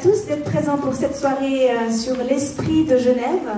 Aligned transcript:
tous 0.00 0.26
d'être 0.26 0.44
présents 0.44 0.78
pour 0.78 0.94
cette 0.94 1.16
soirée 1.16 1.70
euh, 1.70 1.90
sur 1.90 2.16
l'esprit 2.22 2.84
de 2.84 2.98
Genève. 2.98 3.48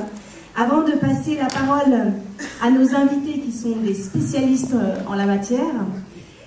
Avant 0.57 0.83
de 0.83 0.93
passer 0.93 1.37
la 1.37 1.49
parole 1.49 2.15
à 2.63 2.71
nos 2.71 2.95
invités 2.95 3.41
qui 3.41 3.53
sont 3.53 3.77
des 3.77 3.95
spécialistes 3.95 4.75
euh, 4.75 4.97
en 5.07 5.15
la 5.15 5.27
matière, 5.27 5.75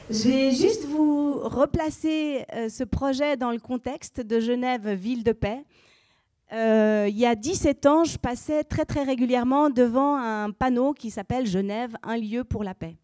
je 0.09 0.29
vais 0.29 0.51
juste 0.51 0.85
vous 0.85 1.33
replacer 1.43 2.45
euh, 2.55 2.69
ce 2.69 2.83
projet 2.83 3.37
dans 3.37 3.51
le 3.51 3.59
contexte 3.59 4.19
de 4.19 4.39
Genève, 4.39 4.89
ville 4.89 5.23
de 5.23 5.31
paix. 5.31 5.63
il 6.51 7.17
y 7.17 7.25
a 7.25 7.35
17 7.35 7.85
ans, 7.85 8.03
je 8.03 8.17
passais 8.17 8.63
très 8.63 8.85
très 8.85 9.03
régulièrement 9.03 9.69
devant 9.69 10.15
un 10.15 10.49
panneau 10.51 10.93
qui 10.93 11.11
s'appelle 11.11 11.45
Genève, 11.45 11.95
un 12.01 12.17
lieu 12.17 12.43
pour 12.43 12.63
la 12.63 12.73
paix. 12.73 12.95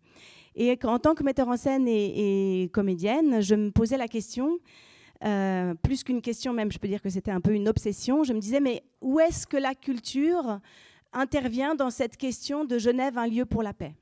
Et 0.55 0.77
en 0.83 0.97
tant 0.97 1.13
que 1.13 1.23
metteur 1.23 1.49
en 1.49 1.57
scène 1.57 1.87
et 1.87 2.69
comédienne, 2.73 3.41
je 3.41 3.55
me 3.55 3.69
posais 3.69 3.97
la 3.97 4.07
question 4.07 4.59
euh, 5.25 5.73
plus 5.75 6.03
qu'une 6.03 6.21
question 6.21 6.53
même, 6.53 6.71
je 6.71 6.77
peux 6.77 6.87
dire 6.87 7.01
que 7.01 7.09
c'était 7.09 7.31
un 7.31 7.41
peu 7.41 7.53
une 7.53 7.67
obsession. 7.67 8.23
Je 8.23 8.33
me 8.33 8.39
disais, 8.39 8.59
mais 8.59 8.83
où 9.01 9.19
est-ce 9.19 9.45
que 9.45 9.57
la 9.57 9.75
culture 9.75 10.59
intervient 11.11 11.75
dans 11.75 11.89
cette 11.89 12.17
question 12.17 12.65
de 12.65 12.77
Genève, 12.77 13.17
un 13.17 13.27
lieu 13.27 13.45
pour 13.45 13.63
la 13.63 13.73
paix? 13.73 13.95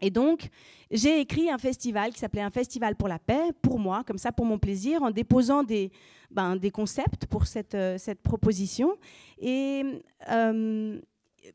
Et 0.00 0.10
donc, 0.10 0.48
j'ai 0.90 1.20
écrit 1.20 1.50
un 1.50 1.58
festival 1.58 2.12
qui 2.12 2.18
s'appelait 2.18 2.42
Un 2.42 2.50
festival 2.50 2.96
pour 2.96 3.08
la 3.08 3.18
paix, 3.18 3.52
pour 3.62 3.78
moi, 3.78 4.02
comme 4.04 4.18
ça, 4.18 4.32
pour 4.32 4.44
mon 4.44 4.58
plaisir, 4.58 5.02
en 5.02 5.10
déposant 5.10 5.62
des, 5.62 5.90
ben, 6.30 6.58
concepts 6.72 7.26
pour 7.26 7.46
cette, 7.46 7.74
euh, 7.74 7.96
proposition. 8.22 8.98
Et 9.38 10.02
euh, 10.30 11.00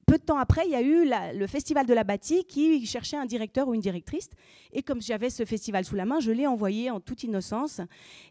peu 0.05 0.17
de 0.17 0.23
temps 0.23 0.37
après, 0.37 0.65
il 0.65 0.71
y 0.71 0.75
a 0.75 0.81
eu 0.81 1.09
le 1.37 1.47
Festival 1.47 1.85
de 1.85 1.93
la 1.93 2.03
Bâtie 2.03 2.45
qui 2.45 2.85
cherchait 2.85 3.17
un 3.17 3.25
directeur 3.25 3.67
ou 3.67 3.73
une 3.73 3.81
directrice. 3.81 4.29
Et 4.71 4.83
comme 4.83 5.01
j'avais 5.01 5.29
ce 5.29 5.45
festival 5.45 5.85
sous 5.85 5.95
la 5.95 6.05
main, 6.05 6.19
je 6.19 6.31
l'ai 6.31 6.47
envoyé 6.47 6.89
en 6.89 6.99
toute 6.99 7.23
innocence. 7.23 7.81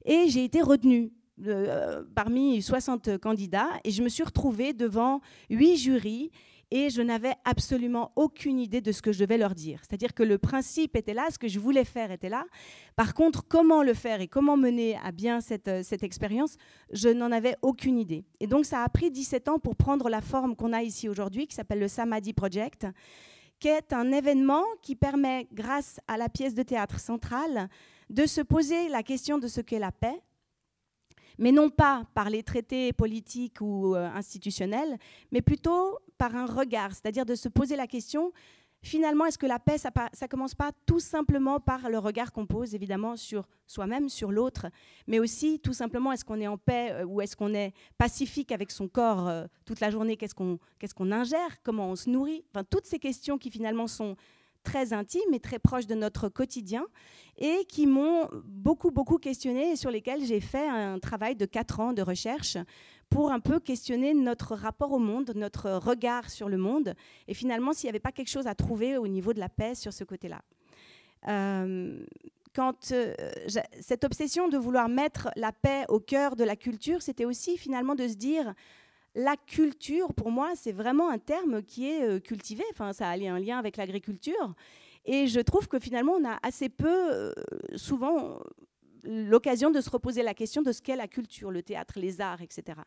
Et 0.05 0.29
j'ai 0.29 0.45
été 0.45 0.63
retenue 0.63 1.13
euh, 1.47 2.03
parmi 2.15 2.63
60 2.63 3.19
candidats. 3.19 3.71
Et 3.85 3.91
je 3.91 4.03
me 4.03 4.09
suis 4.09 4.25
retrouvée 4.25 4.73
devant 4.73 5.21
huit 5.51 5.77
jurys 5.77 6.31
et 6.71 6.91
je 6.91 7.03
n'avais 7.03 7.35
absolument 7.45 8.13
aucune 8.17 8.59
idée 8.59 8.81
de 8.81 8.93
ce 8.93 9.03
que 9.03 9.13
je 9.13 9.19
devais 9.19 9.39
leur 9.39 9.55
dire. 9.55 9.81
C'est-à-dire 9.81 10.15
que 10.15 10.23
le 10.23 10.39
principe 10.39 10.97
était 10.97 11.15
là, 11.15 11.27
ce 11.31 11.39
que 11.39 11.49
je 11.49 11.59
voulais 11.59 11.85
faire 11.85 12.11
était 12.11 12.29
là. 12.29 12.45
Par 12.97 13.15
contre, 13.15 13.47
comment 13.47 13.83
le 13.83 13.95
faire 13.95 14.21
et 14.21 14.29
comment 14.29 14.57
mener 14.57 14.97
à 15.03 15.13
bien 15.13 15.41
cette, 15.41 15.69
euh, 15.69 15.83
expérience, 16.03 16.57
je 16.93 17.09
n'en 17.09 17.33
avais 17.33 17.57
aucune 17.63 17.99
idée. 17.99 18.25
Et 18.41 18.47
donc 18.47 18.65
ça 18.65 18.83
a 18.83 18.89
pris 18.89 19.11
17 19.11 19.49
ans 19.49 19.59
pour 19.59 19.77
prendre 19.77 20.09
la 20.09 20.21
forme 20.21 20.55
qu'on 20.57 20.73
a 20.73 20.83
ici 20.83 21.09
aujourd'hui, 21.09 21.47
qui 21.47 21.55
s'appelle 21.55 21.81
le 21.81 21.89
Samadhi 21.89 22.33
Project, 22.33 22.87
qui 23.59 23.69
est 23.69 23.93
un 23.93 24.13
événement 24.13 24.63
qui 24.83 24.95
permet, 24.95 25.49
grâce 25.53 26.01
à 26.07 26.17
la 26.17 26.29
pièce 26.29 26.55
de 26.55 26.63
théâtre 26.63 27.01
centrale, 27.01 27.69
de 28.11 28.27
se 28.27 28.41
poser 28.41 28.89
la 28.89 29.03
question 29.03 29.39
de 29.39 29.49
ce 29.49 29.61
qu'est 29.61 29.79
la 29.79 29.93
paix, 29.93 30.23
mais 31.39 31.53
non 31.53 31.71
pas 31.71 32.05
par 32.15 32.31
les 32.31 32.43
traités 32.43 32.93
politiques 32.93 33.61
ou 33.61 33.95
euh, 33.95 34.09
institutionnels, 34.15 34.99
mais 35.33 35.41
plutôt 35.41 35.99
par 36.19 36.35
un 36.35 36.47
regard, 36.47 36.93
c'est-à-dire 36.93 37.25
de 37.25 37.35
se 37.35 37.49
poser 37.49 37.77
la 37.77 37.87
question, 37.87 38.33
finalement, 38.83 39.27
est-ce 39.27 39.39
que 39.39 39.47
la 39.47 39.59
paix, 39.59 39.79
ça 39.79 39.91
ne 39.91 40.27
commence 40.27 40.55
pas 40.55 40.71
tout 40.87 41.01
simplement 41.01 41.61
par 41.61 41.89
le 41.89 41.99
regard 41.99 42.33
qu'on 42.33 42.47
pose, 42.47 42.75
évidemment, 42.75 43.17
sur 43.17 43.47
soi-même, 43.67 44.09
sur 44.09 44.33
l'autre, 44.33 44.67
mais 45.07 45.19
aussi, 45.19 45.61
tout 45.61 45.73
simplement, 45.73 46.13
est-ce 46.13 46.25
qu'on 46.25 46.41
est 46.41 46.49
en 46.49 46.59
paix 46.59 46.93
euh, 46.93 47.05
ou 47.05 47.21
est-ce 47.21 47.37
qu'on 47.37 47.55
est 47.55 47.73
pacifique 47.97 48.53
avec 48.53 48.71
son 48.71 48.89
corps 48.89 49.29
euh, 49.29 49.47
toute 49.65 49.81
la 49.81 49.91
journée 49.91 50.17
Qu'est-ce 50.17 50.35
qu'on 50.35 50.59
qu'est-ce 50.79 50.95
ingère 51.03 51.63
Comment 51.63 51.91
on 51.91 51.97
se 51.97 52.09
nourrit 52.11 52.45
Enfin, 52.53 52.65
toutes 52.65 52.87
ces 52.87 52.99
questions 52.99 53.39
qui, 53.39 53.51
finalement, 53.51 53.87
sont 53.87 54.17
très 54.69 54.93
intimes 54.93 55.33
et 55.33 55.41
très 55.41 55.59
proches 55.59 55.87
de 55.87 55.95
notre 55.95 56.29
quotidien 56.29 56.85
et 57.39 57.65
qui 57.69 57.87
m'ont 57.87 58.29
beaucoup, 58.45 58.91
beaucoup 58.91 59.17
questionné 59.17 59.71
et 59.73 59.77
sur 59.77 59.91
lesquels 59.91 60.23
j'ai 60.27 60.41
fait 60.41 60.69
un 60.69 60.99
travail 60.99 61.37
de 61.37 61.47
quatre 61.47 61.81
ans 61.81 61.95
de 61.95 62.03
recherche 62.03 62.59
pour 63.09 63.33
un 63.33 63.41
peu 63.41 63.61
questionner 63.61 64.13
notre 64.13 64.55
rapport 64.55 64.93
au 64.93 64.99
monde, 64.99 65.33
notre 65.35 65.71
regard 65.71 66.29
sur 66.29 66.51
le 66.51 66.59
monde, 66.59 66.93
et 67.29 67.33
finalement 67.33 67.73
s'il 67.73 67.87
n'y 67.87 67.93
avait 67.93 67.99
pas 67.99 68.13
quelque 68.13 68.29
chose 68.29 68.47
à 68.47 68.55
trouver 68.55 68.99
au 68.99 69.09
niveau 69.09 69.33
de 69.33 69.41
la 69.41 69.49
paix 69.49 69.75
sur 69.75 69.95
ce 69.95 70.05
côté-là. 70.05 70.43
Euh, 71.29 72.05
quand 72.55 72.93
euh, 72.93 73.15
cette 73.81 74.05
obsession 74.05 74.49
de 74.49 74.59
vouloir 74.59 74.91
mettre 74.91 75.31
la 75.37 75.53
paix 75.53 75.87
au 75.89 75.99
cœur 75.99 76.37
de 76.37 76.45
la 76.45 76.57
culture, 76.57 77.01
c'était 77.01 77.25
aussi 77.25 77.57
finalement 77.57 77.95
de 77.95 78.07
se 78.07 78.17
dire 78.17 78.53
la 79.15 79.37
culture, 79.37 80.13
pour 80.15 80.31
moi, 80.31 80.53
c'est 80.55 80.73
vraiment 80.73 81.11
un 81.11 81.19
terme 81.19 81.63
qui 81.63 81.89
est 81.89 82.03
euh, 82.03 82.21
cultivé. 82.21 82.65
Enfin, 82.71 82.93
ça 82.93 83.09
a 83.09 83.17
un 83.17 83.39
lien 83.39 83.59
avec 83.59 83.77
l'agriculture. 83.77 84.55
Et 85.05 85.27
je 85.27 85.41
trouve 85.41 85.69
que 85.69 85.79
finalement, 85.79 86.13
on 86.13 86.29
a 86.29 86.39
assez 86.43 86.69
peu, 86.69 87.33
souvent, 87.77 88.41
l'occasion 89.05 89.71
de 89.71 89.81
se 89.81 89.91
reposer 89.91 90.23
la 90.23 90.35
question 90.35 90.63
de 90.63 90.73
ce 90.73 90.83
qu'est 90.83 90.97
la 90.97 91.09
culture, 91.09 91.51
le 91.51 91.63
théâtre, 91.63 91.99
les 91.99 92.21
arts, 92.21 92.43
etc. 92.43 92.79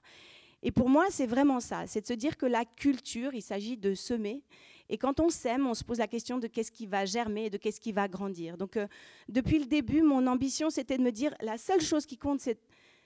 Et 0.63 0.71
pour 0.71 0.89
moi, 0.89 1.07
c'est 1.09 1.25
vraiment 1.25 1.59
ça, 1.59 1.87
c'est 1.87 2.01
de 2.01 2.07
se 2.07 2.13
dire 2.13 2.37
que 2.37 2.45
la 2.45 2.65
culture, 2.65 3.33
il 3.33 3.41
s'agit 3.41 3.77
de 3.77 3.95
semer. 3.95 4.43
Et 4.89 4.97
quand 4.97 5.19
on 5.19 5.29
sème, 5.29 5.65
on 5.65 5.73
se 5.73 5.83
pose 5.83 5.97
la 5.97 6.07
question 6.07 6.37
de 6.37 6.47
qu'est-ce 6.47 6.71
qui 6.71 6.85
va 6.85 7.05
germer 7.05 7.49
de 7.49 7.57
qu'est-ce 7.57 7.79
qui 7.79 7.91
va 7.91 8.07
grandir. 8.07 8.57
Donc, 8.57 8.77
euh, 8.77 8.87
depuis 9.29 9.57
le 9.57 9.65
début, 9.65 10.01
mon 10.01 10.27
ambition, 10.27 10.69
c'était 10.69 10.97
de 10.97 11.03
me 11.03 11.11
dire, 11.11 11.33
la 11.41 11.57
seule 11.57 11.81
chose 11.81 12.05
qui 12.05 12.17
compte, 12.17 12.41
c'est 12.41 12.59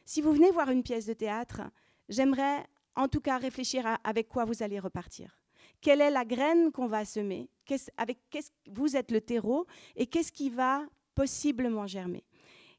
si 0.04 0.22
vous 0.22 0.34
venez 0.34 0.52
voir 0.52 0.70
une 0.70 0.84
pièce 0.84 1.06
de 1.06 1.14
théâtre, 1.14 1.62
j'aimerais 2.10 2.66
en 2.96 3.08
tout 3.08 3.22
cas 3.22 3.38
réfléchir 3.38 3.86
à 3.86 3.96
avec 4.04 4.28
quoi 4.28 4.46
vous 4.46 4.64
allez 4.64 4.80
repartir. 4.80 5.38
Quelle 5.82 6.02
est 6.02 6.12
la 6.12 6.26
graine 6.26 6.72
qu'on 6.72 6.88
va 6.88 7.06
semer? 7.06 7.50
Avec 7.98 8.20
Vous 8.68 8.96
êtes 8.96 9.12
le 9.12 9.22
terreau 9.22 9.66
et 9.96 10.08
qu'est-ce 10.08 10.32
qui 10.32 10.50
va 10.50 10.86
possiblement 11.14 11.88
germer? 11.88 12.24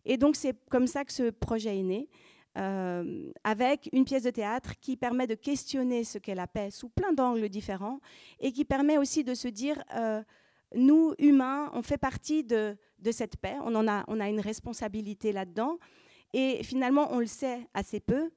Et 0.05 0.16
donc, 0.16 0.37
c'est 0.37 0.56
comme 0.71 0.87
ça 0.87 1.05
que 1.05 1.12
ce 1.12 1.31
projet 1.31 1.78
est 1.78 1.82
né, 1.82 2.09
euh, 2.56 3.31
avec 3.44 3.88
une 3.93 4.05
pièce 4.05 4.22
de 4.22 4.31
théâtre 4.31 4.75
qui 4.81 4.97
permet 4.97 5.26
de 5.26 5.34
questionner 5.34 6.05
ce 6.05 6.19
qu'est 6.19 6.34
la 6.34 6.47
paix 6.47 6.71
sous 6.71 6.88
plein 6.88 7.12
d'angles 7.12 7.49
différents 7.49 8.00
et 8.38 8.53
qui 8.53 8.65
permet 8.65 8.99
aussi 8.99 9.25
de 9.25 9.34
se 9.34 9.49
dire, 9.49 9.82
euh, 9.94 10.22
nous, 10.75 11.15
humains, 11.19 11.71
on 11.75 11.82
fait 11.82 11.99
partie 11.99 12.44
de, 12.44 12.76
de, 13.00 13.10
cette 13.10 13.37
paix, 13.37 13.56
on, 13.62 13.75
en 13.75 13.88
a, 13.88 14.05
on 14.09 14.21
a 14.21 14.28
une 14.28 14.41
responsabilité 14.41 15.32
là-dedans. 15.32 15.78
Et 16.32 16.62
finalement, 16.62 17.12
on 17.12 17.19
le 17.19 17.26
sait 17.26 17.69
assez 17.75 18.00
peu. 18.00 18.31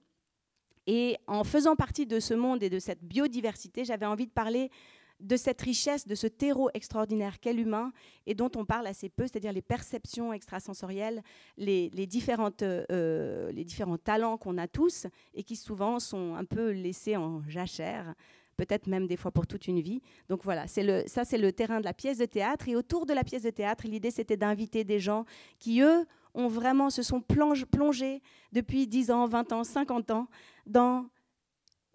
Et 0.92 1.18
en 1.28 1.44
faisant 1.44 1.76
partie 1.76 2.08
de 2.08 2.20
ce 2.20 2.34
monde 2.34 2.64
et 2.64 2.70
de 2.72 2.80
cette 2.80 3.04
biodiversité, 3.04 3.86
j'avais 3.86 4.08
envie 4.08 4.26
de 4.26 4.32
parler 4.32 4.72
de 5.20 5.38
cette 5.38 5.62
richesse, 5.62 6.08
de 6.08 6.16
ce 6.16 6.26
terreau 6.26 6.72
extraordinaire 6.74 7.40
qu'est 7.40 7.54
l'humain 7.54 7.94
et 8.26 8.34
dont 8.34 8.50
on 8.56 8.66
parle 8.66 8.88
assez 8.88 9.08
peu, 9.08 9.28
c'est-à-dire 9.28 9.54
les 9.54 9.62
perceptions 9.62 10.34
extrasensorielles, 10.34 11.22
les, 11.58 11.90
différentes, 12.08 12.64
euh, 12.64 13.52
les 13.52 13.64
différents 13.64 14.00
talents 14.00 14.38
qu'on 14.38 14.58
a 14.58 14.68
tous 14.68 15.06
et 15.36 15.44
qui 15.44 15.58
souvent 15.58 16.00
sont 16.00 16.34
un 16.34 16.46
peu 16.46 16.72
laissés 16.72 17.16
en 17.16 17.48
jachère 17.48 18.16
peut-être 18.58 18.88
même 18.88 19.08
des 19.08 19.16
fois 19.16 19.32
pour 19.32 19.48
toute 19.48 19.68
une 19.68 19.80
vie. 19.80 20.02
Donc 20.28 20.44
voilà, 20.44 20.66
ça 20.68 21.24
c'est 21.24 21.38
le 21.38 21.52
terrain 21.54 21.80
de 21.80 21.86
la 21.86 21.94
pièce 21.94 22.18
de 22.18 22.26
théâtre. 22.26 22.68
Et 22.68 22.76
autour 22.76 23.06
de 23.06 23.14
la 23.14 23.24
pièce 23.24 23.44
de 23.44 23.52
théâtre, 23.52 23.86
l'idée 23.88 24.12
c'était 24.12 24.36
d'inviter 24.38 24.84
des 24.84 25.00
gens 25.00 25.24
qui, 25.60 25.82
eux, 25.82 26.06
ont 26.34 26.48
vraiment, 26.48 26.90
se 26.90 27.04
sont 27.04 27.22
plongés 27.22 28.22
depuis 28.52 28.88
10 28.88 29.12
ans, 29.12 29.26
20 29.26 29.54
ans, 29.54 29.64
50 29.64 30.12
ans 30.12 30.28
dans 30.66 31.06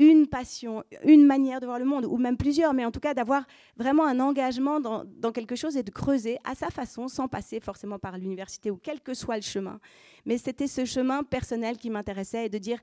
une 0.01 0.27
passion, 0.27 0.83
une 1.05 1.25
manière 1.25 1.61
de 1.61 1.67
voir 1.67 1.79
le 1.79 1.85
monde, 1.85 2.05
ou 2.05 2.17
même 2.17 2.37
plusieurs, 2.37 2.75
mais 2.75 2.85
en 2.85 2.91
tout 2.91 3.01
cas 3.01 3.15
d'avoir 3.15 3.47
vraiment 3.77 4.07
un 4.07 4.19
engagement 4.19 4.81
dans, 4.81 5.33
quelque 5.33 5.55
chose 5.55 5.77
et 5.77 5.83
de 5.83 5.91
creuser 5.91 6.39
à 6.45 6.55
sa 6.55 6.71
façon, 6.71 7.07
sans 7.07 7.29
passer 7.29 7.61
forcément 7.61 7.99
par 7.99 8.19
l'université 8.19 8.71
ou 8.71 8.77
quel 8.77 9.01
que 9.01 9.15
soit 9.15 9.37
le 9.37 9.43
chemin. 9.43 9.79
Mais 10.27 10.37
c'était 10.37 10.67
ce 10.67 10.85
chemin 10.85 11.23
personnel 11.23 11.77
qui 11.77 11.91
m'intéressait 11.91 12.47
et 12.47 12.49
de 12.49 12.59
dire 12.59 12.81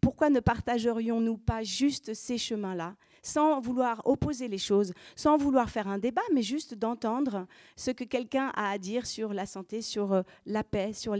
pourquoi 0.00 0.28
ne 0.30 0.40
partagerions-nous 0.40 1.38
pas 1.38 1.62
juste 1.62 2.12
ces 2.14 2.38
chemins-là 2.38 2.96
sans 3.22 3.60
vouloir 3.60 4.02
opposer 4.04 4.48
les 4.48 4.58
choses, 4.58 4.92
sans 5.16 5.36
vouloir 5.36 5.70
faire 5.70 5.88
un 5.88 5.98
débat, 5.98 6.22
mais 6.32 6.42
juste 6.42 6.74
d'entendre 6.74 7.46
ce 7.76 7.90
que 7.90 8.04
quelqu'un 8.04 8.50
a 8.54 8.70
à 8.70 8.78
dire 8.78 9.06
sur 9.06 9.34
la 9.34 9.46
santé, 9.46 9.82
sur 9.82 10.12
euh, 10.12 10.22
la 10.46 10.64
paix, 10.64 10.92
sur, 10.92 11.14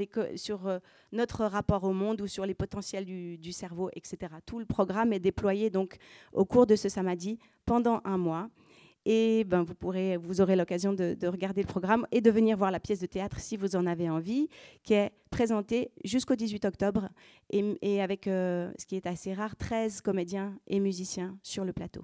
euh, 0.67 0.79
notre 1.13 1.45
rapport 1.45 1.85
au 1.85 1.93
monde 1.93 2.21
ou 2.21 2.27
sur 2.27 2.47
les 2.47 2.55
potentiels 2.55 3.05
du, 3.05 3.53
cerveau, 3.53 3.91
etc. 3.95 4.33
Tout 4.47 4.59
le 4.59 4.65
programme 4.65 5.13
est 5.13 5.19
déployé 5.19 5.71
donc 5.71 5.97
au 6.33 6.45
cours 6.45 6.67
de 6.67 6.77
ce 6.77 6.89
samedi 6.89 7.39
pendant 7.67 8.01
un 8.05 8.17
mois. 8.17 8.49
Et 9.07 9.45
ben, 9.45 9.63
vous, 9.63 9.75
pourrez, 9.75 10.17
vous 10.19 10.41
aurez 10.41 10.57
l'occasion 10.57 10.93
de, 10.93 11.27
regarder 11.27 11.63
le 11.63 11.67
programme 11.67 12.07
et 12.13 12.21
de 12.21 12.31
venir 12.31 12.57
voir 12.57 12.71
la 12.71 12.81
pièce 12.81 13.01
de 13.01 13.07
théâtre 13.07 13.41
si 13.41 13.57
vous 13.57 13.77
en 13.77 13.87
avez 13.87 14.11
envie, 14.11 14.49
qui 14.83 14.95
est 14.95 15.11
présentée 15.31 15.91
jusqu'au 16.05 16.35
18 16.35 16.65
octobre 16.67 17.09
et, 17.51 18.03
avec, 18.03 18.27
euh, 18.27 18.71
ce 18.79 18.85
qui 18.85 18.97
est 18.97 19.07
assez 19.07 19.33
rare, 19.33 19.57
13 19.57 20.03
comédiens 20.03 20.55
et 20.67 20.81
musiciens 20.81 21.39
sur 21.43 21.65
le 21.65 21.73
plateau. 21.73 22.03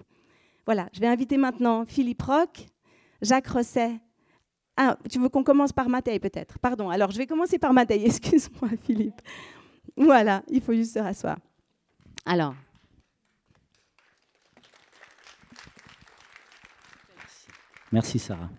Voilà, 0.64 0.88
je 0.92 1.00
vais 1.00 1.06
inviter 1.06 1.36
maintenant 1.36 1.84
Philippe 1.86 2.22
Roch, 2.22 2.66
Jacques 3.22 3.48
Rosset. 3.48 4.00
Ah, 4.76 4.98
tu 5.10 5.18
veux 5.18 5.28
qu'on 5.28 5.44
commence 5.44 5.72
par 5.72 5.88
Matei 5.88 6.18
peut-être? 6.18 6.58
Pardon, 6.58 6.90
alors 6.90 7.10
je 7.10 7.18
vais 7.18 7.26
commencer 7.26 7.58
par 7.58 7.72
Matei, 7.72 8.02
excuse-moi 8.06 8.70
Philippe. 8.82 9.20
Voilà, 9.96 10.42
il 10.48 10.60
faut 10.60 10.72
juste 10.72 10.94
se 10.94 10.98
rasseoir. 10.98 11.38
Alors, 12.24 12.54
Merci 17.96 18.18
Sarah. 18.18 18.50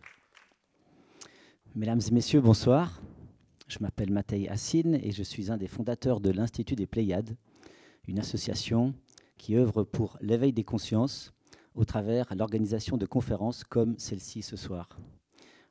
Mesdames 1.75 2.01
et 2.07 2.12
messieurs, 2.12 2.42
bonsoir. 2.42 3.04
Je 3.68 3.78
m'appelle 3.81 4.10
Matei 4.12 4.50
Assine 4.50 4.95
et 4.95 5.12
je 5.12 5.22
suis 5.22 5.51
un 5.51 5.57
des 5.57 5.68
fondateurs 5.68 6.22
de 6.22 6.31
l'Institut 6.31 6.75
des 6.75 6.88
Pléiades, 6.88 7.38
une 8.07 8.18
association 8.18 8.95
qui 9.38 9.56
œuvre 9.56 9.84
pour 9.84 10.18
l'éveil 10.22 10.54
des 10.54 10.63
consciences 10.63 11.36
au 11.75 11.86
travers 11.86 12.25
l'organisation 12.36 12.98
de 12.98 13.06
conférences 13.06 13.63
comme 13.63 13.95
celle-ci 14.00 14.42
ce 14.42 14.56
soir. 14.56 14.89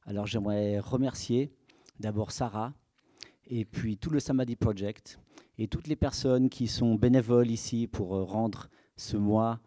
Alors 0.05 0.29
j'aimerais 0.29 0.79
remercier 0.79 1.51
d'abord 1.99 2.31
Sarah 2.31 2.73
et 3.49 3.65
puis 3.65 3.99
tout 3.99 4.11
le 4.11 4.21
Samadhi 4.21 4.55
Project 4.55 5.19
et 5.59 5.67
toutes 5.67 5.89
les 5.89 5.97
personnes 5.97 6.51
qui 6.51 6.69
sont 6.69 6.95
bénévoles 6.95 7.51
ici 7.51 7.89
pour 7.89 8.11
rendre 8.11 8.69
ce 8.97 9.17
mois 9.17 9.59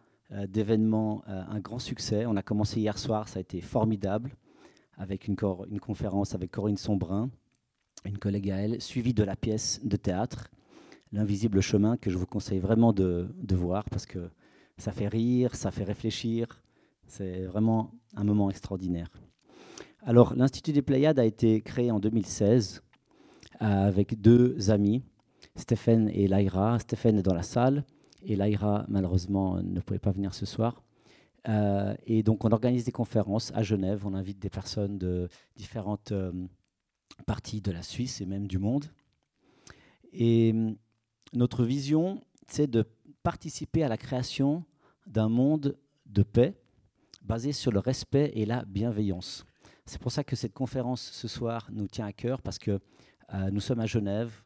d'événements 0.47 1.23
euh, 1.27 1.43
un 1.49 1.59
grand 1.59 1.79
succès. 1.79 2.25
On 2.25 2.35
a 2.35 2.43
commencé 2.43 2.79
hier 2.79 2.97
soir, 2.97 3.27
ça 3.27 3.39
a 3.39 3.41
été 3.41 3.61
formidable 3.61 4.35
avec 4.97 5.27
une, 5.27 5.35
conférence 5.35 6.35
avec 6.35 6.51
Corinne 6.51 6.77
Sombrin, 6.77 7.29
une 8.05 8.17
collègue 8.17 8.51
à 8.51 8.57
elle, 8.57 8.81
suivie 8.81 9.13
de 9.13 9.23
la 9.23 9.35
pièce 9.35 9.79
de 9.83 9.95
théâtre 9.95 10.49
L'invisible 11.11 11.59
chemin 11.59 11.97
que 11.97 12.11
je 12.11 12.19
vous 12.19 12.27
conseille 12.27 12.59
vraiment 12.59 12.93
de, 12.93 13.33
de 13.41 13.55
voir 13.55 13.83
parce 13.89 14.05
que 14.05 14.29
ça 14.77 14.91
fait 14.91 15.07
rire, 15.07 15.55
ça 15.55 15.71
fait 15.71 15.83
réfléchir. 15.83 16.61
C'est 17.07 17.45
vraiment 17.45 17.91
un 18.15 18.23
moment 18.23 18.51
extraordinaire. 18.51 19.09
Alors, 20.03 20.35
l'Institut 20.35 20.71
des 20.71 20.83
Pléiades 20.83 21.17
a 21.17 21.25
été 21.25 21.61
créé 21.61 21.89
en 21.89 21.99
2016 21.99 22.83
euh, 23.61 23.65
avec 23.65 24.21
deux 24.21 24.69
amis, 24.69 25.03
Stéphane 25.55 26.09
et 26.09 26.27
Laïra. 26.27 26.77
Stéphane 26.77 27.17
est 27.17 27.23
dans 27.23 27.33
la 27.33 27.41
salle 27.41 27.83
et 28.21 28.35
Laïra, 28.35 28.85
malheureusement, 28.87 29.61
ne 29.61 29.79
pouvait 29.79 29.99
pas 29.99 30.11
venir 30.11 30.33
ce 30.33 30.45
soir. 30.45 30.83
Euh, 31.47 31.95
et 32.05 32.23
donc, 32.23 32.43
on 32.45 32.51
organise 32.51 32.83
des 32.83 32.91
conférences 32.91 33.51
à 33.55 33.63
Genève. 33.63 34.05
On 34.05 34.13
invite 34.13 34.39
des 34.39 34.49
personnes 34.49 34.97
de 34.97 35.29
différentes 35.55 36.11
euh, 36.11 36.31
parties 37.25 37.61
de 37.61 37.71
la 37.71 37.81
Suisse 37.81 38.21
et 38.21 38.25
même 38.25 38.47
du 38.47 38.57
monde. 38.57 38.85
Et 40.11 40.53
notre 41.33 41.63
vision, 41.63 42.23
c'est 42.47 42.67
de 42.67 42.85
participer 43.23 43.83
à 43.83 43.87
la 43.87 43.97
création 43.97 44.63
d'un 45.07 45.29
monde 45.29 45.77
de 46.05 46.23
paix 46.23 46.55
basé 47.21 47.51
sur 47.51 47.71
le 47.71 47.79
respect 47.79 48.31
et 48.33 48.45
la 48.45 48.65
bienveillance. 48.65 49.45
C'est 49.85 49.99
pour 49.99 50.11
ça 50.11 50.23
que 50.23 50.35
cette 50.35 50.53
conférence 50.53 51.01
ce 51.01 51.27
soir 51.27 51.67
nous 51.71 51.87
tient 51.87 52.05
à 52.05 52.13
cœur 52.13 52.41
parce 52.41 52.57
que 52.57 52.79
euh, 53.33 53.51
nous 53.51 53.59
sommes 53.59 53.79
à 53.79 53.85
Genève, 53.85 54.43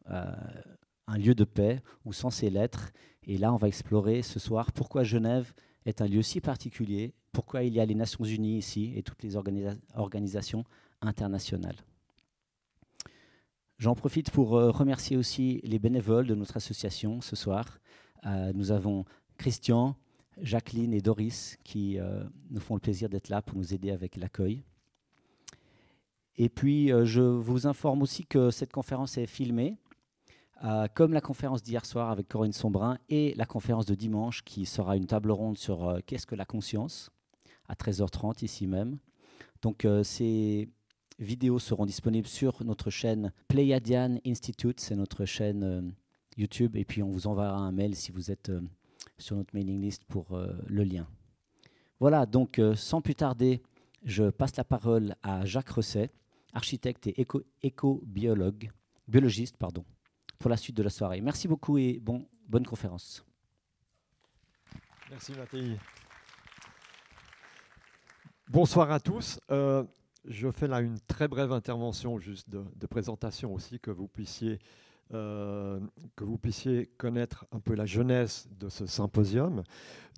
un 1.08 1.18
lieu 1.18 1.36
de 1.36 1.44
paix 1.44 1.82
où 2.06 2.14
censé 2.14 2.50
l'être. 2.50 2.92
Et 3.24 3.38
là, 3.38 3.54
on 3.54 3.58
va 3.58 3.68
explorer 3.68 4.22
ce 4.22 4.40
soir 4.40 4.72
pourquoi 4.72 5.04
Genève 5.04 5.54
est 5.86 6.02
un 6.02 6.08
lieu 6.08 6.22
si 6.22 6.42
particulier, 6.42 7.14
pourquoi 7.32 7.64
il 7.64 7.74
y 7.74 7.80
a 7.80 7.86
les 7.86 7.96
Nations 7.96 8.24
Unies 8.24 8.58
ici 8.58 8.94
et 8.96 9.04
toutes 9.04 9.24
les 9.24 9.36
organisations 9.36 10.64
internationales. 11.02 11.78
J'en 13.78 13.96
profite 13.96 14.32
pour 14.32 14.56
euh, 14.56 14.72
remercier 14.72 15.18
aussi 15.18 15.60
les 15.64 15.80
bénévoles 15.80 16.28
de 16.28 16.36
notre 16.36 16.58
association 16.58 17.22
ce 17.22 17.36
soir. 17.36 17.80
nous 18.54 18.72
avons 18.72 19.04
Christian, 19.38 19.98
Jacqueline 20.38 20.94
et 20.94 21.02
Doris 21.02 21.58
qui 21.64 21.98
nous 22.50 22.62
font 22.62 22.76
le 22.76 22.80
plaisir 22.80 23.10
d'être 23.10 23.30
là 23.30 23.42
pour 23.42 23.58
nous 23.58 23.74
aider 23.74 23.92
avec 23.92 24.16
l'accueil. 24.16 24.64
Et 26.36 26.50
puis, 26.50 26.92
euh, 26.92 27.06
je 27.06 27.22
vous 27.22 27.68
informe 27.68 28.02
aussi 28.02 28.26
que 28.26 28.50
cette 28.50 28.72
conférence 28.72 29.18
est 29.18 29.28
filmée, 29.28 29.78
euh, 30.64 30.88
comme 30.94 31.14
la 31.14 31.22
conférence 31.22 31.64
d'hier 31.64 31.86
soir 31.86 32.10
avec 32.10 32.28
Corinne 32.28 32.54
Sombrin 32.54 32.98
et 33.10 33.34
la 33.36 33.46
conférence 33.46 33.86
de 33.86 33.96
dimanche 33.96 34.44
qui 34.44 34.66
sera 34.66 34.96
une 34.96 35.08
table 35.08 35.32
ronde 35.32 35.58
sur 35.58 35.88
euh, 35.88 36.00
qu'est-ce 36.06 36.26
que 36.26 36.36
la 36.36 36.46
conscience, 36.46 37.10
à 37.68 37.76
13h30 37.76 38.44
ici 38.44 38.68
même. 38.68 38.98
Donc, 39.62 39.88
ces 40.04 40.68
vidéos 41.20 41.58
seront 41.58 41.86
disponibles 41.86 42.28
sur 42.28 42.62
notre 42.66 42.90
chaîne 42.90 43.32
Pleiadian 43.48 44.18
Institute, 44.28 44.82
c'est 44.82 44.98
notre 44.98 45.24
chaîne 45.24 45.94
YouTube, 46.36 46.76
et 46.76 46.84
puis 46.84 47.02
on 47.02 47.10
vous 47.10 47.28
enverra 47.28 47.60
un 47.60 47.72
mail 47.72 47.96
si 47.96 48.12
vous 48.12 48.30
êtes 48.30 48.52
sur 49.18 49.38
notre 49.38 49.56
mailing 49.56 49.80
list 49.80 50.04
pour 50.04 50.38
le 50.68 50.84
lien. 50.84 51.08
Voilà, 52.02 52.26
donc 52.26 52.60
sans 52.76 53.02
plus 53.02 53.16
tarder, 53.16 53.64
je 54.04 54.30
passe 54.30 54.58
la 54.58 54.66
parole 54.66 55.16
à 55.24 55.46
Jacques 55.46 55.70
Resset 55.70 56.12
architecte 56.54 57.08
et 57.08 57.26
éco-biologue, 57.62 58.72
biologiste, 59.08 59.58
pardon, 59.58 59.84
pour 60.44 60.50
la 60.50 60.58
suite 60.58 60.76
de 60.76 60.84
la 60.84 60.90
soirée. 60.90 61.22
Merci 61.22 61.48
beaucoup 61.48 61.78
et 61.78 62.02
bon, 62.02 62.28
bonne 62.50 62.66
conférence. 62.66 63.26
Merci 65.10 65.32
Mathieu. 65.32 65.78
Bonsoir 68.50 68.92
à 68.92 69.00
tous. 69.00 69.40
Euh, 69.52 69.86
je 70.26 70.52
fais 70.52 70.68
là 70.68 70.82
une 70.82 71.00
très 71.00 71.30
brève 71.30 71.54
intervention 71.54 72.20
juste 72.20 72.50
de, 72.50 72.88
présentation 72.88 73.54
aussi, 73.54 73.80
que 73.80 73.90
vous, 73.90 74.10
puissiez, 74.10 74.60
euh, 75.14 75.80
que 76.18 76.26
vous 76.26 76.38
puissiez 76.38 76.88
connaître 76.98 77.46
un 77.54 77.62
peu 77.62 77.74
la 77.74 77.86
jeunesse 77.86 78.50
de 78.60 78.68
ce 78.68 78.86
symposium. 78.86 79.64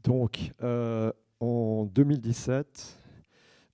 Donc, 0.04 0.54
euh, 0.64 1.14
en 1.40 1.86
2017, 1.86 2.98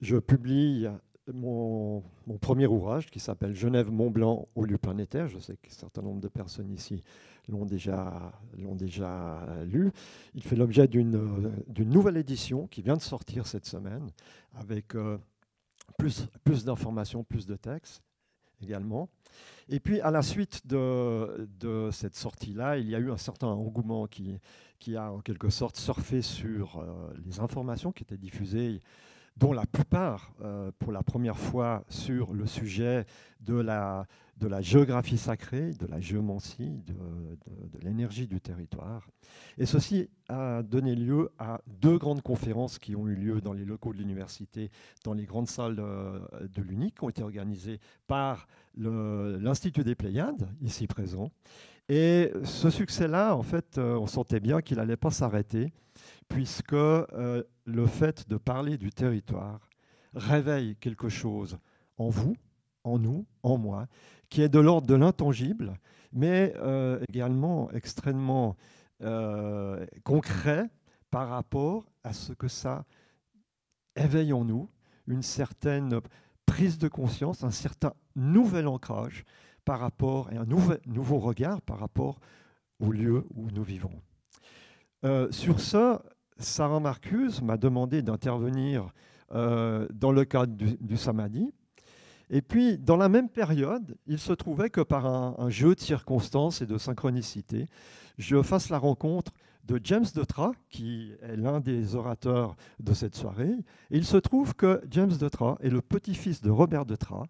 je 0.02 0.18
publie 0.18 0.90
mon, 1.28 2.04
premier 2.40 2.68
ouvrage 2.68 3.10
qui 3.10 3.20
s'appelle 3.20 3.56
Genève 3.56 3.92
Mont 3.92 4.10
Blanc 4.10 4.48
au 4.56 4.66
lieu 4.66 4.78
planétaire. 4.78 5.28
Je 5.28 5.40
sais 5.40 5.58
qu'un 5.58 5.72
certain 5.72 6.02
nombre 6.02 6.22
de 6.22 6.28
personnes 6.28 6.72
ici 6.72 7.02
l'ont 7.48 7.66
déjà, 7.66 8.32
l'ont 8.58 8.76
déjà 8.76 9.40
lu. 9.66 9.92
Il 10.34 10.44
fait 10.44 10.56
l'objet 10.56 10.88
d'une, 10.88 11.52
d'une 11.68 11.90
nouvelle 11.90 12.18
édition 12.18 12.68
qui 12.68 12.82
vient 12.82 12.98
de 12.98 13.02
sortir 13.02 13.48
cette 13.48 13.66
semaine 13.66 14.10
avec 14.56 14.96
euh, 14.96 15.18
plus, 15.98 16.28
plus 16.44 16.66
d'informations, 16.66 17.24
plus 17.24 17.46
de 17.46 17.56
textes 17.56 18.02
également. 18.62 19.10
Et 19.70 19.80
puis, 19.80 20.02
à 20.02 20.12
la 20.12 20.22
suite 20.22 20.68
de, 20.68 21.48
de 21.60 21.90
cette 21.92 22.16
sortie-là, 22.16 22.78
il 22.78 22.90
y 22.90 22.96
a 22.96 23.00
eu 23.00 23.12
un 23.12 23.18
certain 23.18 23.48
engouement 23.48 24.06
qui, 24.06 24.38
qui 24.80 24.96
a 24.98 25.12
en 25.12 25.20
quelque 25.20 25.50
sorte 25.50 25.78
surfé 25.78 26.22
sur 26.22 26.78
euh, 26.78 27.14
les 27.26 27.40
informations 27.40 27.92
qui 27.92 28.04
étaient 28.04 28.18
diffusées 28.18 28.82
dont 29.38 29.54
la 29.54 29.66
plupart, 29.66 30.34
euh, 30.42 30.72
pour 30.80 30.92
la 30.92 31.04
première 31.04 31.38
fois, 31.38 31.84
sur 31.90 32.34
le 32.34 32.46
sujet 32.46 33.06
de 33.40 33.56
la, 33.56 34.06
géographie 34.62 35.18
sacrée, 35.18 35.72
de 35.72 35.88
la 35.88 36.00
géomancie, 36.00 36.84
de, 36.86 37.80
l'énergie 37.82 38.28
du 38.28 38.40
territoire. 38.40 39.08
Et 39.58 39.66
ceci 39.66 40.10
a 40.30 40.62
donné 40.64 40.96
lieu 40.96 41.32
à 41.40 41.62
deux 41.68 41.98
grandes 41.98 42.22
conférences 42.22 42.78
qui 42.78 42.96
ont 42.96 43.08
eu 43.08 43.16
lieu 43.16 43.42
dans 43.42 43.54
les 43.54 43.66
locaux 43.66 43.94
de 43.94 43.98
l'université, 43.98 44.70
dans 45.04 45.14
les 45.14 45.26
grandes 45.26 45.48
salles 45.48 45.76
de, 45.76 46.48
de 46.48 46.62
l'UNIC, 46.62 46.96
qui 46.96 47.04
ont 47.04 47.10
été 47.10 47.24
organisées 47.24 47.80
par 48.08 48.48
l'Institut 48.76 49.84
des 49.84 49.96
Pléiades, 49.96 50.48
ici 50.62 50.88
présent. 50.88 51.32
Et 51.90 52.32
ce 52.44 52.70
succès-là, 52.70 53.36
en 53.36 53.44
fait, 53.44 53.78
euh, 53.78 53.98
on 53.98 54.08
sentait 54.08 54.40
bien 54.40 54.62
qu'il 54.62 54.78
n'allait 54.78 54.98
pas 54.98 55.12
s'arrêter 55.12 55.74
puisque 56.30 56.74
euh, 56.74 57.44
le 57.66 57.86
fait 57.86 58.30
de 58.30 58.38
parler 58.38 58.78
du 58.78 58.92
territoire 58.92 59.70
réveille 60.14 60.78
quelque 60.78 61.10
chose 61.10 61.58
en 61.98 62.10
vous, 62.10 62.36
en 62.84 62.98
nous, 62.98 63.26
en 63.44 63.58
moi, 63.58 63.88
qui 64.30 64.42
est 64.42 64.50
de 64.50 64.60
l'ordre 64.60 64.88
de 64.88 64.96
l'intangible, 64.96 65.74
mais 66.14 66.54
euh, 66.58 67.04
également 67.10 67.70
extrêmement 67.72 68.56
concret 70.04 70.70
par 71.10 71.30
rapport 71.30 71.86
à 72.04 72.14
ce 72.14 72.34
que 72.34 72.48
ça 72.48 72.86
éveille 73.96 74.32
en 74.32 74.46
nous, 74.46 74.70
une 75.08 75.24
certaine 75.24 76.00
prise 76.46 76.78
de 76.78 76.88
conscience, 76.88 77.44
un 77.44 77.50
certain 77.50 77.94
nouvel 78.16 78.68
ancrage 78.68 79.26
par 79.66 79.80
rapport, 79.80 80.32
et 80.32 80.38
un 80.38 80.46
nouveau 80.46 81.20
regard 81.20 81.62
par 81.62 81.80
rapport 81.80 82.20
au 82.80 82.92
lieu 82.92 83.26
où 83.36 83.50
nous 83.52 83.64
vivons. 83.64 84.02
sur 85.32 85.60
ce, 85.60 86.00
Sarah 86.42 86.80
Marcuse 86.80 87.42
m'a 87.42 87.58
demandé 87.58 88.02
d'intervenir 88.02 88.92
euh, 89.34 89.88
dans 89.94 90.12
le 90.12 90.26
cadre 90.26 90.54
du, 90.54 90.98
Samadhi. 90.98 91.54
Et 92.30 92.42
puis, 92.42 92.78
dans 92.78 92.98
la 92.98 93.10
même 93.10 93.30
période, 93.30 93.96
il 94.08 94.20
se 94.20 94.34
trouvait 94.34 94.70
que 94.70 94.82
par 94.82 95.06
un, 95.06 95.50
jeu 95.50 95.76
de 95.76 95.80
circonstances 95.80 96.62
et 96.62 96.66
de 96.66 96.78
synchronicité, 96.78 97.68
je 98.18 98.42
fasse 98.42 98.70
la 98.70 98.78
rencontre 98.78 99.32
de 99.66 99.80
James 99.84 100.06
Detra, 100.16 100.54
qui 100.70 101.14
est 101.22 101.36
l'un 101.36 101.60
des 101.60 101.96
orateurs 101.96 102.56
de 102.80 102.94
cette 102.94 103.16
soirée. 103.16 103.54
Et 103.92 103.98
il 103.98 104.06
se 104.06 104.18
trouve 104.18 104.56
que 104.56 104.82
James 104.90 105.12
Detra 105.12 105.58
est 105.62 105.70
le 105.70 105.82
petit-fils 105.82 106.42
de 106.42 106.50
Robert 106.50 106.86
Detra, 106.86 107.26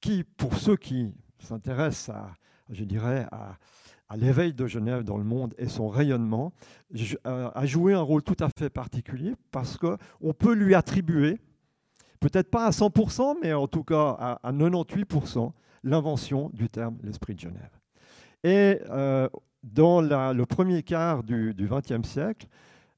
qui, 0.00 0.24
pour 0.24 0.54
ceux 0.56 0.76
qui 0.76 1.14
s'intéressent 1.42 2.14
à, 2.14 2.34
je 2.70 2.84
dirais, 2.84 3.26
à, 3.30 3.56
l'éveil 4.16 4.52
de 4.52 4.66
Genève 4.66 5.04
dans 5.04 5.16
le 5.16 5.24
monde 5.24 5.54
et 5.56 5.68
son 5.68 5.88
rayonnement, 5.88 6.52
euh, 7.26 7.50
a 7.54 7.64
joué 7.64 7.94
un 7.94 8.02
rôle 8.02 8.22
tout 8.22 8.36
à 8.40 8.48
fait 8.58 8.68
particulier 8.68 9.34
parce 9.52 9.78
qu'on 9.78 10.34
peut 10.34 10.52
lui 10.52 10.74
attribuer, 10.74 11.40
peut-être 12.20 12.50
pas 12.50 12.66
à 12.66 12.70
100%, 12.70 13.36
mais 13.42 13.54
en 13.54 13.66
tout 13.68 13.84
cas 13.84 14.38
à, 14.42 14.52
98%, 14.52 15.52
l'invention 15.82 16.50
du 16.52 16.68
terme 16.68 16.98
l'esprit 17.02 17.34
de 17.34 17.40
Genève. 17.40 17.70
Et 18.44 18.80
euh, 18.90 19.30
dans 19.62 20.02
le 20.02 20.44
premier 20.44 20.82
quart 20.82 21.22
du 21.22 21.54
XXe 21.58 22.06
siècle, 22.06 22.48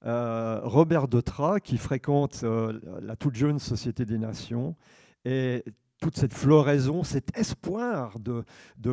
euh, 0.04 0.60
Robert 0.64 1.06
Detra, 1.06 1.60
qui 1.60 1.78
fréquente 1.78 2.42
la 2.42 3.14
toute 3.14 3.36
jeune 3.36 3.60
Société 3.60 4.04
des 4.04 4.18
Nations, 4.18 4.74
est 5.24 5.64
toute 6.04 6.18
cette 6.18 6.34
floraison, 6.34 7.02
cet 7.02 7.34
espoir 7.34 8.18
de, 8.18 8.44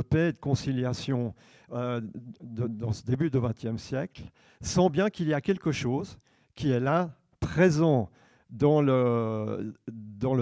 paix 0.01 0.29
et 0.29 0.31
de 0.31 0.37
conciliation 0.37 1.35
euh, 1.73 1.99
dans 2.39 2.93
ce 2.93 3.03
début 3.03 3.29
du 3.29 3.37
XXe 3.37 3.75
siècle, 3.75 4.23
sent 4.61 4.89
bien 4.89 5.09
qu'il 5.09 5.27
y 5.27 5.33
a 5.33 5.41
quelque 5.41 5.73
chose 5.73 6.17
qui 6.55 6.71
est 6.71 6.79
là, 6.79 7.13
présent 7.41 8.09
dans 8.49 8.81
le, 8.81 9.73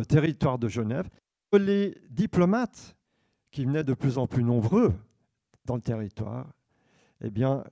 territoire 0.07 0.59
de 0.59 0.67
Genève. 0.67 1.09
Les 1.53 1.97
diplomates 2.11 2.95
qui 3.49 3.65
venaient 3.65 3.83
de 3.83 3.95
plus 3.95 4.19
en 4.19 4.27
plus 4.27 4.43
nombreux 4.43 4.93
dans 5.65 5.75
le 5.75 5.81
territoire, 5.81 6.53
eh 7.21 7.31
bien, 7.31 7.63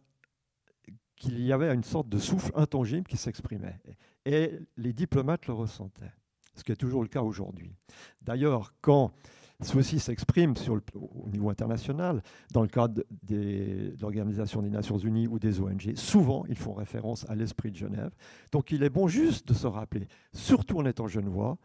qu'il 1.16 1.40
y 1.40 1.54
avait 1.54 1.72
une 1.72 1.84
sorte 1.84 2.10
de 2.10 2.18
souffle 2.18 2.52
intangible 2.56 3.06
qui 3.06 3.18
s'exprimait. 3.18 3.80
Et 4.26 4.58
les 4.76 4.92
diplomates 4.92 5.46
le 5.46 5.54
ressentaient, 5.54 6.14
ce 6.58 6.64
qui 6.64 6.72
est 6.72 6.76
toujours 6.76 7.02
le 7.02 7.08
cas 7.08 7.22
aujourd'hui. 7.22 7.76
D'ailleurs, 8.22 8.74
quand 8.82 9.14
ceci 9.62 10.00
s'exprime 10.00 10.54
au 10.96 11.30
niveau 11.30 11.50
international, 11.50 12.22
dans 12.52 12.62
le 12.62 12.68
cadre 12.68 13.04
de 13.24 13.96
l'Organisation 14.00 14.62
des 14.62 14.70
Nations 14.70 14.98
Unies 14.98 15.28
ou 15.28 15.40
des 15.40 15.60
ONG, 15.60 15.96
souvent 15.96 16.46
ils 16.48 16.58
font 16.58 16.74
référence 16.74 17.28
à 17.30 17.36
l'esprit 17.36 17.72
de 17.72 17.78
Genève. 17.78 18.12
Donc 18.52 18.72
il 18.72 18.84
est 18.84 18.90
bon 18.90 19.08
juste 19.08 19.48
de 19.48 19.54
se 19.54 19.68
rappeler, 19.68 20.08
surtout 20.34 20.78
en 20.78 20.86
étant 20.86 21.08
genevois, 21.08 21.58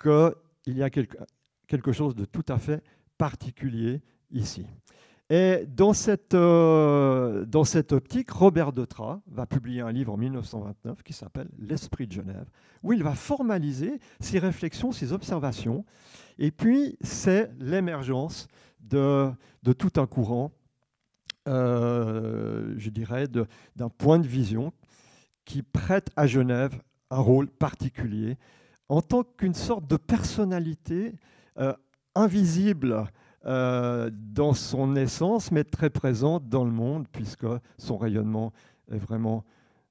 qu'il 0.00 0.76
y 0.76 0.82
a 0.82 0.90
quelque, 0.90 1.16
quelque 1.66 1.92
chose 1.92 2.14
de 2.14 2.24
tout 2.24 2.44
à 2.48 2.58
fait 2.58 2.82
particulier 3.16 4.02
ici. 4.30 4.66
Et 5.34 5.64
dans 5.66 5.94
cette, 5.94 6.34
euh, 6.34 7.46
dans 7.46 7.64
cette 7.64 7.92
optique, 7.92 8.30
Robert 8.30 8.70
Detrat 8.70 9.22
va 9.28 9.46
publier 9.46 9.80
un 9.80 9.90
livre 9.90 10.12
en 10.12 10.18
1929 10.18 11.02
qui 11.02 11.14
s'appelle 11.14 11.48
L'Esprit 11.58 12.06
de 12.06 12.12
Genève, 12.12 12.44
où 12.82 12.92
il 12.92 13.02
va 13.02 13.14
formaliser 13.14 13.98
ses 14.20 14.38
réflexions, 14.38 14.92
ses 14.92 15.14
observations. 15.14 15.86
Et 16.38 16.50
puis, 16.50 16.98
c'est 17.00 17.50
l'émergence 17.58 18.46
de, 18.80 19.30
de, 19.62 19.72
tout 19.72 19.92
un 19.96 20.06
courant, 20.06 20.52
euh, 21.48 22.74
je 22.76 22.90
dirais, 22.90 23.26
d'un 23.26 23.88
point 23.88 24.18
de 24.18 24.26
vision 24.26 24.74
qui 25.46 25.62
prête 25.62 26.10
à 26.14 26.26
Genève 26.26 26.78
un 27.10 27.20
rôle 27.20 27.48
particulier 27.48 28.36
en 28.90 29.00
tant 29.00 29.24
qu'une 29.24 29.54
sorte 29.54 29.86
de 29.86 29.96
personnalité 29.96 31.14
euh, 31.56 31.72
invisible 32.14 33.06
euh, 33.44 34.10
dans 34.12 34.54
son 34.54 34.96
essence, 34.96 35.50
mais 35.50 35.64
très 35.64 35.90
présente 35.90 36.48
dans 36.48 36.64
le 36.64 36.70
monde, 36.70 37.06
puisque 37.10 37.46
son 37.78 37.96
rayonnement 37.96 38.52
est 38.90 38.98
vraiment 38.98 39.44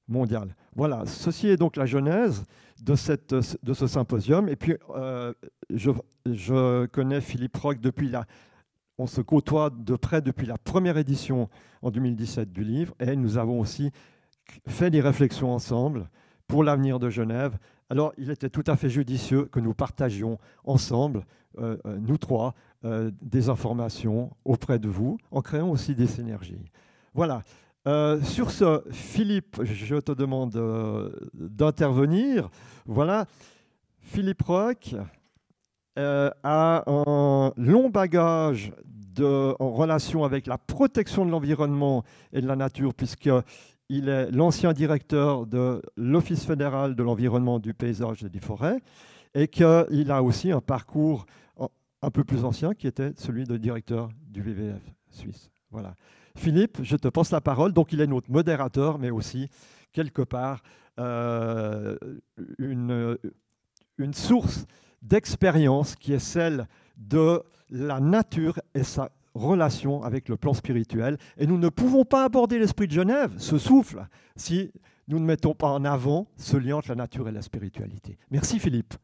mondial. 0.08 0.54
Voilà, 0.74 1.04
ceci 1.06 1.48
est 1.48 1.56
donc 1.56 1.76
la 1.76 1.86
genèse 1.86 2.44
de, 2.80 2.94
ce 2.94 3.86
symposium. 3.86 4.48
Et 4.48 4.56
puis, 4.56 4.76
euh, 4.96 5.32
je, 5.70 5.90
je, 6.26 6.86
connais 6.86 7.20
Philippe 7.20 7.56
Roch 7.56 7.78
depuis 7.78 8.08
la... 8.08 8.26
On 8.98 9.06
se 9.06 9.20
côtoie 9.20 9.70
de 9.70 9.96
près 9.96 10.20
depuis 10.20 10.46
la 10.46 10.58
première 10.58 10.96
édition 10.96 11.48
en 11.80 11.90
2017 11.90 12.52
du 12.52 12.62
livre, 12.62 12.94
et 13.00 13.16
nous 13.16 13.38
avons 13.38 13.58
aussi 13.58 13.90
fait 14.68 14.90
des 14.90 15.00
réflexions 15.00 15.52
ensemble 15.52 16.08
pour 16.46 16.62
l'avenir 16.62 16.98
de 16.98 17.08
Genève. 17.08 17.56
Alors, 17.90 18.12
il 18.16 18.30
était 18.30 18.48
tout 18.48 18.64
à 18.66 18.76
fait 18.76 18.88
judicieux 18.88 19.44
que 19.44 19.60
nous 19.60 19.74
partagions 19.74 20.38
ensemble, 20.64 21.24
euh, 21.58 21.76
nous 22.00 22.18
trois, 22.18 22.54
euh, 22.84 23.12
des 23.22 23.48
informations 23.48 24.32
auprès 24.44 24.80
de 24.80 24.88
vous, 24.88 25.16
en 25.30 25.40
créant 25.40 25.70
aussi 25.70 25.94
des 25.94 26.08
synergies. 26.08 26.64
Voilà. 27.14 27.44
Euh, 27.86 28.20
sur 28.22 28.50
ce, 28.50 28.82
Philippe, 28.90 29.62
je 29.62 29.96
te 29.96 30.10
demande 30.10 30.56
euh, 30.56 31.10
d'intervenir. 31.32 32.50
Voilà. 32.86 33.26
Philippe 34.00 34.42
Roch 34.42 34.96
a 35.96 36.84
un 36.86 37.52
long 37.56 37.88
bagage 37.88 38.72
de, 39.14 39.54
en 39.60 39.70
relation 39.70 40.24
avec 40.24 40.48
la 40.48 40.58
protection 40.58 41.24
de 41.24 41.30
l'environnement 41.30 42.02
et 42.32 42.40
de 42.40 42.48
la 42.48 42.56
nature, 42.56 42.94
puisqu'il 43.92 44.08
est 44.08 44.30
l'ancien 44.30 44.72
directeur 44.72 45.46
de 45.46 45.82
l'Office 45.96 46.44
fédéral 46.44 46.94
de 46.94 47.02
l'environnement, 47.02 47.58
du 47.58 47.74
paysage 47.74 48.24
et 48.24 48.30
des 48.30 48.40
forêts, 48.40 48.80
et 49.34 49.48
qu'il 49.48 50.10
a 50.10 50.22
aussi 50.22 50.50
un 50.50 50.60
parcours 50.60 51.26
un 52.04 52.10
peu 52.10 52.24
plus 52.24 52.44
ancien, 52.44 52.74
qui 52.74 52.86
était 52.86 53.12
celui 53.16 53.44
de 53.44 53.56
directeur 53.56 54.08
du 54.28 54.42
VVF 54.42 54.82
suisse. 55.10 55.50
Voilà. 55.70 55.94
Philippe, 56.36 56.78
je 56.82 56.96
te 56.96 57.08
passe 57.08 57.30
la 57.30 57.40
parole. 57.40 57.72
Donc, 57.72 57.92
il 57.92 58.00
est 58.00 58.06
notre 58.06 58.30
modérateur, 58.30 58.98
mais 58.98 59.10
aussi, 59.10 59.48
quelque 59.92 60.22
part, 60.22 60.62
euh, 60.98 61.96
une, 62.58 63.16
une 63.98 64.14
source 64.14 64.66
d'expérience 65.02 65.94
qui 65.96 66.12
est 66.12 66.18
celle 66.18 66.66
de 66.96 67.42
la 67.70 68.00
nature 68.00 68.58
et 68.74 68.82
sa 68.82 69.10
relation 69.34 70.02
avec 70.02 70.28
le 70.28 70.36
plan 70.36 70.54
spirituel. 70.54 71.18
Et 71.36 71.46
nous 71.46 71.58
ne 71.58 71.68
pouvons 71.68 72.04
pas 72.04 72.24
aborder 72.24 72.58
l'esprit 72.58 72.86
de 72.86 72.92
Genève, 72.92 73.32
ce 73.38 73.58
souffle, 73.58 74.06
si 74.36 74.72
nous 75.08 75.18
ne 75.18 75.24
mettons 75.24 75.54
pas 75.54 75.68
en 75.68 75.84
avant 75.84 76.26
ce 76.36 76.56
lien 76.56 76.76
entre 76.76 76.90
la 76.90 76.94
nature 76.94 77.28
et 77.28 77.32
la 77.32 77.42
spiritualité. 77.42 78.18
Merci 78.30 78.58
Philippe. 78.58 78.94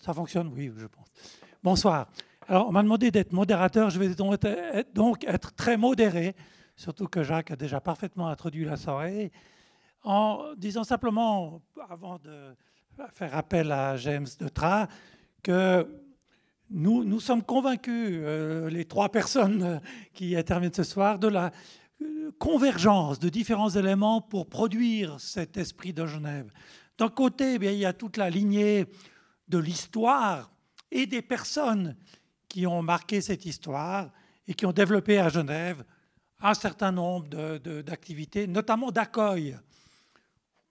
Ça 0.00 0.12
fonctionne, 0.12 0.48
oui, 0.48 0.72
je 0.76 0.86
pense. 0.86 1.06
Bonsoir. 1.62 2.08
Alors, 2.48 2.68
on 2.68 2.72
m'a 2.72 2.82
demandé 2.82 3.10
d'être 3.10 3.32
modérateur. 3.32 3.90
Je 3.90 3.98
vais 3.98 4.14
donc 4.92 5.24
être 5.24 5.54
très 5.54 5.76
modéré, 5.76 6.34
surtout 6.74 7.06
que 7.06 7.22
Jacques 7.22 7.52
a 7.52 7.56
déjà 7.56 7.80
parfaitement 7.80 8.26
introduit 8.26 8.64
la 8.64 8.76
soirée, 8.76 9.30
en 10.02 10.54
disant 10.56 10.84
simplement, 10.84 11.62
avant 11.88 12.18
de 12.18 12.56
faire 13.12 13.36
appel 13.36 13.72
à 13.72 13.96
James 13.96 14.26
de 14.38 14.48
Tra, 14.48 14.88
que 15.42 15.86
nous, 16.70 17.04
nous 17.04 17.20
sommes 17.20 17.42
convaincus, 17.42 18.20
euh, 18.22 18.70
les 18.70 18.84
trois 18.84 19.10
personnes 19.10 19.80
qui 20.12 20.36
interviennent 20.36 20.72
ce 20.72 20.82
soir, 20.82 21.18
de 21.18 21.28
la 21.28 21.50
euh, 22.02 22.30
convergence 22.38 23.18
de 23.18 23.28
différents 23.28 23.70
éléments 23.70 24.20
pour 24.20 24.48
produire 24.48 25.20
cet 25.20 25.56
esprit 25.56 25.92
de 25.92 26.06
Genève. 26.06 26.50
D'un 26.98 27.08
côté, 27.08 27.54
eh 27.54 27.58
bien, 27.58 27.72
il 27.72 27.78
y 27.78 27.86
a 27.86 27.92
toute 27.92 28.16
la 28.16 28.30
lignée 28.30 28.86
de 29.48 29.58
l'histoire 29.58 30.50
et 30.90 31.06
des 31.06 31.22
personnes 31.22 31.96
qui 32.48 32.66
ont 32.66 32.82
marqué 32.82 33.20
cette 33.20 33.44
histoire 33.44 34.10
et 34.46 34.54
qui 34.54 34.66
ont 34.66 34.72
développé 34.72 35.18
à 35.18 35.28
Genève 35.28 35.84
un 36.40 36.54
certain 36.54 36.92
nombre 36.92 37.26
d'activités, 37.82 38.46
notamment 38.46 38.90
d'accueil. 38.90 39.56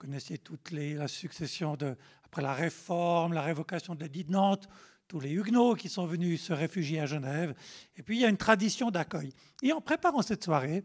Connaissez 0.04 0.38
toute 0.38 0.72
les, 0.72 0.96
la 0.96 1.08
succession 1.08 1.78
de, 1.78 1.96
après 2.26 2.42
la 2.42 2.52
réforme, 2.52 3.32
la 3.32 3.42
révocation 3.42 3.96
de 3.96 4.04
l'édit 4.04 4.26
de 4.26 4.34
Nantes, 4.34 4.68
tous 5.08 5.22
les 5.22 5.32
Huguenots 5.32 5.76
qui 5.76 5.88
sont 5.88 6.06
venus 6.06 6.42
se 6.42 6.52
réfugier 6.52 7.00
à 7.00 7.06
Genève. 7.06 7.56
Et 7.96 8.04
puis 8.04 8.18
il 8.18 8.20
y 8.22 8.26
a 8.26 8.28
une 8.28 8.36
tradition 8.36 8.92
d'accueil. 8.92 9.32
Et 9.62 9.72
en 9.72 9.80
préparant 9.80 10.22
cette 10.22 10.44
soirée, 10.44 10.84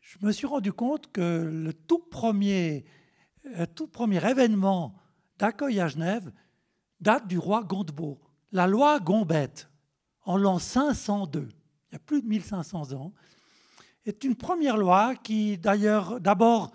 je 0.00 0.18
me 0.24 0.30
suis 0.30 0.46
rendu 0.46 0.72
compte 0.72 1.10
que 1.10 1.50
le 1.52 1.72
tout 1.72 1.98
premier, 1.98 2.84
euh, 3.56 3.66
tout 3.74 3.88
premier 3.88 4.24
événement 4.24 4.94
d'accueil 5.36 5.80
à 5.80 5.88
Genève, 5.88 6.30
date 7.00 7.26
du 7.26 7.38
roi 7.38 7.64
Gondebaud. 7.64 8.20
La 8.52 8.68
loi 8.68 9.00
Gombette, 9.00 9.68
en 10.26 10.36
l'an 10.36 10.60
502, 10.60 11.48
il 11.90 11.94
y 11.94 11.96
a 11.96 11.98
plus 11.98 12.22
de 12.22 12.28
1500 12.28 12.92
ans, 12.92 13.12
est 14.06 14.22
une 14.22 14.36
première 14.36 14.76
loi 14.76 15.16
qui, 15.16 15.58
d'ailleurs, 15.58 16.20
d'abord 16.20 16.70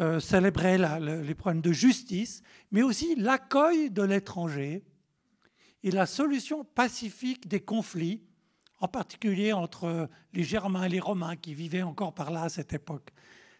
euh, 0.00 0.20
célébrait 0.20 0.78
les 0.78 1.34
problèmes 1.34 1.60
de 1.60 1.72
justice, 1.72 2.42
mais 2.70 2.82
aussi 2.82 3.14
l'accueil 3.16 3.90
de 3.90 4.02
l'étranger 4.02 4.82
et 5.82 5.90
la 5.90 6.06
solution 6.06 6.64
pacifique 6.64 7.48
des 7.48 7.60
conflits, 7.60 8.22
en 8.78 8.88
particulier 8.88 9.52
entre 9.52 10.08
les 10.32 10.42
Germains 10.42 10.84
et 10.84 10.88
les 10.88 11.00
Romains 11.00 11.36
qui 11.36 11.54
vivaient 11.54 11.82
encore 11.82 12.14
par 12.14 12.30
là 12.30 12.44
à 12.44 12.48
cette 12.48 12.72
époque. 12.72 13.10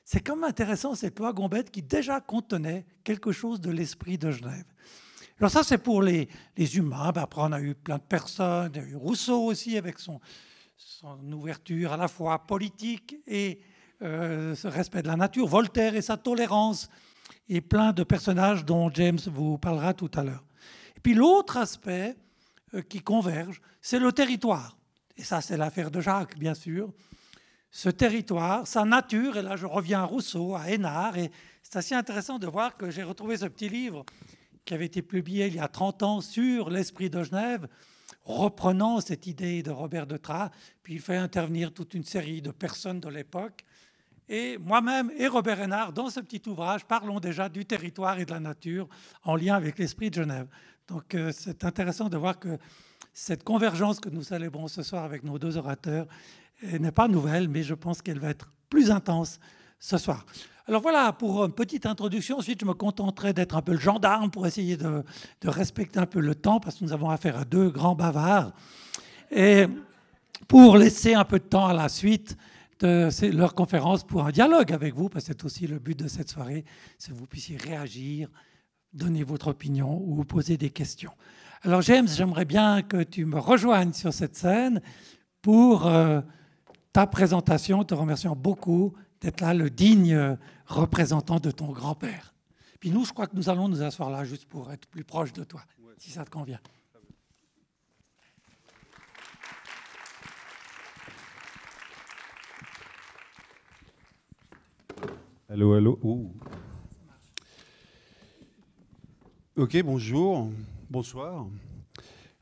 C'est 0.05 0.21
quand 0.21 0.35
même 0.35 0.49
intéressant 0.49 0.95
cette 0.95 1.19
loi 1.19 1.33
Gombette 1.33 1.71
qui 1.71 1.83
déjà 1.83 2.21
contenait 2.21 2.87
quelque 3.05 3.33
chose 3.33 3.61
de 3.61 3.71
l'esprit 3.71 4.19
de 4.19 4.31
Genève. 4.31 4.65
Alors 5.39 5.51
ça, 5.51 5.63
c'est 5.63 5.79
pour 5.79 6.03
les, 6.03 6.29
humains. 6.75 7.13
Ben, 7.13 7.23
après, 7.23 7.43
on 7.43 7.53
a 7.53 7.61
eu 7.61 7.75
plein 7.75 7.99
de 7.99 8.03
personnes. 8.03 8.73
Il 8.75 8.81
y 8.81 8.85
a 8.85 8.89
eu 8.89 8.97
Rousseau 8.97 9.45
aussi 9.45 9.77
avec 9.77 9.99
son, 9.99 10.21
son 10.77 11.19
ouverture 11.33 11.93
à 11.93 11.97
la 11.97 12.09
fois 12.09 12.47
politique 12.47 13.17
et 13.27 13.61
euh, 14.03 14.55
ce 14.55 14.69
respect 14.69 15.03
de 15.03 15.09
la 15.09 15.17
nature. 15.17 15.47
Voltaire 15.47 15.95
et 15.95 16.03
sa 16.03 16.17
tolérance. 16.17 16.89
Et 17.49 17.61
plein 17.61 17.93
de 17.93 18.03
personnages 18.03 18.65
dont 18.65 18.91
James 18.95 19.19
vous 19.27 19.59
parlera 19.59 19.93
tout 19.95 20.11
à 20.15 20.23
l'heure. 20.23 20.45
Et 20.97 21.01
puis 21.01 21.15
l'autre 21.15 21.57
aspect 21.57 22.17
euh, 22.75 22.83
qui 22.83 23.01
converge, 23.01 23.61
c'est 23.81 23.99
le 23.99 24.13
territoire. 24.13 24.77
Et 25.17 25.25
ça, 25.25 25.41
c'est 25.41 25.57
l'affaire 25.57 25.91
de 25.91 26.01
Jacques, 26.01 26.39
bien 26.39 26.55
sûr. 26.55 26.93
Ce 27.71 27.89
territoire, 27.89 28.67
sa 28.67 28.85
nature, 28.85 29.37
et 29.37 29.43
là 29.43 29.57
je 29.57 29.67
reviens 29.67 30.01
à 30.01 30.05
Rousseau, 30.05 30.55
à 30.55 30.71
Hénard, 30.71 31.17
et 31.17 31.31
c'est 31.63 31.77
assez 31.77 31.95
intéressant 31.95 32.39
de 32.39 32.47
voir 32.47 32.77
que 32.77 32.91
j'ai 32.91 33.03
retrouvé 33.03 33.37
ce 33.37 33.47
petit 33.47 33.69
livre 33.69 34.05
qui 34.65 34.75
avait 34.75 34.87
été 34.87 35.03
publié 35.03 35.47
il 35.47 35.55
y 35.55 35.61
a 35.61 35.69
30 35.69 36.03
ans 36.03 36.21
sur 36.21 36.71
l'esprit 36.71 37.11
de 37.11 37.23
Genève, 37.23 37.69
reprenant 38.25 39.01
cette 39.01 39.27
idée 39.27 39.63
de 39.63 39.71
Robert 39.71 40.07
de 40.07 40.17
Tra, 40.17 40.51
puis 40.83 40.95
il 40.95 41.01
fait 41.01 41.17
intervenir 41.17 41.73
toute 41.73 41.95
une 41.95 42.05
série 42.05 42.43
de 42.43 42.51
personnes 42.51 43.01
de 43.01 43.09
l'époque. 43.09 43.65
Et 44.33 44.59
moi-même 44.59 45.11
et 45.19 45.27
Robert 45.27 45.59
Renard, 45.59 45.93
dans 45.93 46.09
ce 46.09 46.21
petit 46.21 46.41
ouvrage, 46.49 46.85
parlons 46.85 47.19
déjà 47.19 47.49
du 47.49 47.65
territoire 47.65 48.17
et 48.21 48.25
de 48.25 48.31
la 48.31 48.39
nature 48.39 48.89
en 49.25 49.35
lien 49.35 49.57
avec 49.57 49.77
l'esprit 49.77 50.09
de 50.09 50.15
Genève. 50.15 50.47
Donc 50.87 51.17
euh, 51.17 51.33
c'est 51.35 51.65
intéressant 51.65 52.09
de 52.09 52.17
voir 52.17 52.39
que 52.39 52.57
cette 53.13 53.43
convergence 53.43 53.99
que 53.99 54.09
nous 54.09 54.23
célébrons 54.23 54.69
ce 54.69 54.85
soir 54.85 55.03
avec 55.03 55.25
nos 55.25 55.37
deux 55.37 55.57
orateurs 55.57 56.07
n'est 56.63 56.93
pas 56.93 57.09
nouvelle, 57.09 57.49
mais 57.49 57.65
je 57.65 57.75
pense 57.75 58.03
qu'elle 58.03 58.21
va 58.21 58.31
être 58.31 58.49
plus 58.69 58.93
intense 58.93 59.41
ce 59.81 59.99
soir. 59.99 60.25
Alors 60.69 60.81
voilà 60.81 61.13
pour 61.13 61.45
une 61.45 61.53
petite 61.53 61.85
introduction. 61.85 62.39
Ensuite, 62.39 62.61
je 62.61 62.67
me 62.67 62.75
contenterai 62.75 63.33
d'être 63.33 63.57
un 63.57 63.63
peu 63.63 63.73
le 63.73 63.81
gendarme 63.81 64.31
pour 64.31 64.47
essayer 64.47 64.77
de, 64.77 65.03
de, 65.41 65.49
respecter 65.49 65.99
un 65.99 66.07
peu 66.07 66.21
le 66.21 66.37
temps, 66.37 66.61
parce 66.61 66.77
que 66.77 66.85
nous 66.85 66.93
avons 66.93 67.11
affaire 67.11 67.37
à 67.37 67.45
deux 67.45 67.71
grands 67.71 67.97
bavards. 67.97 68.53
Et 69.33 69.67
pour 70.47 70.77
laisser 70.77 71.15
un 71.15 71.25
peu 71.25 71.41
de 71.41 71.45
temps 71.45 71.67
à 71.67 71.73
la 71.73 71.89
suite 71.89 72.37
de 72.81 73.37
leur 73.37 73.55
conférence 73.55 74.05
pour 74.05 74.25
un 74.25 74.31
dialogue 74.31 74.73
avec 74.73 74.95
vous, 74.95 75.09
parce 75.09 75.25
que 75.25 75.33
c'est 75.33 75.45
aussi 75.45 75.67
le 75.67 75.79
but 75.79 75.99
de 75.99 76.09
cette 76.09 76.31
soirée, 76.31 76.65
c'est 76.99 77.13
que 77.13 77.17
vous 77.17 77.27
puissiez 77.27 77.57
réagir, 77.57 78.29
donner 78.93 79.23
votre 79.23 79.49
opinion 79.49 80.03
ou 80.05 80.25
poser 80.25 80.57
des 80.57 80.71
questions. 80.71 81.13
Alors 81.63 81.83
James, 81.83 82.09
j'aimerais 82.09 82.47
bien 82.47 82.83
que 82.83 83.03
tu 83.03 83.27
me 83.27 83.39
rejoignes 83.39 83.93
sur 83.93 84.13
cette 84.13 84.35
scène 84.35 84.81
pour 85.43 85.87
euh, 85.87 86.21
ta 86.93 87.07
présentation, 87.07 87.85
te 87.85 87.95
remerciant 87.95 88.35
beaucoup 88.35 88.95
d'être 89.21 89.41
là, 89.41 89.53
le 89.53 89.69
digne 89.69 90.37
représentant 90.67 91.39
de 91.39 91.51
ton 91.51 91.73
grand-père. 91.73 92.35
Puis 92.81 92.91
nous, 92.91 93.05
je 93.05 93.13
crois 93.13 93.27
que 93.27 93.37
nous 93.37 93.51
allons 93.51 93.69
nous 93.69 93.83
asseoir 93.83 94.09
là 94.11 94.25
juste 94.25 94.47
pour 94.47 94.73
être 94.73 94.87
plus 94.89 95.05
proche 95.05 95.35
de 95.35 95.45
toi, 95.45 95.61
si 95.99 96.11
ça 96.11 96.25
te 96.25 96.31
convient. 96.31 96.61
Allô, 105.53 105.75
allô? 105.75 105.99
Ok, 109.57 109.83
bonjour, 109.83 110.49
bonsoir. 110.89 111.45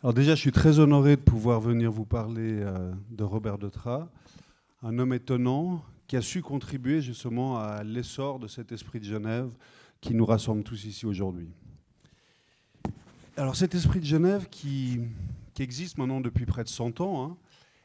Alors 0.03 0.13
déjà, 0.13 0.35
je 0.35 0.41
suis 0.43 0.53
très 0.53 0.79
honoré 0.79 1.17
de 1.17 1.23
pouvoir 1.23 1.59
venir 1.59 1.91
vous 1.91 2.05
parler 2.05 2.61
euh, 2.61 2.93
de 3.11 3.25
Robert 3.25 3.57
Detrat, 3.57 4.11
un 4.83 4.99
homme 4.99 5.15
étonnant 5.15 5.83
qui 6.07 6.19
a 6.19 6.21
su 6.21 6.43
contribuer 6.43 7.01
justement 7.01 7.59
à 7.59 7.83
l'essor 7.83 8.39
de 8.41 8.47
cet 8.47 8.73
esprit 8.73 9.01
de 9.01 9.07
Genève 9.07 9.49
qui 10.03 10.13
nous 10.15 10.27
rassemble 10.27 10.63
tous 10.63 10.85
ici 10.85 11.07
aujourd'hui. 11.07 11.49
Alors 13.39 13.57
cet 13.57 13.75
esprit 13.75 14.01
de 14.01 14.05
Genève 14.05 14.51
qui, 14.51 15.01
existe 15.59 15.97
maintenant 15.97 16.21
depuis 16.21 16.45
près 16.45 16.63
de 16.63 16.69
100 16.69 17.01
ans, 17.01 17.25
hein, 17.25 17.37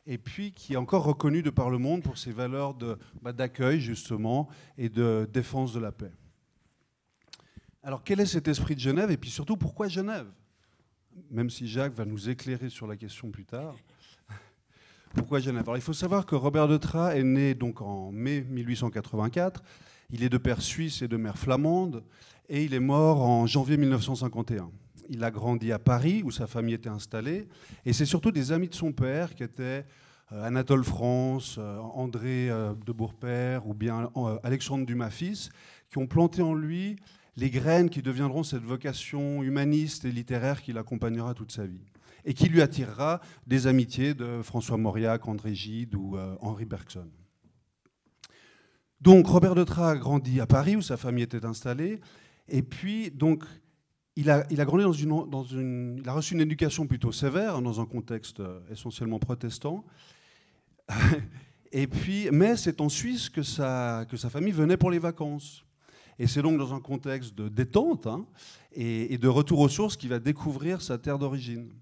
et 0.05 0.17
puis 0.17 0.51
qui 0.51 0.73
est 0.73 0.77
encore 0.77 1.03
reconnu 1.03 1.41
de 1.41 1.49
par 1.49 1.69
le 1.69 1.77
monde 1.77 2.03
pour 2.03 2.17
ses 2.17 2.31
valeurs 2.31 2.75
bah, 3.21 3.33
d'accueil, 3.33 3.79
justement, 3.79 4.49
et 4.77 4.89
de 4.89 5.27
défense 5.31 5.73
de 5.73 5.79
la 5.79 5.91
paix. 5.91 6.11
Alors, 7.81 8.03
quel 8.03 8.19
est 8.19 8.25
cet 8.25 8.47
esprit 8.47 8.75
de 8.75 8.79
Genève, 8.79 9.11
et 9.11 9.17
puis 9.17 9.29
surtout, 9.29 9.57
pourquoi 9.57 9.87
Genève? 9.87 10.27
Même 11.29 11.49
si 11.49 11.67
Jacques 11.67 11.93
va 11.93 12.05
nous 12.05 12.29
éclairer 12.29 12.69
sur 12.69 12.87
la 12.87 12.95
question 12.95 13.29
plus 13.29 13.45
tard. 13.45 13.75
Pourquoi 15.13 15.39
Genève? 15.39 15.61
Alors, 15.63 15.77
il 15.77 15.83
faut 15.83 15.93
savoir 15.93 16.25
que 16.25 16.33
Robert 16.33 16.67
de 16.67 16.77
Tra 16.77 17.15
est 17.15 17.23
né 17.23 17.53
donc 17.53 17.81
en 17.81 18.11
mai 18.11 18.41
1884. 18.49 19.61
Il 20.09 20.23
est 20.23 20.29
de 20.29 20.39
père 20.39 20.61
suisse 20.61 21.03
et 21.03 21.07
de 21.07 21.17
mère 21.17 21.37
flamande, 21.37 22.03
et 22.49 22.63
il 22.63 22.73
est 22.73 22.79
mort 22.79 23.21
en 23.21 23.45
janvier 23.45 23.77
1951 23.77 24.71
il 25.09 25.23
a 25.23 25.31
grandi 25.31 25.71
à 25.71 25.79
Paris, 25.79 26.21
où 26.23 26.31
sa 26.31 26.47
famille 26.47 26.73
était 26.75 26.89
installée. 26.89 27.47
Et 27.85 27.93
c'est 27.93 28.05
surtout 28.05 28.31
des 28.31 28.51
amis 28.51 28.69
de 28.69 28.75
son 28.75 28.91
père, 28.91 29.35
qui 29.35 29.43
étaient 29.43 29.85
euh, 30.33 30.43
Anatole 30.43 30.83
France, 30.83 31.57
euh, 31.59 31.77
André 31.79 32.49
euh, 32.49 32.73
de 32.85 32.91
Bourpère 32.91 33.67
ou 33.67 33.73
bien 33.73 34.09
Alexandre 34.43 34.85
Dumas 34.85 35.09
fils, 35.09 35.49
qui 35.89 35.97
ont 35.97 36.07
planté 36.07 36.41
en 36.41 36.53
lui 36.53 36.95
les 37.35 37.49
graines 37.49 37.89
qui 37.89 38.01
deviendront 38.01 38.43
cette 38.43 38.63
vocation 38.63 39.43
humaniste 39.43 40.05
et 40.05 40.11
littéraire 40.11 40.61
qui 40.61 40.71
l'accompagnera 40.71 41.33
toute 41.33 41.51
sa 41.51 41.65
vie 41.65 41.85
et 42.25 42.33
qui 42.33 42.47
lui 42.47 42.61
attirera 42.61 43.19
des 43.47 43.67
amitiés 43.67 44.13
de 44.13 44.41
François 44.43 44.77
Mauriac, 44.77 45.27
André 45.27 45.53
Gide 45.53 45.95
ou 45.95 46.15
Henri 46.41 46.65
Bergson. 46.65 47.09
Donc 49.01 49.27
Robert 49.27 49.55
de 49.55 49.63
Tra 49.63 49.89
a 49.89 49.95
grandi 49.95 50.39
à 50.39 50.45
Paris 50.45 50.75
où 50.75 50.81
sa 50.81 50.95
famille 50.95 51.23
était 51.23 51.43
installée 51.43 51.99
et 52.47 52.61
puis 52.61 53.09
donc 53.11 53.43
il 54.15 54.29
a, 54.29 54.65
grandi 54.65 54.83
dans 54.83 55.43
une, 55.43 55.99
Il 56.01 56.07
a 56.07 56.13
reçu 56.13 56.35
une 56.35 56.41
éducation 56.41 56.85
plutôt 56.85 57.11
sévère, 57.11 57.61
dans 57.61 57.81
un 57.81 57.85
contexte 57.85 58.39
euh, 58.39 58.59
essentiellement 58.71 59.19
protestant. 59.19 59.83
Et 61.71 61.87
puis, 61.87 62.29
mais 62.31 62.55
c'est 62.55 62.81
en 62.81 62.89
Suisse 62.89 63.29
que 63.29 63.41
sa, 63.41 64.05
que 64.07 64.15
sa 64.15 64.29
famille 64.29 64.51
venait 64.51 64.77
pour 64.77 64.91
les 64.91 64.99
vacances. 64.99 65.65
Et 66.19 66.27
c'est 66.27 66.43
donc 66.43 66.59
dans 66.59 66.75
un 66.75 66.79
contexte 66.79 67.33
de 67.33 67.49
détente 67.49 68.05
hein, 68.05 68.27
et, 68.73 69.17
de 69.17 69.27
retour 69.27 69.59
aux 69.59 69.69
sources 69.69 69.97
qu'il 69.97 70.09
va 70.09 70.19
découvrir 70.19 70.83
sa 70.83 70.99
terre 70.99 71.17
d'origine. 71.17 71.73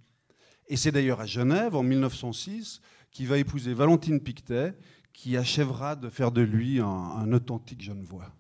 Et 0.70 0.78
c'est 0.78 0.94
d'ailleurs 0.94 1.20
à 1.20 1.26
Genève, 1.26 1.76
en 1.76 1.84
1906, 1.84 2.80
qu'il 3.12 3.28
va 3.28 3.38
épouser 3.38 3.74
Valentine 3.74 4.22
Pictet, 4.22 4.74
qui 5.12 5.36
achèvera 5.36 5.98
de 5.98 6.08
faire 6.08 6.32
de 6.32 6.40
lui 6.40 6.80
un, 6.80 6.86
un 6.86 7.34
authentique 7.34 7.82
Genevois. 7.82 8.34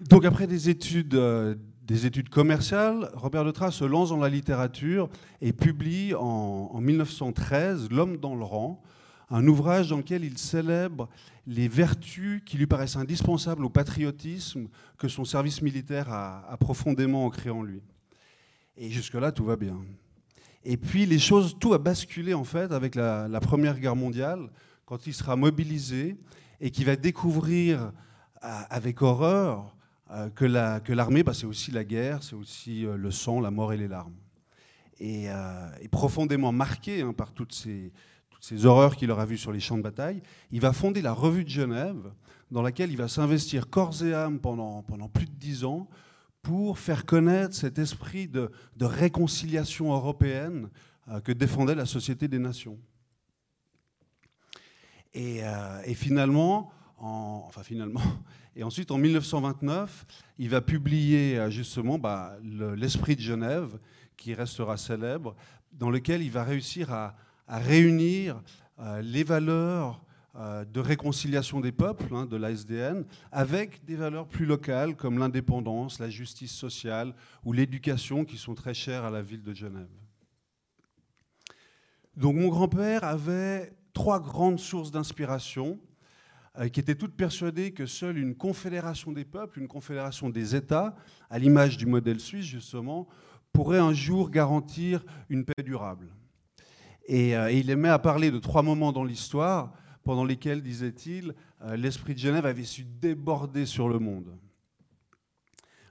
Donc 0.00 0.24
après 0.24 0.46
des 0.46 0.68
études, 0.68 1.16
euh, 1.16 1.56
des 1.82 2.06
études 2.06 2.28
commerciales, 2.28 3.10
Robert 3.14 3.42
Letras 3.42 3.72
se 3.72 3.84
lance 3.84 4.10
dans 4.10 4.18
la 4.18 4.28
littérature 4.28 5.08
et 5.40 5.52
publie 5.52 6.14
en, 6.14 6.80
1913 6.80 7.90
L'homme 7.90 8.16
dans 8.18 8.36
le 8.36 8.44
rang, 8.44 8.80
un 9.28 9.44
ouvrage 9.48 9.88
dans 9.88 9.96
lequel 9.96 10.24
il 10.24 10.38
célèbre 10.38 11.08
les 11.48 11.66
vertus 11.66 12.42
qui 12.46 12.58
lui 12.58 12.68
paraissent 12.68 12.94
indispensables 12.94 13.64
au 13.64 13.70
patriotisme 13.70 14.68
que 14.98 15.08
son 15.08 15.24
service 15.24 15.62
militaire 15.62 16.12
a, 16.12 16.56
profondément 16.60 17.26
ancré 17.26 17.50
en 17.50 17.62
lui. 17.62 17.82
Et 18.76 18.90
jusque-là, 18.90 19.32
tout 19.32 19.44
va 19.44 19.56
bien. 19.56 19.78
Et 20.64 20.76
puis 20.76 21.06
les 21.06 21.18
choses, 21.18 21.56
tout 21.58 21.74
a 21.74 21.78
basculé 21.78 22.34
en 22.34 22.44
fait 22.44 22.70
avec 22.70 22.94
la, 22.94 23.26
la 23.26 23.40
Première 23.40 23.80
Guerre 23.80 23.96
mondiale, 23.96 24.48
quand 24.86 25.08
il 25.08 25.14
sera 25.14 25.34
mobilisé 25.34 26.16
et 26.60 26.70
qu'il 26.70 26.84
va 26.84 26.94
découvrir 26.94 27.92
euh, 28.44 28.60
avec 28.70 29.02
horreur 29.02 29.74
que 30.34 30.92
l'armée, 30.92 31.22
bah, 31.22 31.34
c'est 31.34 31.46
aussi 31.46 31.70
la 31.70 31.84
guerre, 31.84 32.22
c'est 32.22 32.34
aussi 32.34 32.86
euh, 32.86 32.96
le 32.96 33.10
sang, 33.10 33.40
la 33.40 33.50
mort 33.50 33.72
et 33.72 33.76
les 33.76 33.88
larmes. 33.88 34.16
Et, 35.00 35.28
euh, 35.28 35.68
profondément 35.90 36.52
marqué 36.52 37.02
hein, 37.02 37.12
par 37.12 37.32
toutes 37.32 37.52
ces, 37.52 37.92
horreurs 38.64 38.96
qu'il 38.96 39.10
aura 39.10 39.26
vues 39.26 39.36
sur 39.36 39.52
les 39.52 39.60
champs 39.60 39.76
de 39.76 39.82
bataille, 39.82 40.22
il 40.50 40.60
va 40.60 40.72
fonder 40.72 41.02
la 41.02 41.12
Revue 41.12 41.44
de 41.44 41.50
Genève, 41.50 42.12
dans 42.50 42.62
laquelle 42.62 42.90
il 42.90 42.96
va 42.96 43.08
s'investir 43.08 43.68
corps 43.68 44.02
et 44.02 44.14
âme 44.14 44.38
pendant, 44.38 44.82
plus 45.12 45.26
de 45.26 45.34
dix 45.34 45.64
ans 45.64 45.88
pour 46.40 46.78
faire 46.78 47.04
connaître 47.04 47.54
cet 47.54 47.78
esprit 47.78 48.28
de, 48.28 48.50
réconciliation 48.80 49.92
européenne 49.92 50.70
que 51.24 51.32
défendait 51.32 51.74
la 51.74 51.84
Société 51.84 52.28
des 52.28 52.38
Nations. 52.38 52.78
Et 55.12 55.42
finalement, 55.94 56.72
en, 56.98 57.44
enfin 57.46 57.62
finalement, 57.62 58.02
et 58.56 58.64
ensuite, 58.64 58.90
en 58.90 58.98
1929, 58.98 60.06
il 60.38 60.48
va 60.48 60.60
publier 60.60 61.38
euh, 61.38 61.50
justement 61.50 61.98
bah, 61.98 62.36
L'Esprit 62.76 63.16
de 63.16 63.20
Genève, 63.20 63.78
qui 64.16 64.34
restera 64.34 64.76
célèbre, 64.76 65.36
dans 65.72 65.90
lequel 65.90 66.22
il 66.22 66.30
va 66.30 66.44
réussir 66.44 66.92
à, 66.92 67.14
réunir 67.46 68.42
euh, 68.78 69.00
les 69.00 69.24
valeurs 69.24 70.02
euh, 70.36 70.64
de 70.66 70.80
réconciliation 70.80 71.60
des 71.60 71.72
peuples 71.72 72.14
hein, 72.14 72.26
de 72.26 72.36
l'ASDN 72.36 73.06
avec 73.32 73.82
des 73.86 73.96
valeurs 73.96 74.28
plus 74.28 74.44
locales 74.44 74.94
comme 74.96 75.18
l'indépendance, 75.18 75.98
la 75.98 76.10
justice 76.10 76.52
sociale 76.52 77.14
ou 77.44 77.54
l'éducation 77.54 78.26
qui 78.26 78.36
sont 78.36 78.54
très 78.54 78.74
chères 78.74 79.04
à 79.04 79.10
la 79.10 79.22
ville 79.22 79.42
de 79.42 79.54
Genève. 79.54 79.88
Donc 82.16 82.36
mon 82.36 82.48
grand-père 82.48 83.04
avait 83.04 83.72
trois 83.94 84.20
grandes 84.20 84.60
sources 84.60 84.90
d'inspiration 84.90 85.78
qui 86.72 86.80
étaient 86.80 86.96
toutes 86.96 87.14
persuadées 87.14 87.70
que 87.72 87.86
seule 87.86 88.18
une 88.18 88.34
confédération 88.34 89.12
des 89.12 89.24
peuples, 89.24 89.60
une 89.60 89.68
confédération 89.68 90.28
des 90.28 90.56
États, 90.56 90.96
à 91.30 91.38
l'image 91.38 91.76
du 91.76 91.86
modèle 91.86 92.18
suisse 92.18 92.46
justement, 92.46 93.06
pourrait 93.52 93.78
un 93.78 93.92
jour 93.92 94.30
garantir 94.30 95.04
une 95.28 95.44
paix 95.44 95.62
durable. 95.62 96.08
Et, 97.06 97.36
euh, 97.36 97.50
il 97.50 97.70
aimait 97.70 97.88
à 97.88 97.98
parler 97.98 98.30
de 98.30 98.38
trois 98.38 98.62
moments 98.62 98.92
dans 98.92 99.04
l'histoire 99.04 99.72
pendant 100.04 100.24
lesquels, 100.24 100.62
disait-il, 100.62 101.34
euh, 101.62 101.76
l'esprit 101.76 102.14
de 102.14 102.18
Genève 102.18 102.46
avait 102.46 102.64
su 102.64 102.84
déborder 102.84 103.66
sur 103.66 103.88
le 103.88 103.98
monde. 103.98 104.36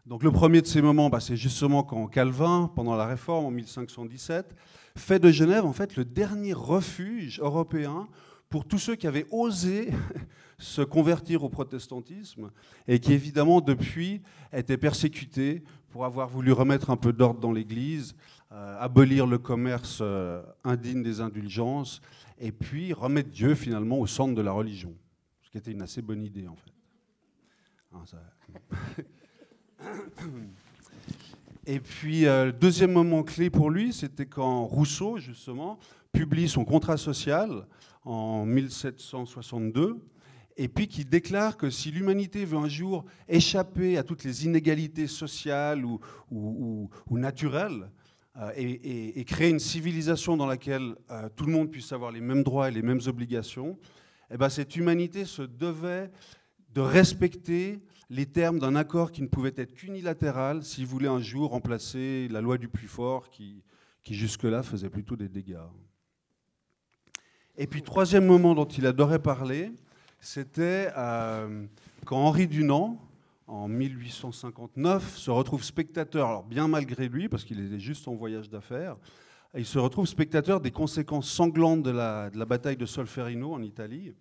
Donc 0.05 0.23
le 0.23 0.31
premier 0.31 0.61
de 0.61 0.67
ces 0.67 0.81
moments, 0.81 1.09
bah, 1.09 1.19
c'est 1.19 1.35
justement 1.35 1.83
quand 1.83 2.07
Calvin, 2.07 2.71
pendant 2.73 2.95
la 2.95 3.05
Réforme 3.05 3.45
en 3.45 3.51
1517, 3.51 4.55
fait 4.95 5.19
de 5.19 5.29
Genève 5.29 5.65
en 5.65 5.73
fait 5.73 5.95
le 5.97 6.05
dernier 6.05 6.53
refuge 6.53 7.39
européen 7.41 8.07
pour 8.49 8.65
tous 8.65 8.79
ceux 8.79 8.95
qui 8.95 9.07
avaient 9.07 9.27
osé 9.31 9.91
se 10.57 10.81
convertir 10.81 11.43
au 11.43 11.49
protestantisme 11.49 12.51
et 12.87 12.99
qui 12.99 13.13
évidemment 13.13 13.61
depuis 13.61 14.21
étaient 14.53 14.77
persécutés 14.77 15.63
pour 15.89 16.05
avoir 16.05 16.29
voulu 16.29 16.51
remettre 16.51 16.89
un 16.89 16.97
peu 16.97 17.13
d'ordre 17.13 17.39
dans 17.39 17.51
l'Église 17.51 18.15
abolir 18.49 19.27
le 19.27 19.37
commerce 19.37 20.01
indigne 20.63 21.03
des 21.03 21.19
indulgences, 21.19 22.01
et 22.39 22.51
puis 22.51 22.93
remettre 22.93 23.29
Dieu 23.29 23.55
finalement 23.55 23.99
au 23.99 24.07
centre 24.07 24.35
de 24.35 24.41
la 24.41 24.51
religion, 24.51 24.95
ce 25.41 25.49
qui 25.49 25.57
était 25.57 25.71
une 25.71 25.81
assez 25.81 26.01
bonne 26.01 26.23
idée 26.23 26.47
en 26.47 26.55
fait. 26.55 26.71
Ah, 27.93 28.03
et 31.65 31.79
puis, 31.79 32.21
le 32.21 32.51
deuxième 32.51 32.91
moment 32.91 33.23
clé 33.23 33.49
pour 33.49 33.69
lui, 33.69 33.93
c'était 33.93 34.25
quand 34.25 34.65
Rousseau, 34.65 35.17
justement, 35.17 35.79
publie 36.11 36.49
son 36.49 36.65
contrat 36.65 36.97
social 36.97 37.67
en 38.03 38.45
1762 38.45 40.01
et 40.57 40.67
puis 40.67 40.87
qui 40.87 41.05
déclare 41.05 41.55
que 41.55 41.69
si 41.69 41.91
l'humanité 41.91 42.43
veut 42.43 42.57
un 42.57 42.67
jour 42.67 43.05
échapper 43.27 43.97
à 43.97 44.03
toutes 44.03 44.23
les 44.23 44.45
inégalités 44.45 45.07
sociales 45.07 45.85
ou, 45.85 46.89
naturelles, 47.11 47.91
euh, 48.37 48.51
et, 48.55 49.23
créer 49.25 49.49
une 49.49 49.59
civilisation 49.59 50.37
dans 50.37 50.45
laquelle 50.45 50.95
euh, 51.09 51.27
tout 51.35 51.45
le 51.45 51.51
monde 51.51 51.71
puisse 51.71 51.91
avoir 51.91 52.11
les 52.11 52.21
mêmes 52.21 52.43
droits 52.43 52.69
et 52.69 52.71
les 52.71 52.83
mêmes 52.83 53.01
obligations, 53.07 53.79
eh 54.29 54.37
ben, 54.37 54.49
cette 54.49 54.75
humanité 54.75 55.25
se 55.25 55.41
devait 55.41 56.11
de 56.73 56.81
respecter 56.81 57.79
les 58.09 58.25
termes 58.25 58.59
d'un 58.59 58.75
accord 58.75 59.11
qui 59.11 59.21
ne 59.21 59.27
pouvait 59.27 59.53
être 59.57 59.73
qu'unilatéral 59.73 60.63
s'il 60.63 60.85
voulait 60.85 61.07
un 61.07 61.19
jour 61.19 61.51
remplacer 61.51 62.27
la 62.29 62.41
loi 62.41 62.57
du 62.57 62.67
plus 62.67 62.87
fort 62.87 63.29
qui, 63.29 63.63
qui 64.03 64.13
jusque-là 64.13 64.63
faisait 64.63 64.89
plutôt 64.89 65.15
des 65.15 65.29
dégâts. 65.29 65.57
Et 67.57 67.65
puis, 67.65 67.81
troisième 67.81 68.25
moment 68.25 68.53
dont 68.53 68.65
il 68.65 68.85
adorait 68.85 69.21
parler, 69.21 69.71
c'était 70.19 70.91
euh, 70.95 71.65
quand 72.05 72.17
Henri 72.17 72.47
Dunant, 72.47 72.99
en 73.47 73.67
1859, 73.67 75.17
se 75.17 75.31
retrouve 75.31 75.63
spectateur, 75.63 76.27
alors 76.27 76.43
bien 76.43 76.67
malgré 76.67 77.07
lui, 77.07 77.29
parce 77.29 77.43
qu'il 77.43 77.65
était 77.65 77.79
juste 77.79 78.07
en 78.07 78.13
voyage 78.13 78.49
d'affaires, 78.49 78.97
il 79.55 79.65
se 79.65 79.79
retrouve 79.79 80.05
spectateur 80.05 80.59
des 80.59 80.69
conséquences 80.69 81.29
sanglantes 81.29 81.81
de 81.81 81.89
la, 81.89 82.29
bataille 82.45 82.77
de 82.77 82.85
Solferino 82.85 83.53
en 83.53 83.63
Italie, 83.63 84.13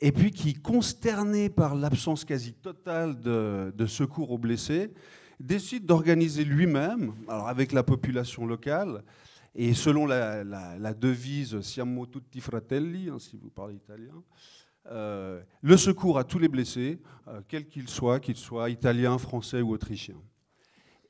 et 0.00 0.12
puis 0.12 0.30
qui, 0.30 0.54
consterné 0.54 1.48
par 1.48 1.74
l'absence 1.74 2.24
quasi 2.24 2.52
totale 2.52 3.18
de, 3.18 3.86
secours 3.86 4.30
aux 4.30 4.38
blessés, 4.38 4.92
décide 5.40 5.86
d'organiser 5.86 6.44
lui-même, 6.44 7.14
alors 7.26 7.48
avec 7.48 7.72
la 7.72 7.82
population 7.82 8.46
locale, 8.46 9.02
et 9.54 9.74
selon 9.74 10.06
la, 10.06 10.94
devise 10.94 11.60
Siamo 11.60 12.08
tutti 12.08 12.40
fratelli, 12.40 13.08
hein, 13.08 13.18
si 13.18 13.36
vous 13.36 13.50
parlez 13.50 13.76
italien, 13.76 14.22
euh, 14.90 15.40
le 15.62 15.76
secours 15.76 16.18
à 16.18 16.24
tous 16.24 16.38
les 16.38 16.48
blessés, 16.48 17.00
euh, 17.28 17.40
quels 17.48 17.66
qu'ils 17.66 17.88
soient, 17.88 18.20
qu'ils 18.20 18.36
soient 18.36 18.68
italiens, 18.68 19.16
français 19.16 19.62
ou 19.62 19.72
autrichiens. 19.72 20.20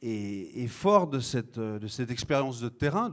Et, 0.00 0.68
fort 0.68 1.07
de 1.07 1.18
cette, 1.18 1.57
euh, 1.57 1.78
de 1.78 1.87
cette, 1.87 2.11
expérience 2.11 2.61
de 2.61 2.68
terrain, 2.68 3.11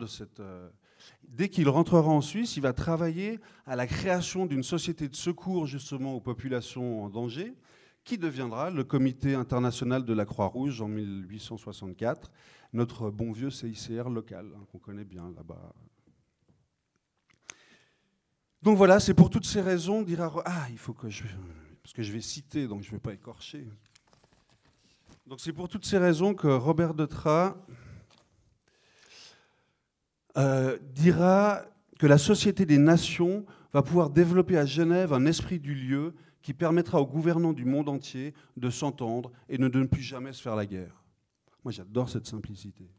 dès 1.23 1.47
qu'il 1.47 1.69
rentrera 1.69 2.09
en 2.09 2.19
Suisse, 2.19 2.57
il 2.57 2.61
va 2.61 2.73
travailler 2.73 3.39
à 3.65 3.77
la 3.77 3.87
création 3.87 4.45
d'une 4.45 4.63
société 4.63 5.07
de 5.07 5.15
secours 5.15 5.65
justement 5.65 6.15
aux 6.15 6.19
populations 6.19 7.05
en 7.05 7.09
danger, 7.09 7.55
qui 8.03 8.17
deviendra 8.17 8.69
le 8.69 8.83
Comité 8.83 9.35
international 9.35 10.03
de 10.03 10.13
la 10.13 10.25
Croix-Rouge 10.25 10.81
en 10.81 10.89
1864, 10.89 12.29
notre 12.73 13.09
bon 13.09 13.31
vieux 13.31 13.49
CICR 13.49 14.09
local, 14.09 14.51
hein, 14.55 14.65
qu'on 14.71 14.79
connaît 14.79 15.05
bien 15.05 15.31
là-bas 15.35 15.73
donc 18.61 18.77
voilà, 18.77 18.99
c'est 18.99 19.15
pour 19.15 19.29
toutes 19.29 19.45
ces 19.45 19.61
raisons, 19.61 20.03
dira 20.03 20.31
ah, 20.45 20.67
il 20.69 20.77
faut 20.77 20.93
que 20.93 21.09
je. 21.09 21.23
Parce 21.81 21.93
que 21.93 22.03
je 22.03 22.11
vais 22.11 22.21
citer, 22.21 22.67
donc 22.67 22.83
je 22.83 22.89
ne 22.89 22.91
vais 22.91 22.99
pas 22.99 23.13
écorcher. 23.13 23.67
Donc 25.25 25.39
c'est 25.39 25.53
pour 25.53 25.67
toutes 25.67 25.85
ces 25.85 25.97
raisons 25.97 26.35
que 26.35 26.47
Robert 26.47 26.93
de 26.93 27.07
euh, 30.37 30.77
dira 30.93 31.63
que 31.97 32.05
la 32.05 32.19
Société 32.19 32.65
des 32.65 32.77
Nations 32.77 33.45
va 33.73 33.81
pouvoir 33.81 34.11
développer 34.11 34.57
à 34.57 34.65
Genève 34.65 35.11
un 35.11 35.25
esprit 35.25 35.59
du 35.59 35.73
lieu 35.73 36.13
qui 36.43 36.53
permettra 36.53 37.01
aux 37.01 37.07
gouvernants 37.07 37.53
du 37.53 37.65
monde 37.65 37.89
entier 37.89 38.33
de 38.57 38.69
s'entendre 38.69 39.31
et 39.49 39.57
de 39.57 39.67
ne 39.67 39.85
plus 39.85 40.01
jamais 40.01 40.33
se 40.33 40.41
faire 40.41 40.55
la 40.55 40.65
guerre. 40.65 41.00
Moi 41.63 41.71
j'adore 41.71 42.09
cette 42.09 42.27
simplicité. 42.27 42.89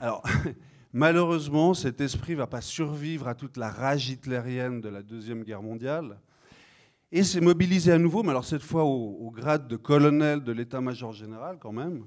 Alors, 0.00 0.22
Malheureusement, 0.92 1.72
cet 1.72 2.00
esprit 2.00 2.32
ne 2.32 2.38
va 2.38 2.48
pas 2.48 2.60
survivre 2.60 3.28
à 3.28 3.36
toute 3.36 3.56
la 3.56 3.70
rage 3.70 4.10
hitlérienne 4.10 4.80
de 4.80 4.88
la 4.88 5.02
Deuxième 5.02 5.44
Guerre 5.44 5.62
mondiale 5.62 6.18
et 7.12 7.22
s'est 7.22 7.40
mobilisé 7.40 7.92
à 7.92 7.98
nouveau, 7.98 8.24
mais 8.24 8.30
alors 8.30 8.44
cette 8.44 8.62
fois 8.62 8.84
au, 8.84 9.30
grade 9.30 9.68
de 9.68 9.76
colonel 9.76 10.42
de 10.42 10.50
l'état-major 10.50 11.12
général 11.12 11.58
quand 11.60 11.72
même, 11.72 12.06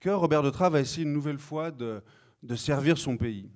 que 0.00 0.10
Robert 0.10 0.42
de 0.42 0.50
Trave 0.50 0.72
va 0.72 0.80
essayer 0.80 1.04
une 1.04 1.12
nouvelle 1.12 1.38
fois 1.38 1.70
de, 1.70 2.02
servir 2.56 2.98
son 2.98 3.16
pays. 3.16 3.48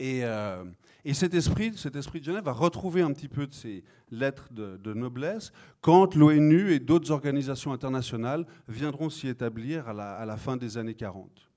Euh, 0.00 0.64
et, 1.08 1.14
cet, 1.14 1.32
esprit, 1.32 1.72
cet 1.76 1.96
esprit 1.96 2.20
de 2.20 2.26
Genève 2.26 2.44
va 2.44 2.52
retrouver 2.52 3.00
un 3.00 3.12
petit 3.12 3.28
peu 3.28 3.46
de 3.46 3.54
ses 3.54 3.82
lettres 4.10 4.48
de 4.52 4.92
noblesse 4.92 5.52
quand 5.80 6.14
l'ONU 6.14 6.72
et 6.72 6.80
d'autres 6.80 7.10
organisations 7.10 7.72
internationales 7.72 8.46
viendront 8.68 9.08
s'y 9.08 9.28
établir 9.28 9.88
à 9.88 10.26
la 10.26 10.36
fin 10.36 10.56
des 10.56 10.76
années 10.76 10.94
40. 10.94 11.48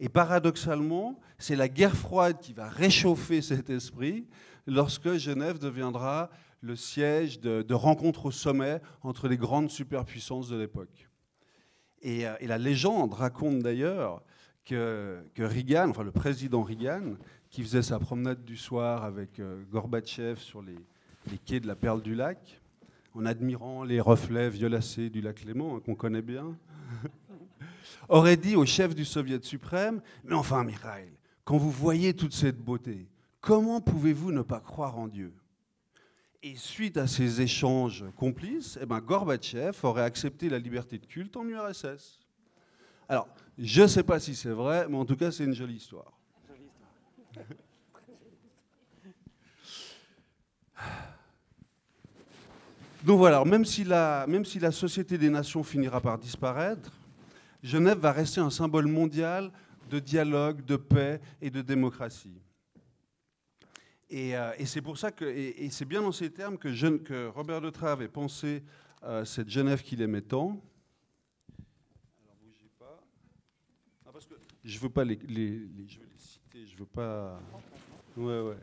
Et 0.00 0.08
paradoxalement, 0.08 1.18
c'est 1.38 1.56
la 1.56 1.68
guerre 1.68 1.96
froide 1.96 2.38
qui 2.40 2.52
va 2.52 2.68
réchauffer 2.68 3.42
cet 3.42 3.70
esprit 3.70 4.26
lorsque 4.66 5.14
Genève 5.14 5.58
deviendra 5.58 6.30
le 6.60 6.76
siège 6.76 7.40
de, 7.40 7.74
rencontres 7.74 8.26
au 8.26 8.30
sommet 8.30 8.80
entre 9.02 9.28
les 9.28 9.36
grandes 9.36 9.70
superpuissances 9.70 10.48
de 10.48 10.56
l'époque. 10.56 11.08
Et, 12.02 12.26
euh, 12.26 12.34
la 12.40 12.58
légende 12.58 13.14
raconte 13.14 13.60
d'ailleurs 13.60 14.22
que, 14.64 15.22
que, 15.34 15.42
Reagan, 15.42 15.90
enfin 15.90 16.02
le 16.02 16.10
président 16.10 16.62
Reagan, 16.62 17.16
qui 17.54 17.62
faisait 17.62 17.82
sa 17.82 18.00
promenade 18.00 18.44
du 18.44 18.56
soir 18.56 19.04
avec 19.04 19.38
euh, 19.38 19.62
Gorbatchev 19.70 20.40
sur 20.40 20.60
les, 20.60 20.74
quais 21.44 21.60
de 21.60 21.68
la 21.68 21.76
Perle 21.76 22.02
du 22.02 22.16
Lac, 22.16 22.60
en 23.14 23.24
admirant 23.26 23.84
les 23.84 24.00
reflets 24.00 24.50
violacés 24.50 25.08
du 25.08 25.20
lac 25.20 25.44
Léman, 25.44 25.76
hein, 25.76 25.80
qu'on 25.86 25.94
connaît 25.94 26.20
bien, 26.20 26.58
aurait 28.08 28.36
dit 28.36 28.56
au 28.56 28.66
chef 28.66 28.92
du 28.92 29.04
Soviet 29.04 29.44
suprême, 29.44 30.02
mais 30.24 30.34
enfin 30.34 30.64
Mikhail, 30.64 31.12
quand 31.44 31.56
vous 31.56 31.70
voyez 31.70 32.12
toute 32.12 32.32
cette 32.32 32.58
beauté, 32.58 33.06
comment 33.40 33.80
pouvez-vous 33.80 34.32
ne 34.32 34.42
pas 34.42 34.58
croire 34.58 34.98
en 34.98 35.06
Dieu? 35.06 35.32
Et 36.42 36.56
suite 36.56 36.96
à 36.96 37.06
ces 37.06 37.40
échanges 37.40 38.04
complices, 38.16 38.80
eh 38.82 38.86
ben, 38.86 38.98
Gorbatchev 38.98 39.78
aurait 39.84 40.02
accepté 40.02 40.48
la 40.48 40.58
liberté 40.58 40.98
de 40.98 41.06
culte 41.06 41.36
en 41.36 41.46
URSS. 41.46 42.18
Alors, 43.08 43.28
je 43.56 43.82
ne 43.82 43.86
sais 43.86 44.02
pas 44.02 44.18
si 44.18 44.34
c'est 44.34 44.50
vrai, 44.50 44.88
mais 44.88 44.96
en 44.96 45.04
tout 45.04 45.14
cas, 45.14 45.30
c'est 45.30 45.44
une 45.44 45.54
jolie 45.54 45.76
histoire. 45.76 46.18
Donc 53.04 53.18
voilà, 53.18 53.44
même 53.44 53.66
si, 53.66 53.84
la, 53.84 54.24
même 54.26 54.46
si 54.46 54.58
la 54.58 54.72
Société 54.72 55.18
des 55.18 55.28
Nations 55.28 55.62
finira 55.62 56.00
par 56.00 56.18
disparaître, 56.18 56.90
Genève 57.62 57.98
va 57.98 58.12
rester 58.12 58.40
un 58.40 58.48
symbole 58.48 58.86
mondial 58.86 59.52
de 59.90 59.98
dialogue, 59.98 60.64
de 60.64 60.76
paix 60.76 61.20
et 61.42 61.50
de 61.50 61.60
démocratie. 61.60 62.40
Et, 64.08 64.34
euh, 64.36 64.52
c'est 64.64 64.80
pour 64.80 64.96
ça 64.96 65.12
que, 65.12 65.26
et, 65.26 65.68
c'est 65.70 65.84
bien 65.84 66.00
dans 66.00 66.12
ces 66.12 66.30
termes 66.30 66.56
que, 66.56 66.96
que 66.98 67.26
Robert 67.28 67.60
de 67.60 67.68
Trave 67.68 68.00
ait 68.00 68.08
pensé 68.08 68.62
euh, 69.02 69.26
cette 69.26 69.50
Genève 69.50 69.82
qu'il 69.82 70.00
aimait 70.00 70.22
tant. 70.22 70.62
Alors 72.22 72.36
bougez 72.42 72.70
pas. 72.78 73.02
Ah, 74.06 74.10
je 74.64 74.78
veux 74.78 74.88
pas 74.88 75.04
je 75.04 75.10
les 75.28 75.68
citer, 76.54 76.66
je 76.66 76.76
veux 76.78 76.86
pas. 76.86 77.40
Ouais, 78.16 78.40
ouais. 78.40 78.56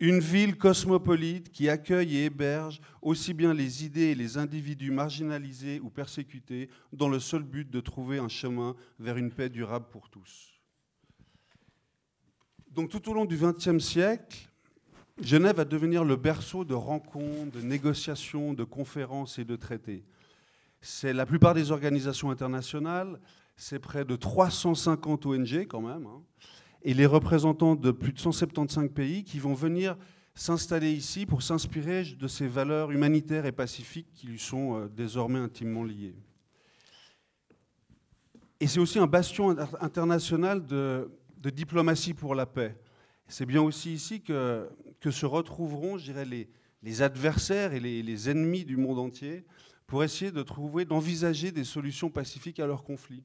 Une 0.00 0.18
ville 0.18 0.58
cosmopolite 0.58 1.50
qui 1.52 1.68
accueille 1.68 2.16
et 2.16 2.24
héberge 2.24 2.80
aussi 3.00 3.32
bien 3.32 3.54
les 3.54 3.84
idées 3.84 4.10
et 4.10 4.14
les 4.14 4.36
individus 4.36 4.90
marginalisés 4.90 5.80
ou 5.80 5.88
persécutés 5.88 6.68
dans 6.92 7.08
le 7.08 7.20
seul 7.20 7.42
but 7.42 7.70
de 7.70 7.80
trouver 7.80 8.18
un 8.18 8.28
chemin 8.28 8.74
vers 8.98 9.16
une 9.16 9.30
paix 9.30 9.48
durable 9.48 9.86
pour 9.90 10.10
tous. 10.10 10.60
Donc 12.70 12.90
tout 12.90 13.08
au 13.08 13.14
long 13.14 13.24
du 13.24 13.36
XXe 13.36 13.78
siècle, 13.78 14.50
Genève 15.20 15.56
va 15.56 15.64
devenir 15.64 16.02
le 16.02 16.16
berceau 16.16 16.64
de 16.64 16.74
rencontres, 16.74 17.52
de 17.52 17.60
négociations, 17.60 18.52
de 18.52 18.64
conférences 18.64 19.38
et 19.38 19.44
de 19.44 19.54
traités. 19.54 20.04
C'est 20.86 21.14
la 21.14 21.24
plupart 21.24 21.54
des 21.54 21.70
organisations 21.70 22.30
internationales, 22.30 23.18
c'est 23.56 23.78
près 23.78 24.04
de 24.04 24.16
350 24.16 25.24
ONG 25.24 25.66
quand 25.66 25.80
même, 25.80 26.06
hein, 26.06 26.20
et 26.82 26.92
les 26.92 27.06
représentants 27.06 27.74
de 27.74 27.90
plus 27.90 28.12
de 28.12 28.18
175 28.18 28.90
pays 28.90 29.24
qui 29.24 29.38
vont 29.38 29.54
venir 29.54 29.96
s'installer 30.34 30.92
ici 30.92 31.24
pour 31.24 31.42
s'inspirer 31.42 32.04
de 32.04 32.28
ces 32.28 32.46
valeurs 32.46 32.90
humanitaires 32.90 33.46
et 33.46 33.52
pacifiques 33.52 34.08
qui 34.12 34.26
lui 34.26 34.38
sont 34.38 34.78
euh, 34.78 34.88
désormais 34.88 35.38
intimement 35.38 35.84
liées. 35.84 36.14
Et 38.60 38.66
c'est 38.66 38.80
aussi 38.80 38.98
un 38.98 39.06
bastion 39.06 39.56
international 39.80 40.66
de, 40.66 41.10
diplomatie 41.38 42.12
pour 42.12 42.34
la 42.34 42.44
paix. 42.44 42.78
C'est 43.26 43.46
bien 43.46 43.62
aussi 43.62 43.94
ici 43.94 44.20
que, 44.20 44.68
se 45.10 45.24
retrouveront, 45.24 45.96
je 45.96 46.04
dirais, 46.04 46.26
les 46.82 47.02
adversaires 47.02 47.72
et 47.72 47.80
les, 47.80 48.30
ennemis 48.30 48.66
du 48.66 48.76
monde 48.76 48.98
entier 48.98 49.46
pour 49.86 50.04
essayer 50.04 50.30
de 50.30 50.42
trouver, 50.42 50.84
d'envisager 50.84 51.52
des 51.52 51.64
solutions 51.64 52.10
pacifiques 52.10 52.60
à 52.60 52.66
leurs 52.66 52.84
conflits. 52.84 53.24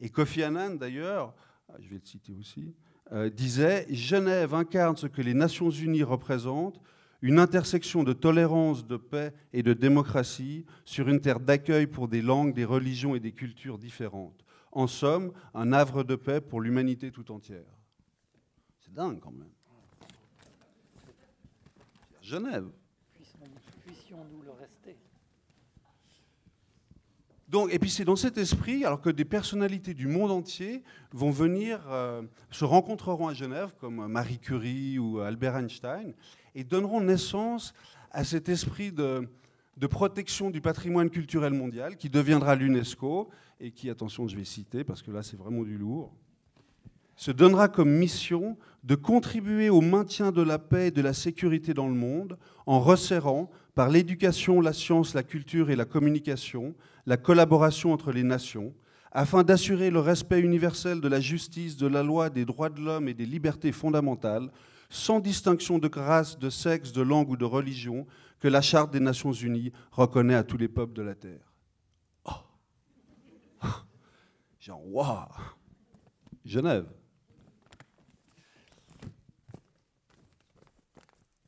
Et 0.00 0.08
Kofi 0.08 0.42
Annan, 0.42 0.76
d'ailleurs, 0.76 1.34
ah, 1.68 1.76
je 1.80 1.88
vais 1.88 1.96
le 1.96 2.06
citer 2.06 2.32
aussi, 2.32 2.74
euh, 3.12 3.28
disait 3.28 3.86
Genève 3.90 4.54
incarne 4.54 4.96
ce 4.96 5.06
que 5.06 5.22
les 5.22 5.34
Nations 5.34 5.70
Unies 5.70 6.02
représentent, 6.02 6.80
une 7.22 7.38
intersection 7.38 8.02
de 8.02 8.12
tolérance, 8.12 8.86
de 8.86 8.96
paix 8.96 9.34
et 9.52 9.62
de 9.62 9.74
démocratie 9.74 10.64
sur 10.84 11.08
une 11.08 11.20
terre 11.20 11.40
d'accueil 11.40 11.86
pour 11.86 12.08
des 12.08 12.22
langues, 12.22 12.54
des 12.54 12.64
religions 12.64 13.14
et 13.14 13.20
des 13.20 13.32
cultures 13.32 13.78
différentes. 13.78 14.44
En 14.72 14.86
somme, 14.86 15.32
un 15.52 15.72
havre 15.72 16.02
de 16.02 16.16
paix 16.16 16.40
pour 16.40 16.60
l'humanité 16.60 17.10
tout 17.10 17.30
entière. 17.30 17.78
C'est 18.78 18.94
dingue 18.94 19.20
quand 19.20 19.32
même. 19.32 19.50
Genève. 22.22 22.70
Donc, 27.50 27.74
et 27.74 27.80
puis 27.80 27.90
c'est 27.90 28.04
dans 28.04 28.14
cet 28.14 28.38
esprit, 28.38 28.84
alors 28.84 29.00
que 29.00 29.10
des 29.10 29.24
personnalités 29.24 29.92
du 29.92 30.06
monde 30.06 30.30
entier 30.30 30.84
vont 31.12 31.32
venir, 31.32 31.80
euh, 31.90 32.22
se 32.52 32.64
rencontreront 32.64 33.26
à 33.26 33.34
Genève, 33.34 33.72
comme 33.80 34.06
Marie 34.06 34.38
Curie 34.38 35.00
ou 35.00 35.18
Albert 35.18 35.56
Einstein, 35.56 36.14
et 36.54 36.62
donneront 36.62 37.00
naissance 37.00 37.74
à 38.12 38.22
cet 38.22 38.48
esprit 38.48 38.92
de, 38.92 39.28
de 39.76 39.86
protection 39.88 40.50
du 40.50 40.60
patrimoine 40.60 41.10
culturel 41.10 41.52
mondial 41.52 41.96
qui 41.96 42.08
deviendra 42.08 42.54
l'UNESCO 42.54 43.30
et 43.58 43.72
qui, 43.72 43.90
attention, 43.90 44.28
je 44.28 44.36
vais 44.36 44.44
citer 44.44 44.84
parce 44.84 45.02
que 45.02 45.10
là 45.10 45.24
c'est 45.24 45.36
vraiment 45.36 45.64
du 45.64 45.76
lourd, 45.76 46.12
se 47.16 47.32
donnera 47.32 47.68
comme 47.68 47.90
mission 47.90 48.56
de 48.84 48.94
contribuer 48.94 49.70
au 49.70 49.80
maintien 49.80 50.30
de 50.30 50.40
la 50.40 50.58
paix 50.60 50.86
et 50.86 50.90
de 50.92 51.02
la 51.02 51.12
sécurité 51.12 51.74
dans 51.74 51.88
le 51.88 51.94
monde 51.94 52.38
en 52.64 52.78
resserrant, 52.78 53.50
par 53.74 53.88
l'éducation, 53.88 54.60
la 54.60 54.72
science, 54.72 55.14
la 55.14 55.22
culture 55.22 55.70
et 55.70 55.76
la 55.76 55.84
communication, 55.84 56.74
la 57.06 57.16
collaboration 57.16 57.92
entre 57.92 58.12
les 58.12 58.22
nations, 58.22 58.74
afin 59.12 59.42
d'assurer 59.42 59.90
le 59.90 60.00
respect 60.00 60.40
universel 60.40 61.00
de 61.00 61.08
la 61.08 61.20
justice, 61.20 61.76
de 61.76 61.86
la 61.86 62.02
loi, 62.02 62.30
des 62.30 62.44
droits 62.44 62.70
de 62.70 62.80
l'homme 62.80 63.08
et 63.08 63.14
des 63.14 63.26
libertés 63.26 63.72
fondamentales, 63.72 64.50
sans 64.88 65.20
distinction 65.20 65.78
de 65.78 65.90
race, 65.92 66.38
de 66.38 66.50
sexe, 66.50 66.92
de 66.92 67.02
langue 67.02 67.30
ou 67.30 67.36
de 67.36 67.44
religion, 67.44 68.06
que 68.40 68.48
la 68.48 68.60
Charte 68.60 68.92
des 68.92 69.00
Nations 69.00 69.32
Unies 69.32 69.72
reconnaît 69.92 70.34
à 70.34 70.44
tous 70.44 70.56
les 70.56 70.68
peuples 70.68 70.94
de 70.94 71.02
la 71.02 71.14
Terre. 71.14 71.52
Oh. 72.24 73.66
Genre, 74.58 75.56
Genève. 76.44 76.86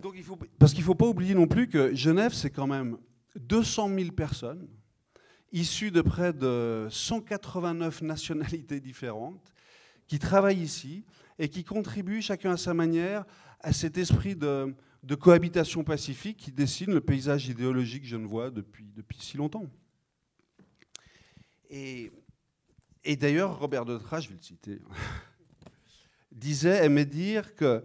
Donc 0.03 0.17
parce 0.59 0.73
qu'il 0.73 0.81
ne 0.81 0.87
faut 0.87 0.97
pas 0.97 1.07
oublier 1.07 1.33
non 1.33 1.47
plus 1.47 1.69
que 1.69 1.95
Genève, 1.95 2.35
c'est 2.35 2.51
quand 2.51 2.67
même 2.67 2.99
200 3.37 3.89
000 3.89 4.11
personnes, 4.11 4.69
issues 5.53 5.93
de 5.93 6.01
près 6.01 6.33
de 6.33 6.89
189 6.91 8.03
nationalités 8.03 8.81
différentes, 8.81 9.53
qui 10.09 10.19
travaillent 10.19 10.61
ici 10.61 11.05
et 11.39 11.49
qui 11.49 11.63
contribuent 11.63 12.21
chacun 12.21 12.53
à 12.53 12.57
sa 12.57 12.75
manière 12.75 13.25
à 13.61 13.73
cet 13.73 13.97
esprit 13.97 14.35
de, 14.35 14.75
cohabitation 15.21 15.85
pacifique 15.85 16.39
qui 16.39 16.51
dessine 16.51 16.93
le 16.93 17.01
paysage 17.01 17.47
idéologique 17.47 18.05
genevois 18.05 18.51
depuis, 18.51 18.91
depuis 18.97 19.19
si 19.21 19.37
longtemps. 19.37 19.71
Et, 21.71 22.11
d'ailleurs, 23.05 23.61
Robert 23.61 23.85
Detra, 23.85 24.19
je 24.19 24.31
vais 24.31 24.35
le 24.35 24.43
citer, 24.43 24.81
disait, 26.33 26.85
aimait 26.85 27.07
dire 27.07 27.55
que 27.55 27.85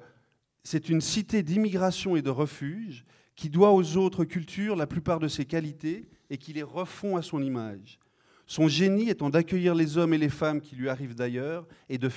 c'est 0.69 0.89
une 0.89 0.99
cité 0.99 1.43
d'immigration 1.43 2.17
et 2.17 2.21
de 2.21 2.29
refuge 2.29 3.05
qui 3.37 3.49
doit 3.49 3.71
aux 3.71 3.95
autres 3.95 4.25
cultures 4.25 4.75
la 4.75 4.85
plupart 4.85 5.19
de 5.19 5.29
ses 5.29 5.45
qualités 5.45 6.09
et 6.29 6.37
qui 6.37 6.51
les 6.51 6.61
refont 6.61 7.15
à 7.15 7.21
son 7.21 7.41
image. 7.41 8.01
Son 8.47 8.67
génie 8.67 9.09
étant 9.09 9.29
d'accueillir 9.29 9.75
les 9.75 9.97
hommes 9.97 10.13
et 10.13 10.17
les 10.17 10.27
femmes 10.27 10.59
qui 10.59 10.75
lui 10.75 10.89
arrivent 10.89 11.15
d'ailleurs 11.15 11.65
et 11.87 11.97
de, 11.97 12.09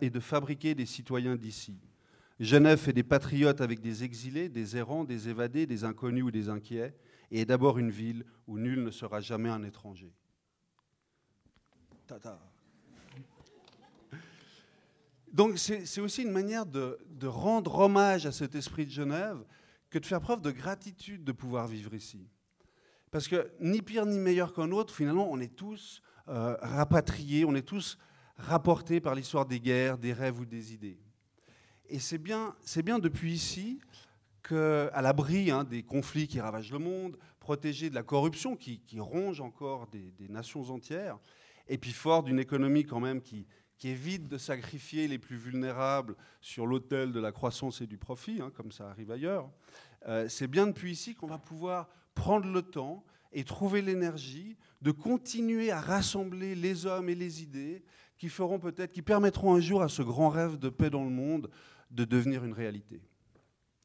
et 0.00 0.08
de 0.08 0.20
fabriquer 0.20 0.74
des 0.74 0.86
citoyens 0.86 1.36
d'ici. 1.36 1.76
Genève 2.40 2.78
fait 2.78 2.94
des 2.94 3.02
patriotes 3.02 3.60
avec 3.60 3.80
des 3.80 4.04
exilés, 4.04 4.48
des 4.48 4.78
errants, 4.78 5.04
des 5.04 5.28
évadés, 5.28 5.66
des 5.66 5.84
inconnus 5.84 6.24
ou 6.24 6.30
des 6.30 6.48
inquiets, 6.48 6.94
et 7.30 7.42
est 7.42 7.44
d'abord 7.44 7.76
une 7.76 7.90
ville 7.90 8.24
où 8.46 8.58
nul 8.58 8.84
ne 8.84 8.90
sera 8.90 9.20
jamais 9.20 9.50
un 9.50 9.62
étranger. 9.64 10.14
Tata. 12.06 12.40
Donc 15.32 15.58
c'est 15.58 16.00
aussi 16.00 16.22
une 16.22 16.30
manière 16.30 16.66
de, 16.66 16.98
rendre 17.24 17.78
hommage 17.78 18.26
à 18.26 18.32
cet 18.32 18.54
esprit 18.54 18.86
de 18.86 18.90
Genève 18.90 19.38
que 19.90 19.98
de 19.98 20.06
faire 20.06 20.20
preuve 20.20 20.40
de 20.40 20.50
gratitude 20.50 21.24
de 21.24 21.32
pouvoir 21.32 21.66
vivre 21.66 21.94
ici. 21.94 22.28
Parce 23.10 23.26
que 23.26 23.50
ni 23.60 23.80
pire 23.80 24.06
ni 24.06 24.18
meilleur 24.18 24.52
qu'un 24.52 24.70
autre, 24.70 24.94
finalement, 24.94 25.28
on 25.30 25.40
est 25.40 25.54
tous 25.54 26.02
euh, 26.28 26.56
rapatriés, 26.60 27.44
on 27.44 27.54
est 27.54 27.62
tous 27.62 27.98
rapportés 28.36 29.00
par 29.00 29.14
l'histoire 29.14 29.46
des 29.46 29.60
guerres, 29.60 29.98
des 29.98 30.12
rêves 30.12 30.38
ou 30.40 30.44
des 30.44 30.74
idées. 30.74 30.98
Et 31.88 31.98
c'est 31.98 32.18
bien, 32.18 32.54
bien 32.84 32.98
depuis 32.98 33.32
ici 33.32 33.80
qu'à 34.46 35.00
l'abri 35.00 35.50
hein, 35.50 35.64
des 35.64 35.82
conflits 35.82 36.28
qui 36.28 36.38
ravagent 36.38 36.70
le 36.70 36.78
monde, 36.78 37.16
protégés 37.40 37.88
de 37.88 37.94
la 37.94 38.02
corruption 38.02 38.56
qui, 38.56 38.82
ronge 38.98 39.40
encore 39.40 39.86
des, 39.88 40.12
des, 40.18 40.28
nations 40.28 40.70
entières, 40.70 41.18
et 41.66 41.78
puis 41.78 41.92
fort 41.92 42.22
d'une 42.22 42.38
économie 42.38 42.84
quand 42.84 43.00
même 43.00 43.22
qui, 43.22 43.46
qui 43.78 43.88
évite 43.88 44.28
de 44.28 44.38
sacrifier 44.38 45.08
les 45.08 45.18
plus 45.18 45.36
vulnérables 45.36 46.16
sur 46.40 46.66
l'autel 46.66 47.12
de 47.12 47.20
la 47.20 47.32
croissance 47.32 47.80
et 47.80 47.86
du 47.86 47.96
profit, 47.96 48.40
hein, 48.42 48.50
comme 48.54 48.72
ça 48.72 48.90
arrive 48.90 49.10
ailleurs, 49.10 49.48
euh, 50.06 50.28
c'est 50.28 50.48
bien 50.48 50.66
depuis 50.66 50.92
ici 50.92 51.14
qu'on 51.14 51.26
va 51.26 51.38
pouvoir 51.38 51.88
prendre 52.14 52.50
le 52.50 52.62
temps 52.62 53.04
et 53.32 53.44
trouver 53.44 53.82
l'énergie 53.82 54.56
de 54.82 54.90
continuer 54.90 55.70
à 55.70 55.80
rassembler 55.80 56.54
les 56.54 56.86
hommes 56.86 57.08
et 57.08 57.14
les 57.14 57.42
idées 57.42 57.84
qui 58.16 58.28
feront 58.28 58.58
peut-être, 58.58 58.92
qui 58.92 59.02
permettront 59.02 59.54
un 59.54 59.60
jour 59.60 59.82
à 59.82 59.88
ce 59.88 60.02
grand 60.02 60.28
rêve 60.28 60.58
de 60.58 60.68
paix 60.68 60.90
dans 60.90 61.04
le 61.04 61.10
monde 61.10 61.50
de 61.90 62.04
devenir 62.04 62.44
une 62.44 62.52
réalité. 62.52 63.00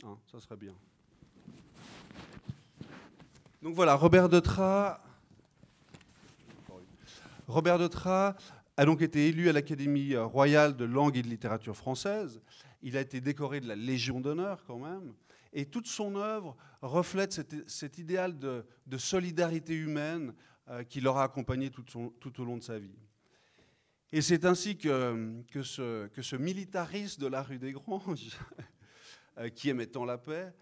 Hein, 0.03 0.17
ça 0.31 0.39
serait 0.39 0.57
bien. 0.57 0.73
Donc 3.61 3.75
voilà, 3.75 3.95
Robert 3.95 4.27
Detra. 4.27 5.01
Robert 7.47 7.77
Detra 7.77 8.35
a 8.77 8.85
donc 8.85 9.01
été 9.01 9.27
élu 9.27 9.49
à 9.49 9.53
l'Académie 9.53 10.15
royale 10.15 10.75
de 10.75 10.85
langue 10.85 11.17
et 11.17 11.21
de 11.21 11.27
littérature 11.27 11.75
française. 11.75 12.41
Il 12.81 12.97
a 12.97 13.01
été 13.01 13.21
décoré 13.21 13.59
de 13.59 13.67
la 13.67 13.75
Légion 13.75 14.19
d'honneur 14.19 14.63
quand 14.65 14.79
même. 14.79 15.13
Et 15.53 15.65
toute 15.65 15.87
son 15.87 16.15
œuvre 16.15 16.57
reflète 16.81 17.31
cet, 17.67 17.97
idéal 17.99 18.37
de, 18.37 18.65
solidarité 18.97 19.75
humaine 19.75 20.33
euh, 20.69 20.83
qui 20.83 20.99
l'aura 20.99 21.23
accompagné 21.23 21.69
tout, 21.69 22.41
au 22.41 22.45
long 22.45 22.57
de 22.57 22.63
sa 22.63 22.79
vie. 22.79 22.97
Et 24.11 24.21
c'est 24.21 24.45
ainsi 24.45 24.77
que, 24.77 25.41
que, 25.51 25.61
ce, 25.61 26.35
militariste 26.35 27.19
de 27.19 27.27
la 27.27 27.43
rue 27.43 27.59
des 27.59 27.71
Granges, 27.71 28.37
euh, 29.37 29.49
qui 29.49 29.69
aimait 29.69 29.87
tant 29.87 30.05
la 30.05 30.17
paix, 30.17 30.53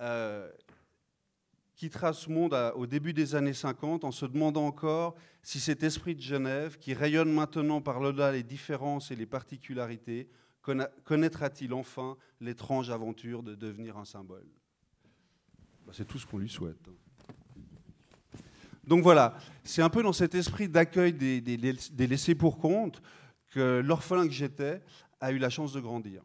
euh, 0.00 0.50
quittera 1.76 2.12
ce 2.12 2.30
monde 2.30 2.54
au 2.76 2.86
début 2.86 3.12
des 3.12 3.34
années 3.34 3.54
50 3.54 4.04
en 4.04 4.12
se 4.12 4.26
demandant 4.26 4.66
encore 4.66 5.14
si 5.42 5.60
cet 5.60 5.82
esprit 5.82 6.14
de 6.14 6.20
Genève, 6.20 6.78
qui 6.78 6.94
rayonne 6.94 7.32
maintenant 7.32 7.80
par 7.80 8.00
l'au-delà 8.00 8.32
les 8.32 8.42
différences 8.42 9.10
et 9.10 9.16
les 9.16 9.26
particularités, 9.26 10.28
connaîtra-t-il 11.04 11.74
enfin 11.74 12.16
l'étrange 12.40 12.90
aventure 12.90 13.42
de 13.42 13.54
devenir 13.54 13.98
un 13.98 14.04
symbole? 14.04 14.46
Bah, 15.86 15.92
C'est 15.94 16.06
tout 16.06 16.18
ce 16.18 16.26
qu'on 16.26 16.38
lui 16.38 16.48
souhaite. 16.48 16.88
Donc 18.86 19.02
voilà, 19.02 19.36
c'est 19.62 19.82
un 19.82 19.90
peu 19.90 20.02
dans 20.02 20.12
cet 20.12 20.34
esprit 20.34 20.68
d'accueil 20.68 21.12
des, 21.12 21.40
des 21.40 22.06
laissés 22.06 22.34
pour 22.34 22.58
compte 22.58 23.02
que 23.50 23.80
l'orphelin 23.84 24.26
que 24.26 24.32
j'étais 24.32 24.82
a 25.20 25.32
eu 25.32 25.38
la 25.38 25.48
chance 25.48 25.72
de 25.72 25.80
grandir. 25.80 26.22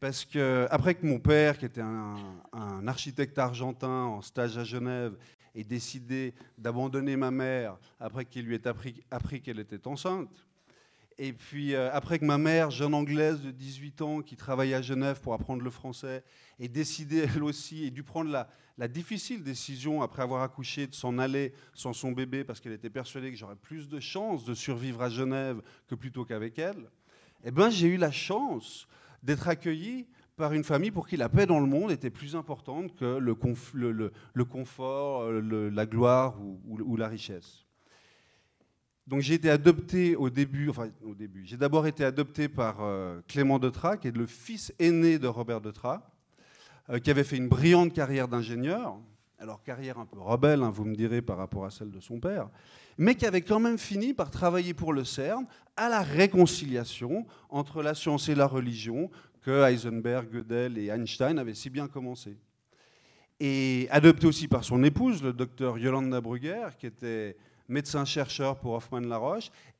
Parce 0.00 0.24
que 0.24 0.66
après 0.70 0.94
que 0.94 1.06
mon 1.06 1.18
père, 1.18 1.58
qui 1.58 1.64
était 1.64 1.80
un, 1.80 2.86
architecte 2.86 3.38
argentin 3.38 3.88
en 3.88 4.20
stage 4.20 4.58
à 4.58 4.64
Genève, 4.64 5.16
ait 5.54 5.64
décidé 5.64 6.34
d'abandonner 6.58 7.16
ma 7.16 7.30
mère 7.30 7.78
après 8.00 8.24
qu'il 8.24 8.44
lui 8.44 8.54
ait 8.56 8.66
appris, 8.66 9.40
qu'elle 9.40 9.60
était 9.60 9.86
enceinte, 9.86 10.44
et 11.16 11.32
puis 11.32 11.74
euh, 11.74 11.90
après 11.92 12.18
que 12.18 12.24
ma 12.24 12.38
mère, 12.38 12.70
jeune 12.70 12.92
anglaise 12.92 13.40
de 13.40 13.52
18 13.52 14.02
ans 14.02 14.20
qui 14.20 14.36
travaillait 14.36 14.74
à 14.74 14.82
Genève 14.82 15.20
pour 15.20 15.32
apprendre 15.32 15.62
le 15.62 15.70
français, 15.70 16.24
ait 16.58 16.68
décidé 16.68 17.26
elle 17.34 17.44
aussi 17.44 17.84
et 17.84 17.90
dû 17.90 18.02
prendre 18.02 18.30
la, 18.30 18.88
difficile 18.88 19.44
décision 19.44 20.02
après 20.02 20.22
avoir 20.22 20.42
accouché 20.42 20.88
de 20.88 20.94
s'en 20.94 21.18
aller 21.18 21.52
sans 21.72 21.92
son 21.92 22.10
bébé 22.10 22.42
parce 22.42 22.60
qu'elle 22.60 22.72
était 22.72 22.90
persuadée 22.90 23.30
que 23.30 23.36
j'aurais 23.36 23.54
plus 23.54 23.88
de 23.88 24.00
chances 24.00 24.44
de 24.44 24.54
survivre 24.54 25.02
à 25.02 25.08
Genève 25.08 25.62
que 25.86 25.94
plutôt 25.94 26.24
qu'avec 26.24 26.58
elle, 26.58 26.90
eh 27.44 27.52
ben 27.52 27.70
j'ai 27.70 27.86
eu 27.86 27.96
la 27.96 28.10
chance 28.10 28.88
d'être 29.24 29.48
accueilli 29.48 30.06
par 30.36 30.52
une 30.52 30.64
famille 30.64 30.90
pour 30.90 31.06
qui 31.08 31.16
la 31.16 31.28
paix 31.28 31.46
dans 31.46 31.60
le 31.60 31.66
monde 31.66 31.90
était 31.90 32.10
plus 32.10 32.36
importante 32.36 32.94
que 32.94 33.18
le, 33.18 33.34
confort, 34.44 35.30
la 35.30 35.86
gloire 35.86 36.36
ou, 36.66 36.96
la 36.96 37.08
richesse. 37.08 37.64
Donc 39.06 39.20
j'ai 39.20 39.34
été 39.34 39.50
adopté 39.50 40.16
au 40.16 40.30
début, 40.30 40.70
enfin 40.70 40.88
au 41.04 41.14
début, 41.14 41.44
j'ai 41.44 41.58
d'abord 41.58 41.86
été 41.86 42.04
adopté 42.04 42.48
par 42.48 42.78
euh, 42.80 43.20
Clément 43.28 43.58
Detra, 43.58 43.98
qui 43.98 44.08
est 44.08 44.16
le 44.16 44.26
fils 44.26 44.72
aîné 44.78 45.18
de 45.18 45.26
Robert 45.26 45.60
Detra. 45.60 46.10
euh, 46.90 46.98
qui 46.98 47.10
avait 47.10 47.24
fait 47.24 47.36
une 47.36 47.48
brillante 47.48 47.92
carrière 47.92 48.28
d'ingénieur, 48.28 48.98
alors 49.44 49.62
carrière 49.62 49.98
un 49.98 50.06
peu 50.06 50.18
rebelle, 50.18 50.62
hein, 50.62 50.70
vous 50.70 50.86
me 50.86 50.94
direz, 50.94 51.20
par 51.20 51.36
rapport 51.36 51.66
à 51.66 51.70
celle 51.70 51.90
de 51.90 52.00
son 52.00 52.18
père, 52.18 52.48
mais 52.96 53.14
qui 53.14 53.26
avait 53.26 53.42
quand 53.42 53.60
même 53.60 53.76
fini 53.76 54.14
par 54.14 54.30
travailler 54.30 54.72
pour 54.72 54.94
le 54.94 55.04
CERN 55.04 55.44
à 55.76 55.90
la 55.90 56.00
réconciliation 56.00 57.26
entre 57.50 57.82
la 57.82 57.94
science 57.94 58.30
et 58.30 58.34
la 58.34 58.46
religion 58.46 59.10
que 59.42 59.68
Heisenberg, 59.68 60.30
Gödel 60.32 60.78
et 60.78 60.86
Einstein 60.86 61.38
avaient 61.38 61.54
si 61.54 61.68
bien 61.68 61.88
commencé. 61.88 62.38
Et 63.38 63.86
adopté 63.90 64.26
aussi 64.26 64.48
par 64.48 64.64
son 64.64 64.82
épouse, 64.82 65.22
le 65.22 65.34
docteur 65.34 65.76
Yolanda 65.76 66.22
Brugger, 66.22 66.68
qui 66.78 66.86
était 66.86 67.36
médecin-chercheur 67.68 68.58
pour 68.58 68.72
Hoffmann-La 68.72 69.20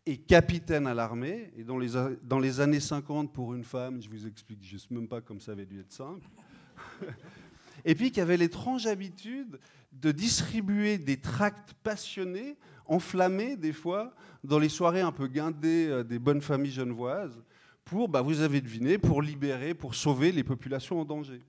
et 0.04 0.18
capitaine 0.18 0.86
à 0.86 0.92
l'armée. 0.92 1.52
Et 1.56 1.64
dans 1.64 1.78
les, 1.78 1.92
dans 2.22 2.38
les 2.38 2.60
années 2.60 2.80
50, 2.80 3.32
pour 3.32 3.54
une 3.54 3.64
femme, 3.64 4.02
je 4.02 4.10
vous 4.10 4.26
explique 4.26 4.62
juste 4.62 4.90
même 4.90 5.08
pas 5.08 5.22
comme 5.22 5.40
ça 5.40 5.52
avait 5.52 5.64
dû 5.64 5.80
être 5.80 5.92
simple. 5.92 6.28
et 7.84 7.94
puis 7.94 8.10
qui 8.10 8.20
avait 8.20 8.36
l'étrange 8.36 8.86
habitude 8.86 9.58
de 9.92 10.12
distribuer 10.12 10.98
des 10.98 11.16
tracts 11.16 11.74
passionnés, 11.82 12.56
enflammés 12.86 13.56
des 13.56 13.72
fois, 13.72 14.14
dans 14.42 14.58
les 14.58 14.68
soirées 14.68 15.00
un 15.00 15.12
peu 15.12 15.26
guindées 15.26 15.88
euh, 15.88 16.02
des 16.02 16.18
bonnes 16.18 16.42
familles 16.42 16.72
genevoises, 16.72 17.42
pour, 17.84 18.08
bah, 18.08 18.22
vous 18.22 18.40
avez 18.40 18.60
deviné, 18.60 18.98
pour 18.98 19.22
libérer, 19.22 19.74
pour 19.74 19.94
sauver 19.94 20.32
les 20.32 20.42
populations 20.42 21.00
en 21.00 21.04
danger. 21.04 21.40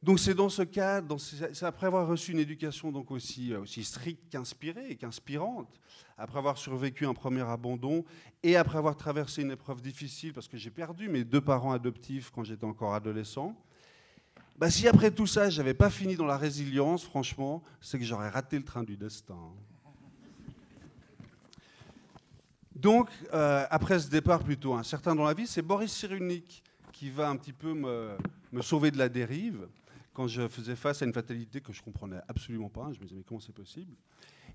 Donc 0.00 0.20
c'est 0.20 0.34
dans 0.34 0.48
ce 0.48 0.62
cadre, 0.62 1.18
c'est 1.18 1.64
après 1.64 1.88
avoir 1.88 2.06
reçu 2.06 2.30
une 2.30 2.38
éducation 2.38 2.92
donc 2.92 3.10
aussi, 3.10 3.52
euh, 3.52 3.60
aussi 3.60 3.82
stricte 3.82 4.30
qu'inspirée 4.30 4.90
et 4.90 4.96
qu'inspirante, 4.96 5.80
après 6.16 6.38
avoir 6.38 6.56
survécu 6.56 7.04
un 7.04 7.14
premier 7.14 7.42
abandon 7.42 8.04
et 8.44 8.54
après 8.54 8.78
avoir 8.78 8.96
traversé 8.96 9.42
une 9.42 9.50
épreuve 9.50 9.82
difficile 9.82 10.32
parce 10.32 10.46
que 10.46 10.56
j'ai 10.56 10.70
perdu 10.70 11.08
mes 11.08 11.24
deux 11.24 11.40
parents 11.40 11.72
adoptifs 11.72 12.30
quand 12.30 12.44
j'étais 12.44 12.64
encore 12.64 12.94
adolescent. 12.94 13.56
Bah, 14.58 14.72
si 14.72 14.88
après 14.88 15.12
tout 15.12 15.28
ça, 15.28 15.48
j'avais 15.50 15.72
pas 15.72 15.88
fini 15.88 16.16
dans 16.16 16.26
la 16.26 16.36
résilience, 16.36 17.04
franchement, 17.04 17.62
c'est 17.80 17.96
que 17.96 18.04
j'aurais 18.04 18.28
raté 18.28 18.56
le 18.58 18.64
train 18.64 18.82
du 18.82 18.96
destin. 18.96 19.38
Donc, 22.74 23.08
euh, 23.32 23.64
après 23.70 24.00
ce 24.00 24.10
départ 24.10 24.42
plutôt 24.42 24.74
incertain 24.74 25.14
dans 25.14 25.22
la 25.22 25.34
vie, 25.34 25.46
c'est 25.46 25.62
Boris 25.62 25.92
Cyrulnik 25.92 26.64
qui 26.90 27.08
va 27.08 27.28
un 27.28 27.36
petit 27.36 27.52
peu 27.52 27.72
me, 27.72 28.16
sauver 28.60 28.90
de 28.90 28.98
la 28.98 29.08
dérive 29.08 29.68
quand 30.12 30.26
je 30.26 30.48
faisais 30.48 30.74
face 30.74 31.02
à 31.02 31.04
une 31.04 31.12
fatalité 31.12 31.60
que 31.60 31.72
je 31.72 31.80
comprenais 31.80 32.18
absolument 32.26 32.68
pas. 32.68 32.90
Je 32.92 32.98
me 32.98 33.04
disais, 33.04 33.14
mais 33.14 33.22
comment 33.22 33.38
c'est 33.38 33.54
possible? 33.54 33.94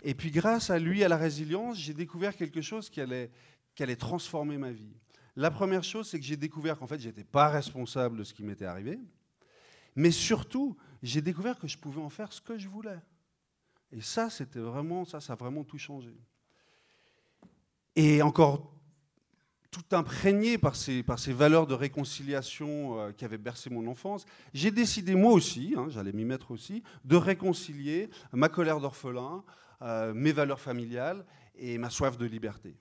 Et 0.01 0.13
puis, 0.13 0.31
grâce 0.31 0.69
à 0.69 0.79
lui, 0.79 1.01
à 1.05 1.07
la 1.07 1.15
résilience, 1.15 1.77
j'ai 1.77 1.93
découvert 1.93 2.35
quelque 2.35 2.59
chose 2.59 2.89
qui 2.89 2.99
allait, 2.99 3.31
qui 3.73 3.83
allait 3.83 3.95
transformer 3.95 4.57
ma 4.57 4.71
vie. 4.71 4.97
La 5.37 5.49
première 5.49 5.85
chose, 5.85 6.09
c'est 6.09 6.19
que 6.19 6.25
j'ai 6.25 6.35
découvert 6.35 6.77
qu'en 6.77 6.87
fait, 6.87 6.99
je 6.99 7.07
n'étais 7.07 7.23
pas 7.23 7.47
responsable 7.47 8.17
de 8.17 8.25
ce 8.25 8.33
qui 8.33 8.43
m'était 8.43 8.65
arrivé. 8.65 8.99
Mais 9.95 10.11
surtout, 10.11 10.75
j'ai 11.01 11.21
découvert 11.21 11.59
que 11.59 11.67
je 11.67 11.77
pouvais 11.77 12.01
en 12.01 12.09
faire 12.09 12.31
ce 12.33 12.41
que 12.41 12.57
je 12.57 12.67
voulais. 12.67 12.99
Et 13.91 14.01
ça, 14.01 14.29
c'était 14.29 14.59
vraiment, 14.59 15.05
ça, 15.05 15.19
ça 15.19 15.33
a 15.33 15.35
vraiment 15.35 15.63
tout 15.63 15.77
changé. 15.77 16.15
Et 17.95 18.21
encore 18.21 18.73
tout 19.73 19.95
imprégné 19.95 20.57
par 20.59 20.75
ces, 20.75 21.03
valeurs 21.33 21.65
de 21.65 21.73
réconciliation 21.73 22.99
euh, 22.99 23.11
qui 23.11 23.25
avaient 23.25 23.39
bercé 23.39 23.71
mon 23.71 23.87
enfance, 23.87 24.25
j'ai 24.53 24.69
décidé 24.69 25.15
moi 25.15 25.31
aussi, 25.33 25.73
hein, 25.75 25.87
j'allais 25.89 26.11
m'y 26.13 26.25
mettre 26.25 26.51
aussi, 26.51 26.83
de 27.03 27.15
réconcilier 27.15 28.09
ma 28.31 28.49
colère 28.49 28.79
d'orphelin, 28.79 29.43
euh, 29.81 30.13
mes 30.13 30.31
valeurs 30.31 30.59
familiales 30.59 31.25
et 31.55 31.77
ma 31.79 31.89
soif 31.89 32.17
de 32.17 32.25
liberté. 32.25 32.75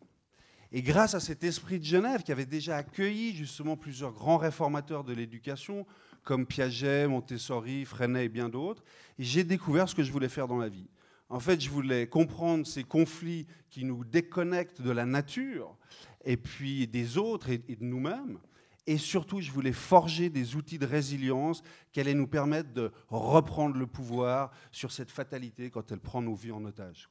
Et 0.71 0.83
grâce 0.83 1.15
à 1.15 1.21
cet 1.21 1.45
esprit 1.45 1.79
de 1.79 1.85
Genève 1.85 2.23
qui 2.23 2.33
avait 2.33 2.47
déjà 2.47 2.77
accueilli 2.77 3.35
justement 3.35 3.77
plusieurs 3.77 4.13
grands 4.13 4.39
réformateurs 4.39 5.03
de 5.03 5.15
l'éducation, 5.15 5.87
comme 6.25 6.47
Piaget, 6.47 7.09
Montessori, 7.09 7.85
Freinet 7.85 8.27
et 8.27 8.29
bien 8.29 8.49
d'autres, 8.49 8.85
j'ai 9.19 9.45
découvert 9.45 9.89
ce 9.89 9.95
que 9.95 10.03
je 10.03 10.13
voulais 10.13 10.29
faire 10.29 10.49
dans 10.49 10.59
la 10.59 10.69
vie. 10.69 10.89
En 11.29 11.41
fait, 11.41 11.61
je 11.61 11.71
voulais 11.71 12.07
comprendre 12.07 12.67
ces 12.67 12.85
conflits 12.85 13.47
qui 13.71 13.85
nous 13.85 14.05
déconnectent 14.05 14.83
de 14.83 14.91
la 14.91 15.07
nature 15.07 15.77
et 16.25 16.37
puis 16.37 16.87
des 16.87 17.17
autres 17.17 17.49
et, 17.49 17.59
de 17.59 17.85
nous-mêmes. 17.85 18.39
Et 18.87 18.99
surtout, 18.99 19.41
je 19.41 19.51
voulais 19.51 19.73
forger 19.73 20.29
des 20.29 20.57
outils 20.57 20.79
de 20.79 20.87
résilience 20.87 21.63
qui 21.93 22.01
allaient 22.01 22.15
nous 22.15 22.27
permettre 22.27 22.73
de 22.73 22.93
reprendre 23.09 23.77
le 23.77 23.87
pouvoir 23.87 24.51
sur 24.73 24.93
cette 24.93 25.11
fatalité 25.11 25.71
quand 25.71 25.91
elle 25.93 26.01
prend 26.01 26.21
nos 26.21 26.35
vies 26.35 26.53
en 26.53 26.65
otage. 26.65 27.09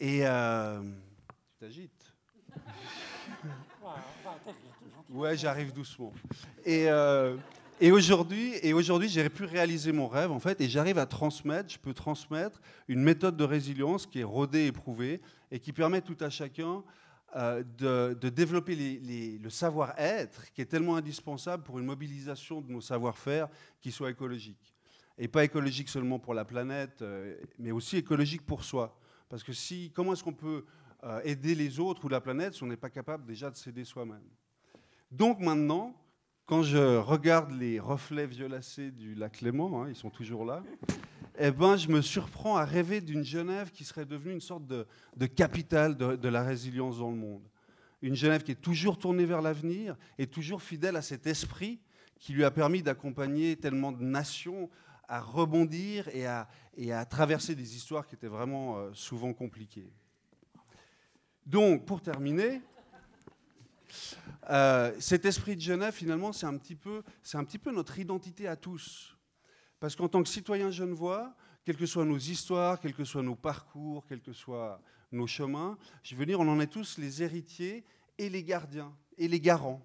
Et 0.00 0.26
euh, 0.26 0.82
tu 0.82 1.58
t'agites 1.60 2.14
Ouais, 5.10 5.36
j'arrive 5.36 5.72
doucement. 5.72 6.12
Et, 6.64 6.90
euh, 6.90 7.36
aujourd'hui, 7.80 8.54
et 8.60 9.08
j'ai 9.08 9.28
pu 9.28 9.44
réaliser 9.44 9.92
mon 9.92 10.08
rêve 10.08 10.32
en 10.32 10.40
fait, 10.40 10.60
et 10.60 10.68
j'arrive 10.68 10.98
à 10.98 11.06
transmettre. 11.06 11.72
Je 11.72 11.78
peux 11.78 11.94
transmettre 11.94 12.60
une 12.88 13.02
méthode 13.02 13.36
de 13.36 13.44
résilience 13.44 14.04
qui 14.04 14.20
est 14.20 14.24
rodée 14.24 14.66
et 14.66 14.72
prouvée 14.72 15.20
et 15.52 15.60
qui 15.60 15.72
permet 15.72 16.00
tout 16.00 16.16
à 16.18 16.28
chacun 16.28 16.82
euh, 17.36 17.62
de, 17.78 18.28
développer 18.28 18.74
le 19.40 19.48
savoir-être 19.48 20.52
qui 20.52 20.60
est 20.60 20.66
tellement 20.66 20.96
indispensable 20.96 21.62
pour 21.62 21.78
une 21.78 21.86
mobilisation 21.86 22.60
de 22.60 22.72
nos 22.72 22.80
savoir-faire 22.80 23.48
qui 23.80 23.92
soit 23.92 24.10
écologique. 24.10 24.74
Et 25.18 25.28
pas 25.28 25.44
écologique 25.44 25.88
seulement 25.88 26.18
pour 26.18 26.34
la 26.34 26.44
planète, 26.44 27.00
euh, 27.02 27.36
mais 27.60 27.70
aussi 27.70 27.96
écologique 27.96 28.44
pour 28.44 28.64
soi. 28.64 28.98
Parce 29.28 29.44
que 29.44 29.52
si, 29.52 29.92
comment 29.94 30.14
est-ce 30.14 30.24
qu'on 30.24 30.34
peut 30.34 30.64
aider 31.22 31.54
les 31.54 31.78
autres 31.78 32.04
ou 32.04 32.08
la 32.08 32.20
planète 32.20 32.54
si 32.54 32.64
on 32.64 32.66
n'est 32.66 32.76
pas 32.76 32.90
capable 32.90 33.24
déjà 33.26 33.48
de 33.48 33.56
s'aider 33.56 33.84
soi-même? 33.84 34.24
Donc 35.10 35.40
maintenant, 35.40 35.94
quand 36.46 36.62
je 36.62 36.96
regarde 36.96 37.50
les 37.52 37.80
reflets 37.80 38.26
violacés 38.26 38.90
du 38.90 39.14
lac 39.14 39.40
Léman, 39.40 39.82
hein, 39.82 39.86
ils 39.88 39.96
sont 39.96 40.10
toujours 40.10 40.44
là, 40.44 40.62
eh 41.38 41.50
ben, 41.50 41.76
je 41.76 41.88
me 41.88 42.00
surprends 42.00 42.56
à 42.56 42.64
rêver 42.64 43.00
d'une 43.00 43.24
Genève 43.24 43.70
qui 43.70 43.84
serait 43.84 44.06
devenue 44.06 44.32
une 44.32 44.40
sorte 44.40 44.66
de, 44.66 44.86
capitale 45.26 45.96
de, 45.96 46.28
la 46.28 46.42
résilience 46.42 46.98
dans 46.98 47.10
le 47.10 47.16
monde. 47.16 47.42
Une 48.00 48.14
Genève 48.14 48.42
qui 48.42 48.52
est 48.52 48.60
toujours 48.60 48.98
tournée 48.98 49.26
vers 49.26 49.42
l'avenir 49.42 49.96
et 50.18 50.26
toujours 50.26 50.62
fidèle 50.62 50.96
à 50.96 51.02
cet 51.02 51.26
esprit 51.26 51.80
qui 52.18 52.32
lui 52.32 52.44
a 52.44 52.50
permis 52.50 52.82
d'accompagner 52.82 53.56
tellement 53.56 53.92
de 53.92 54.02
nations 54.02 54.70
à 55.08 55.20
rebondir 55.20 56.08
et 56.14 56.26
à, 56.26 57.04
traverser 57.04 57.54
des 57.54 57.76
histoires 57.76 58.06
qui 58.06 58.14
étaient 58.14 58.26
vraiment 58.26 58.78
euh, 58.78 58.90
souvent 58.92 59.32
compliquées. 59.32 59.92
Donc, 61.44 61.84
pour 61.84 62.00
terminer, 62.00 62.60
euh, 64.50 64.92
cet 64.98 65.24
esprit 65.24 65.56
de 65.56 65.60
Genève, 65.60 65.92
finalement, 65.92 66.32
c'est 66.32 66.46
un, 66.46 66.56
petit 66.56 66.76
peu, 66.76 67.02
notre 67.72 67.98
identité 67.98 68.46
à 68.46 68.56
tous. 68.56 69.16
Parce 69.80 69.96
qu'en 69.96 70.08
tant 70.08 70.22
que 70.22 70.28
citoyen 70.28 70.70
genevois, 70.70 71.34
quelles 71.64 71.76
que 71.76 71.86
soient 71.86 72.04
nos 72.04 72.18
histoires, 72.18 72.80
quels 72.80 72.94
que 72.94 73.04
soient 73.04 73.22
nos 73.22 73.34
parcours, 73.34 74.06
quels 74.06 74.22
que 74.22 74.32
soient 74.32 74.80
nos 75.12 75.26
chemins, 75.26 75.78
je 76.02 76.16
veux 76.16 76.26
dire, 76.26 76.40
on 76.40 76.48
en 76.48 76.60
est 76.60 76.66
tous 76.66 76.98
les 76.98 77.22
héritiers 77.22 77.84
et 78.18 78.28
les 78.28 78.42
gardiens 78.42 78.94
et 79.18 79.28
les 79.28 79.40
garants. 79.40 79.82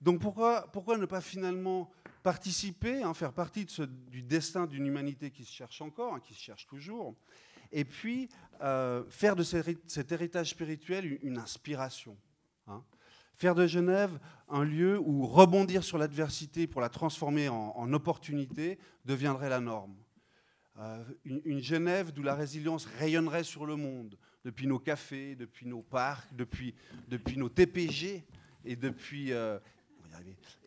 Donc 0.00 0.20
pourquoi, 0.20 0.66
ne 0.98 1.06
pas 1.06 1.20
finalement 1.20 1.90
participer, 2.22 3.02
hein, 3.02 3.14
faire 3.14 3.32
partie 3.32 3.66
du 4.08 4.22
destin 4.22 4.66
d'une 4.66 4.86
humanité 4.86 5.30
qui 5.30 5.44
se 5.44 5.52
cherche 5.52 5.80
encore, 5.80 6.14
hein, 6.14 6.20
qui 6.20 6.34
se 6.34 6.40
cherche 6.40 6.66
toujours, 6.66 7.14
et 7.72 7.84
puis 7.84 8.28
euh, 8.60 9.02
faire 9.08 9.34
de 9.34 9.42
cet 9.42 10.12
héritage 10.12 10.50
spirituel 10.50 11.06
une, 11.06 11.18
une 11.22 11.38
inspiration 11.38 12.16
hein. 12.66 12.82
Faire 13.36 13.54
de 13.54 13.66
Genève 13.66 14.18
un 14.48 14.64
lieu 14.64 14.98
où 14.98 15.26
rebondir 15.26 15.82
sur 15.82 15.98
l'adversité 15.98 16.66
pour 16.66 16.80
la 16.80 16.88
transformer 16.88 17.48
en, 17.48 17.92
opportunité 17.92 18.78
deviendrait 19.04 19.48
la 19.48 19.60
norme. 19.60 19.96
Euh, 20.78 21.04
une, 21.24 21.60
Genève 21.60 22.12
d'où 22.12 22.22
la 22.22 22.34
résilience 22.34 22.86
rayonnerait 22.98 23.44
sur 23.44 23.64
le 23.66 23.76
monde, 23.76 24.16
depuis 24.44 24.66
nos 24.66 24.78
cafés, 24.78 25.34
depuis 25.36 25.66
nos 25.66 25.82
parcs, 25.82 26.34
depuis, 26.34 26.74
depuis 27.08 27.36
nos 27.36 27.48
TPG 27.48 28.24
et 28.64 28.76
depuis... 28.76 29.32
Euh, 29.32 29.58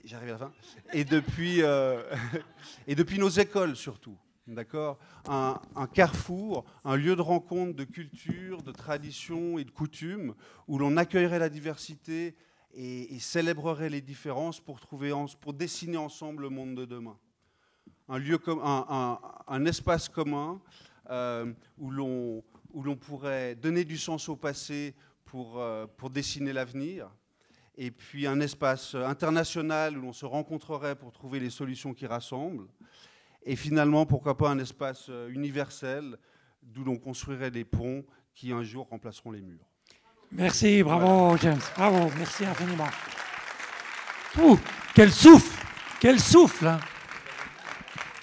j'arrive 0.04 0.30
à 0.30 0.32
la 0.34 0.38
fin. 0.38 0.54
Et 0.94 1.04
depuis, 1.04 1.62
euh, 1.62 2.02
et 2.88 2.96
depuis 2.96 3.20
nos 3.20 3.30
écoles 3.30 3.76
surtout. 3.76 4.18
D'accord? 4.48 4.98
Un, 5.28 5.60
carrefour, 5.94 6.64
un 6.86 6.96
lieu 6.96 7.18
de 7.18 7.22
rencontre 7.22 7.76
de 7.76 7.84
culture, 7.84 8.64
de 8.64 8.72
tradition 8.72 9.58
et 9.58 9.66
de 9.66 9.72
coutumes 9.72 10.36
où 10.70 10.78
l'on 10.78 10.96
accueillerait 10.96 11.40
la 11.40 11.50
diversité 11.50 12.34
et, 12.78 13.20
célébrerait 13.20 13.90
les 13.90 14.02
différences 14.02 14.60
pour, 14.60 14.80
trouver, 14.80 15.12
pour 15.42 15.54
dessiner 15.54 15.98
ensemble 15.98 16.44
le 16.44 16.50
monde 16.50 16.76
de 16.76 16.86
demain. 16.86 17.18
Un, 18.08 18.20
lieu 18.20 18.40
un, 18.48 19.20
un, 19.48 19.66
espace 19.66 20.08
commun 20.08 20.62
euh, 21.10 21.52
où 21.78 21.92
l'on 21.92 22.96
pourrait 22.96 23.56
donner 23.56 23.84
du 23.84 23.98
sens 23.98 24.30
au 24.30 24.36
passé 24.36 24.96
pour, 25.26 25.60
euh, 25.60 25.88
pour 25.98 26.10
dessiner 26.10 26.54
l'avenir, 26.54 27.10
et 27.76 27.92
puis 27.92 28.28
un 28.28 28.40
espace 28.40 28.96
international 28.96 29.98
où 29.98 30.02
l'on 30.02 30.14
se 30.14 30.26
rencontrerait 30.26 30.96
pour 30.96 31.12
trouver 31.12 31.40
les 31.40 31.50
solutions 31.50 31.94
qui 31.94 32.06
rassemblent, 32.06 32.68
et 33.44 33.56
finalement, 33.56 34.06
pourquoi 34.06 34.38
pas 34.38 34.50
un 34.50 34.60
espace 34.60 35.10
universel 35.30 36.18
d'où 36.62 36.84
l'on 36.84 36.98
construirait 36.98 37.52
des 37.52 37.66
ponts 37.66 38.06
qui 38.36 38.52
un 38.52 38.64
jour 38.64 38.88
remplaceront 38.90 39.32
les 39.32 39.42
murs. 39.42 39.67
Merci, 40.32 40.84
bravo 40.84 41.38
James, 41.38 41.62
bravo, 41.76 42.12
merci 42.18 42.46
infiniment. 42.46 42.90
Ouh, 44.40 44.60
quel 44.94 45.12
souffle 45.12 45.58
quel 46.00 46.20
souffle 46.20 46.68
hein. 46.68 46.80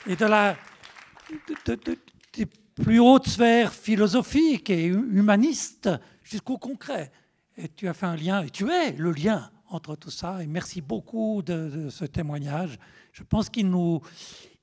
Et 0.07 0.15
de 0.15 0.27
la, 0.27 0.57
des 2.33 2.47
plus 2.75 3.01
hautes 3.01 3.29
sphères 3.29 3.73
philosophiques 3.73 4.71
et 4.71 4.85
humanistes 4.87 5.91
jusqu'au 6.23 6.59
concret. 6.59 7.11
Et 7.57 7.69
tu 7.69 7.89
as 7.89 7.95
fait 7.95 8.07
un 8.07 8.17
lien, 8.17 8.43
et 8.43 8.51
tu 8.51 8.71
es 8.71 8.93
le 8.93 9.13
lien 9.13 9.51
entre 9.69 9.97
tout 9.97 10.11
ça. 10.11 10.43
Et 10.43 10.47
merci 10.47 10.83
beaucoup 10.83 11.43
de, 11.43 11.89
ce 11.91 12.05
témoignage. 12.05 12.79
Je 13.13 13.23
pense 13.23 13.49
qu'il 13.49 13.69
nous, 13.69 14.01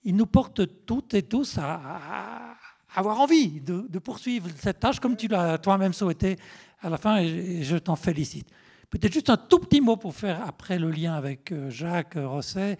il 0.03 0.15
nous 0.15 0.25
porte 0.25 0.85
toutes 0.85 1.13
et 1.13 1.23
tous 1.23 1.57
à, 1.57 2.55
avoir 2.95 3.19
envie 3.19 3.61
de, 3.61 3.99
poursuivre 3.99 4.47
cette 4.57 4.79
tâche 4.79 4.99
comme 4.99 5.17
tu 5.17 5.27
l'as 5.27 5.57
toi-même 5.57 5.93
souhaité 5.93 6.37
à 6.81 6.89
la 6.89 6.97
fin, 6.97 7.17
et 7.17 7.63
je 7.63 7.77
t'en 7.77 7.95
félicite. 7.95 8.47
Peut-être 8.89 9.13
juste 9.13 9.29
un 9.29 9.37
tout 9.37 9.59
petit 9.59 9.79
mot 9.79 9.95
pour 9.95 10.13
faire 10.13 10.45
après 10.45 10.77
le 10.77 10.91
lien 10.91 11.13
avec 11.13 11.51
euh, 11.51 11.69
Jacques 11.69 12.15
Rosset. 12.15 12.77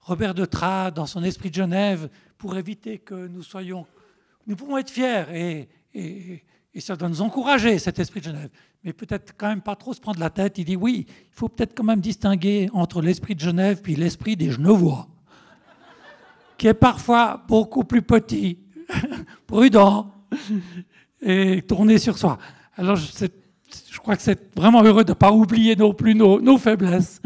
Robert 0.00 0.34
de 0.34 0.44
Tra, 0.44 0.90
dans 0.90 1.06
son 1.06 1.22
esprit 1.22 1.50
de 1.50 1.54
Genève, 1.54 2.08
pour 2.38 2.56
éviter 2.56 2.98
que 2.98 3.26
nous 3.26 3.42
soyons... 3.42 3.86
Nous 4.46 4.56
pouvons 4.56 4.78
être 4.78 4.90
fiers 4.90 5.68
et, 5.94 6.42
ça 6.80 6.96
doit 6.96 7.08
nous 7.08 7.22
encourager, 7.22 7.78
cet 7.78 7.98
esprit 7.98 8.20
de 8.20 8.26
Genève. 8.26 8.50
Mais 8.82 8.92
peut-être 8.92 9.34
quand 9.36 9.48
même 9.48 9.62
pas 9.62 9.76
trop 9.76 9.94
se 9.94 10.00
prendre 10.00 10.20
la 10.20 10.28
tête. 10.28 10.58
Il 10.58 10.64
dit 10.64 10.76
oui, 10.76 11.06
il 11.08 11.34
faut 11.34 11.48
peut-être 11.48 11.74
quand 11.74 11.84
même 11.84 12.00
distinguer 12.00 12.68
entre 12.72 13.00
l'esprit 13.00 13.34
de 13.34 13.40
Genève 13.40 13.80
puis 13.82 13.96
l'esprit 13.96 14.36
des 14.36 14.50
Genevois, 14.50 15.08
qui 16.58 16.66
est 16.66 16.74
parfois 16.74 17.42
beaucoup 17.48 17.84
plus 17.84 18.02
petit, 18.02 18.58
prudent 19.46 20.12
et 21.22 21.62
tourné 21.62 21.98
sur 21.98 22.18
soi. 22.18 22.38
Alors 22.76 22.96
je, 22.96 23.98
crois 23.98 24.16
que 24.16 24.22
c'est 24.22 24.56
vraiment 24.56 24.82
heureux 24.82 25.04
de 25.04 25.12
ne 25.12 25.14
pas 25.14 25.30
oublier 25.30 25.76
non 25.76 25.94
plus 25.94 26.14
nos, 26.14 26.58
faiblesses 26.58 27.20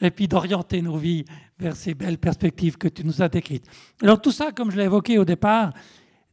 et 0.00 0.10
puis 0.10 0.28
d'orienter 0.28 0.80
nos 0.80 0.96
vies 0.96 1.24
vers 1.58 1.74
ces 1.74 1.94
belles 1.94 2.18
perspectives 2.18 2.76
que 2.76 2.88
tu 2.88 3.04
nous 3.04 3.20
as 3.20 3.28
décrites. 3.28 3.66
Alors 4.00 4.20
tout 4.20 4.30
ça, 4.30 4.52
comme 4.52 4.70
je 4.70 4.76
l'ai 4.76 4.84
évoqué 4.84 5.18
au 5.18 5.24
départ, 5.24 5.72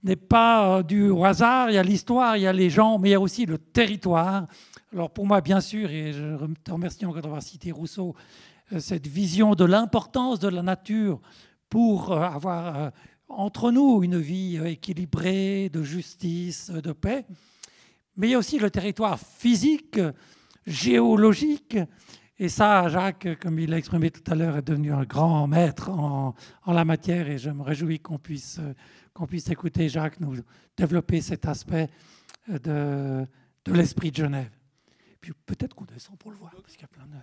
n'est 0.04 0.16
pas 0.16 0.78
euh, 0.78 0.84
du 0.84 1.12
hasard, 1.24 1.72
il 1.72 1.74
y 1.74 1.78
a 1.78 1.84
l'histoire, 1.84 2.38
il 2.38 2.44
y 2.44 2.48
a 2.48 2.54
les 2.54 2.70
gens, 2.70 3.00
mais 3.00 3.10
il 3.10 3.12
y 3.12 3.16
a 3.16 3.20
aussi 3.20 3.46
le 3.46 3.58
territoire. 3.58 4.48
Alors 4.94 5.12
pour 5.12 5.26
moi, 5.26 5.42
bien 5.42 5.62
sûr, 5.62 5.90
et 5.90 6.14
je 6.14 6.36
te 6.64 6.72
remercie 6.72 7.06
encore 7.06 7.22
d'avoir 7.22 7.42
cité 7.42 7.72
Rousseau, 7.72 8.16
euh, 8.72 8.80
cette 8.80 9.08
vision 9.08 9.56
de 9.56 9.66
l'importance 9.66 10.40
de 10.40 10.48
la 10.48 10.62
nature 10.62 11.20
pour 11.70 12.12
euh, 12.12 12.22
avoir 12.22 12.92
entre 13.28 13.72
nous 13.72 14.04
une 14.04 14.18
vie 14.18 14.60
équilibrée, 14.64 15.70
de 15.70 15.84
justice, 15.84 16.72
de 16.72 16.92
paix. 16.92 17.26
Mais 18.20 18.28
il 18.28 18.32
y 18.32 18.36
a 18.36 18.38
aussi 18.38 18.60
le 18.60 18.70
territoire 18.70 19.20
physique, 19.20 20.00
géologique. 20.68 21.78
Et 22.38 22.50
ça, 22.50 22.88
Jacques, 22.88 23.40
comme 23.42 23.60
il 23.60 23.72
l'a 23.72 23.78
exprimé 23.78 24.12
tout 24.12 24.30
à 24.32 24.36
l'heure, 24.36 24.58
est 24.58 24.62
devenu 24.62 24.94
un 24.94 25.04
grand 25.04 25.48
maître 25.48 25.90
en, 25.90 26.36
en 26.64 26.74
la 26.74 26.86
matière 26.86 27.28
et 27.30 27.38
je 27.38 27.50
me 27.50 27.64
réjouis 27.64 28.00
qu'on 28.00 28.20
puisse 28.20 28.62
qu'on 29.20 29.28
puisse 29.28 29.50
écouter 29.50 29.90
Jacques 29.90 30.22
nous 30.22 30.38
développer 30.78 31.20
cet 31.20 31.46
aspect 31.46 31.90
euh, 32.50 33.26
de, 33.66 33.74
l'esprit 33.74 34.12
de 34.12 34.16
Genève. 34.16 34.52
Puis 35.20 35.34
peut-être 35.46 35.76
qu'on 35.76 35.84
descend 35.84 36.18
pour 36.18 36.32
le 36.32 36.38
voir, 36.38 36.52
parce 36.62 36.74
qu'il 36.74 36.84
y 36.84 36.86
a 36.86 36.88
plein 36.88 37.06
de... 37.06 37.18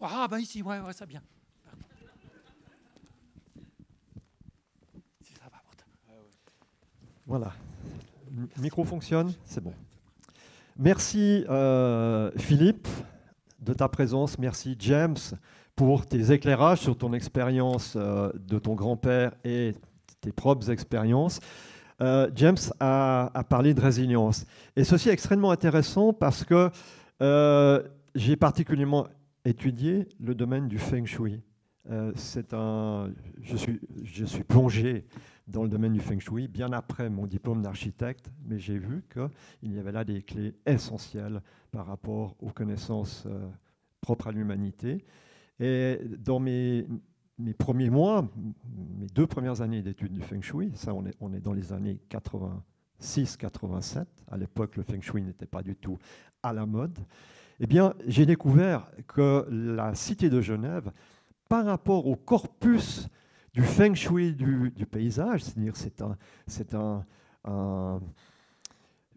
Ah, 0.00 0.26
ben 0.28 0.38
ici, 0.38 0.60
ouais, 0.60 0.80
ouais, 0.80 0.92
ça 0.92 1.06
bien. 1.06 1.22
Si 5.22 5.34
ça 5.34 5.44
va, 5.44 5.62
voilà. 7.30 7.52
Le 8.36 8.60
micro 8.60 8.82
fonctionne, 8.82 9.32
c'est 9.44 9.62
bon. 9.62 9.72
Merci 10.76 11.44
euh, 11.48 12.32
Philippe 12.36 12.88
de 13.60 13.72
ta 13.72 13.88
présence. 13.88 14.36
Merci 14.36 14.74
James 14.80 15.16
pour 15.76 16.06
tes 16.06 16.32
éclairages 16.32 16.80
sur 16.80 16.98
ton 16.98 17.12
expérience 17.12 17.94
euh, 17.94 18.32
de 18.34 18.58
ton 18.58 18.74
grand-père 18.74 19.30
et 19.44 19.74
tes 20.20 20.32
propres 20.32 20.72
expériences. 20.72 21.38
Euh, 22.02 22.28
James 22.34 22.58
a, 22.80 23.30
parlé 23.48 23.74
de 23.74 23.80
résilience. 23.80 24.44
Et 24.74 24.82
ceci 24.82 25.08
est 25.08 25.12
extrêmement 25.12 25.52
intéressant 25.52 26.12
parce 26.12 26.42
que 26.42 26.68
j'ai 28.16 28.34
particulièrement 28.34 29.06
étudié 29.44 30.08
le 30.18 30.34
domaine 30.34 30.66
du 30.66 30.78
feng 30.78 31.06
shui. 31.06 31.40
C'est 32.14 32.54
un, 32.54 33.12
je, 33.40 33.56
suis, 33.56 33.80
je 34.04 34.24
suis 34.24 34.44
plongé 34.44 35.06
dans 35.48 35.62
le 35.62 35.68
domaine 35.68 35.92
du 35.92 36.00
feng 36.00 36.20
shui 36.20 36.46
bien 36.46 36.72
après 36.72 37.10
mon 37.10 37.26
diplôme 37.26 37.62
d'architecte, 37.62 38.30
mais 38.44 38.58
j'ai 38.58 38.78
vu 38.78 39.02
qu'il 39.12 39.72
y 39.74 39.78
avait 39.78 39.92
là 39.92 40.04
des 40.04 40.22
clés 40.22 40.54
essentielles 40.66 41.42
par 41.72 41.86
rapport 41.86 42.36
aux 42.40 42.50
connaissances 42.50 43.26
propres 44.00 44.28
à 44.28 44.32
l'humanité. 44.32 45.04
Et 45.58 45.98
dans 46.18 46.40
mes, 46.40 46.86
mes 47.40 47.54
premiers 47.54 47.90
mois, 47.90 48.28
mes 48.98 49.06
deux 49.06 49.26
premières 49.26 49.60
années 49.62 49.82
d'études 49.82 50.12
du 50.12 50.20
Feng 50.20 50.42
Shui, 50.42 50.72
ça 50.74 50.94
on 50.94 51.04
est, 51.06 51.14
on 51.20 51.32
est 51.32 51.40
dans 51.40 51.52
les 51.52 51.72
années 51.72 51.98
86-87, 52.10 54.04
à 54.30 54.36
l'époque 54.36 54.76
le 54.76 54.82
Feng 54.82 55.00
Shui 55.00 55.22
n'était 55.22 55.46
pas 55.46 55.62
du 55.62 55.74
tout 55.76 55.98
à 56.42 56.52
la 56.52 56.66
mode, 56.66 56.98
eh 57.60 57.66
bien 57.66 57.94
j'ai 58.06 58.26
découvert 58.26 58.90
que 59.06 59.46
la 59.50 59.94
cité 59.94 60.30
de 60.30 60.40
Genève, 60.40 60.92
par 61.50 61.66
rapport 61.66 62.06
au 62.06 62.14
corpus 62.14 63.08
du 63.52 63.62
Feng 63.62 63.94
Shui 63.94 64.34
du, 64.36 64.86
paysage, 64.86 65.42
c'est-à-dire 65.42 65.76
c'est 65.76 66.00
c'est 66.46 66.74
un, 66.74 67.04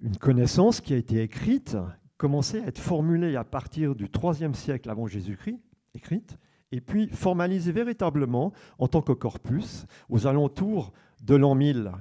une 0.01 0.17
connaissance 0.19 0.81
qui 0.81 0.95
a 0.95 0.97
été 0.97 1.21
écrite, 1.21 1.77
commençait 2.17 2.63
à 2.63 2.67
être 2.67 2.79
formulée 2.79 3.36
à 3.36 3.43
partir 3.43 3.93
du 3.93 4.05
IIIe 4.05 4.55
siècle 4.55 4.89
avant 4.89 5.05
Jésus-Christ, 5.05 5.59
écrite, 5.93 6.39
et 6.71 6.81
puis 6.81 7.07
formalisée 7.07 7.71
véritablement 7.71 8.51
en 8.79 8.88
tant 8.88 9.03
que 9.03 9.13
corpus 9.13 9.86
aux 10.09 10.25
alentours 10.25 10.91
de 11.23 11.36
l'an 11.36 11.53
1000. 11.53 11.91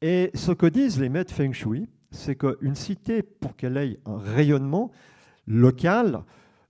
Et 0.00 0.30
ce 0.32 0.52
que 0.52 0.64
disent 0.64 0.98
les 0.98 1.10
maîtres 1.10 1.34
Feng 1.34 1.52
Shui, 1.52 1.86
c'est 2.10 2.36
qu'une 2.36 2.76
cité, 2.76 3.22
pour 3.22 3.54
qu'elle 3.56 3.76
ait 3.76 4.00
un 4.06 4.16
rayonnement 4.16 4.90
local, 5.46 6.22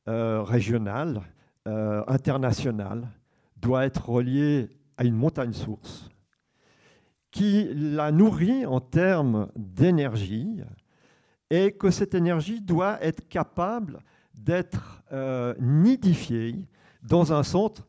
euh, 0.09 0.43
régional, 0.43 1.23
euh, 1.67 2.03
international, 2.07 3.09
doit 3.57 3.85
être 3.87 4.09
reliée 4.09 4.69
à 4.97 5.05
une 5.05 5.15
montagne 5.15 5.53
source 5.53 6.09
qui 7.31 7.69
la 7.75 8.13
nourrit 8.13 8.65
en 8.65 8.81
termes 8.81 9.49
d'énergie 9.57 10.63
et 11.51 11.73
que 11.73 11.91
cette 11.91 12.15
énergie 12.15 12.61
doit 12.61 13.03
être 13.03 13.29
capable 13.29 14.01
d'être 14.35 15.03
euh, 15.13 15.55
nidifié 15.61 16.67
dans 17.03 17.33
un 17.33 17.43
centre, 17.43 17.87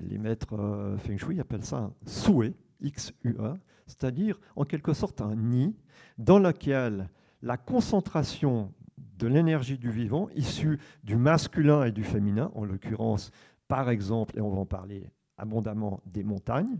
les 0.00 0.18
maîtres 0.18 0.58
euh, 0.58 0.96
Feng 0.98 1.16
Shui 1.16 1.40
appellent 1.40 1.64
ça 1.64 1.76
un 1.76 1.92
souhait, 2.06 2.54
X-U-A, 2.80 3.56
c'est-à-dire 3.86 4.38
en 4.56 4.64
quelque 4.64 4.92
sorte 4.92 5.20
un 5.20 5.36
nid 5.36 5.76
dans 6.18 6.38
lequel 6.38 7.08
la 7.42 7.56
concentration 7.56 8.72
de 9.18 9.26
l'énergie 9.26 9.78
du 9.78 9.90
vivant, 9.90 10.28
issue 10.34 10.78
du 11.04 11.16
masculin 11.16 11.84
et 11.84 11.92
du 11.92 12.04
féminin, 12.04 12.50
en 12.54 12.64
l'occurrence, 12.64 13.30
par 13.66 13.90
exemple, 13.90 14.38
et 14.38 14.40
on 14.40 14.50
va 14.50 14.60
en 14.60 14.66
parler 14.66 15.10
abondamment, 15.36 16.00
des 16.06 16.24
montagnes, 16.24 16.78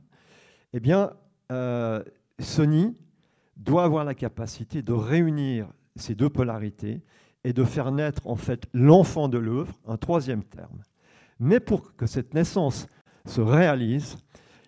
eh 0.73 0.81
bien, 0.81 1.13
euh, 1.53 2.03
nid 2.59 2.95
doit 3.57 3.85
avoir 3.85 4.05
la 4.05 4.15
capacité 4.15 4.83
de 4.83 4.93
réunir 4.93 5.69
ces 5.97 6.15
deux 6.15 6.31
polarités 6.31 7.03
et 7.45 7.53
de 7.53 7.65
faire 7.65 7.93
naître 7.93 8.27
en 8.27 8.37
fait 8.37 8.67
l'enfant 8.73 9.29
de 9.29 9.39
l'œuvre, 9.39 9.73
un 9.87 9.97
troisième 9.97 10.45
terme. 10.45 10.83
Mais 11.41 11.61
pour 11.61 11.97
que 11.97 12.07
cette 12.07 12.35
naissance 12.35 12.87
se 13.25 13.41
réalise, 13.41 14.17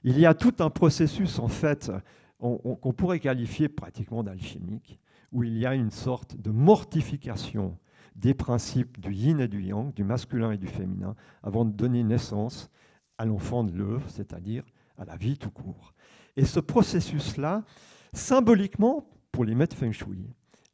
il 0.03 0.19
y 0.19 0.27
a 0.27 0.35
tout 0.35 0.55
un 0.61 0.71
processus 0.71 1.39
en 1.39 1.49
fait 1.49 1.91
qu'on 2.39 2.93
pourrait 2.97 3.21
qualifier 3.21 3.69
pratiquement 3.69 4.23
d'alchimique, 4.23 4.99
où 5.33 5.45
il 5.45 5.57
y 5.59 5.67
a 5.67 5.75
une 5.75 5.91
sorte 5.91 6.37
de 6.37 6.51
mortification 6.51 7.79
des 8.17 8.35
principes 8.35 9.01
du 9.01 9.13
yin 9.13 9.41
et 9.41 9.49
du 9.49 9.63
yang, 9.63 9.95
du 9.95 10.05
masculin 10.05 10.53
et 10.53 10.59
du 10.59 10.67
féminin, 10.67 11.15
avant 11.43 11.65
de 11.65 11.73
donner 11.73 12.03
naissance 12.03 12.71
à 13.19 13.25
l'enfant 13.25 13.65
de 13.65 13.73
l'œuvre, 13.73 14.09
c'est-à-dire 14.09 14.65
à 14.99 15.05
la 15.05 15.17
vie 15.17 15.39
tout 15.39 15.51
court. 15.51 15.95
Et 16.37 16.45
ce 16.45 16.61
processus-là, 16.61 17.65
symboliquement, 18.13 19.09
pour 19.33 19.45
les 19.45 19.55
maîtres 19.55 19.77
feng 19.77 19.93
shui, 19.93 20.27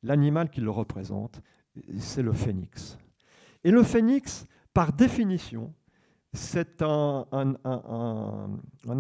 l'animal 0.03 0.51
qui 0.51 0.61
le 0.61 0.71
représente, 0.71 1.41
c'est 1.99 2.23
le 2.23 2.33
phénix. 2.33 2.99
Et 3.65 3.71
le 3.71 3.83
phénix, 3.83 4.47
par 4.73 4.93
définition, 4.93 5.75
c'est 6.33 6.83
un, 6.83 7.27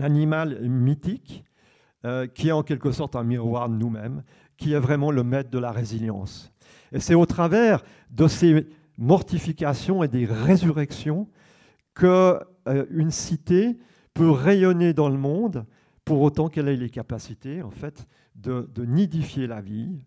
animal 0.00 0.60
mythique 0.68 1.44
euh, 2.04 2.26
qui 2.26 2.48
est 2.48 2.52
en 2.52 2.62
quelque 2.62 2.92
sorte 2.92 3.16
un 3.16 3.24
miroir 3.24 3.68
de 3.68 3.74
nous-mêmes, 3.74 4.22
qui 4.56 4.72
est 4.72 4.78
vraiment 4.78 5.10
le 5.10 5.22
maître 5.22 5.50
de 5.50 5.58
la 5.58 5.70
résilience. 5.70 6.52
Et 6.92 7.00
c'est 7.00 7.14
au 7.14 7.26
travers 7.26 7.82
de 8.10 8.28
ces 8.28 8.66
mortifications 8.98 10.02
et 10.02 10.08
des 10.08 10.24
résurrections 10.24 11.28
qu'une 11.94 12.40
euh, 12.68 13.10
cité 13.10 13.78
peut 14.14 14.30
rayonner 14.30 14.92
dans 14.92 15.08
le 15.08 15.18
monde 15.18 15.66
pour 16.04 16.22
autant 16.22 16.48
qu'elle 16.48 16.68
ait 16.68 16.76
les 16.76 16.90
capacités 16.90 17.62
en 17.62 17.70
fait, 17.70 18.06
de 18.34 18.84
nidifier 18.84 19.46
la 19.46 19.60
vie, 19.60 19.98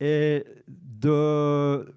et 0.00 0.44
de 0.68 1.94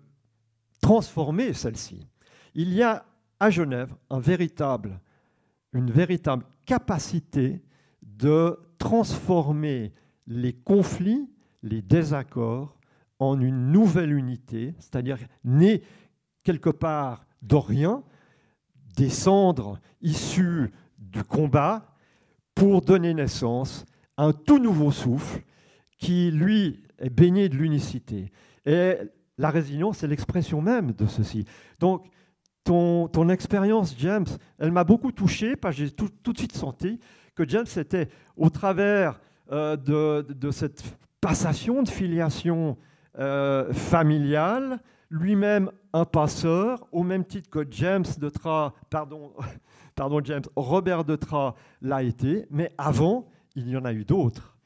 transformer 0.81 1.53
celle-ci. 1.53 2.07
Il 2.55 2.73
y 2.73 2.83
a 2.83 3.05
à 3.39 3.49
Genève 3.49 3.93
une 4.09 5.91
véritable 5.91 6.43
capacité 6.65 7.61
de 8.01 8.59
transformer 8.77 9.93
les 10.27 10.53
conflits, 10.53 11.29
les 11.63 11.81
désaccords 11.81 12.77
en 13.19 13.39
une 13.39 13.71
nouvelle 13.71 14.13
unité, 14.13 14.73
c'est-à-dire 14.79 15.17
née 15.43 15.83
quelque 16.43 16.69
part 16.69 17.25
de 17.41 17.55
rien, 17.55 18.03
des 18.95 19.09
cendres 19.09 19.79
issues 20.01 20.71
du 20.97 21.23
combat, 21.23 21.91
pour 22.55 22.81
donner 22.81 23.13
naissance 23.13 23.85
à 24.17 24.25
un 24.25 24.33
tout 24.33 24.59
nouveau 24.59 24.91
souffle 24.91 25.41
qui, 25.97 26.31
lui, 26.31 26.83
est 26.99 27.09
baigné 27.09 27.47
de 27.49 27.55
l'unicité. 27.55 28.31
Et 28.65 28.95
la 29.37 29.49
résilience 29.49 30.03
est 30.03 30.07
l'expression 30.07 30.61
même 30.61 30.91
de 30.91 31.05
ceci. 31.05 31.45
Donc, 31.79 32.05
ton, 32.63 33.07
ton 33.07 33.29
expérience, 33.29 33.95
James, 33.97 34.27
elle 34.59 34.71
m'a 34.71 34.83
beaucoup 34.83 35.11
touché, 35.11 35.55
parce 35.55 35.75
que 35.75 35.85
j'ai 35.85 35.91
tout, 35.91 36.09
de 36.09 36.37
suite 36.37 36.55
senti 36.55 36.99
que 37.33 37.47
James 37.47 37.65
était, 37.77 38.09
au 38.35 38.49
travers 38.49 39.19
euh, 39.51 39.75
de, 39.75 40.21
de, 40.33 40.51
cette 40.51 40.83
passation 41.21 41.83
de 41.83 41.89
filiation 41.89 42.77
euh, 43.19 43.71
familiale, 43.71 44.79
lui-même 45.09 45.71
un 45.93 46.05
passeur, 46.05 46.87
au 46.91 47.03
même 47.03 47.23
titre 47.23 47.49
que 47.49 47.65
James 47.69 48.05
de 48.17 48.29
Tra, 48.29 48.73
pardon, 48.89 49.31
James, 50.23 50.43
Robert 50.55 51.05
de 51.05 51.15
Tra 51.15 51.55
l'a 51.81 52.01
été, 52.01 52.47
mais 52.49 52.73
avant, 52.77 53.29
il 53.55 53.69
y 53.69 53.77
en 53.77 53.85
a 53.85 53.93
eu 53.93 54.03
d'autres 54.03 54.57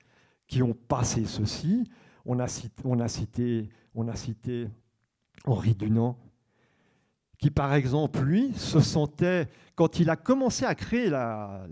qui 0.47 0.63
ont 0.63 0.73
passé 0.73 1.25
ceci. 1.25 1.89
On 2.25 2.39
a 2.39 2.47
cité, 2.47 3.69
Henri 5.45 5.75
Dunant, 5.75 6.17
qui 7.37 7.51
par 7.51 7.73
exemple, 7.73 8.21
lui, 8.21 8.53
se 8.53 8.79
sentait, 8.79 9.47
quand 9.75 9.99
il 9.99 10.09
a 10.09 10.15
commencé 10.15 10.65
à 10.65 10.73
créer 10.73 11.09
la 11.09 11.67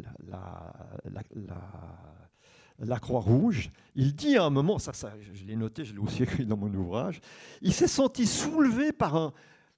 Croix-Rouge, 2.99 3.69
il 3.95 4.15
dit 4.15 4.37
à 4.37 4.45
un 4.45 4.49
moment, 4.49 4.79
ça, 4.79 4.91
je 5.33 5.45
l'ai 5.45 5.55
noté, 5.55 5.85
je 5.85 5.93
l'ai 5.93 5.99
aussi 5.99 6.23
écrit 6.23 6.45
dans 6.45 6.57
mon 6.57 6.73
ouvrage, 6.73 7.21
il 7.61 7.73
s'est 7.73 7.87
senti 7.87 8.25
soulevé 8.25 8.91
par 8.91 9.15
un, 9.15 9.33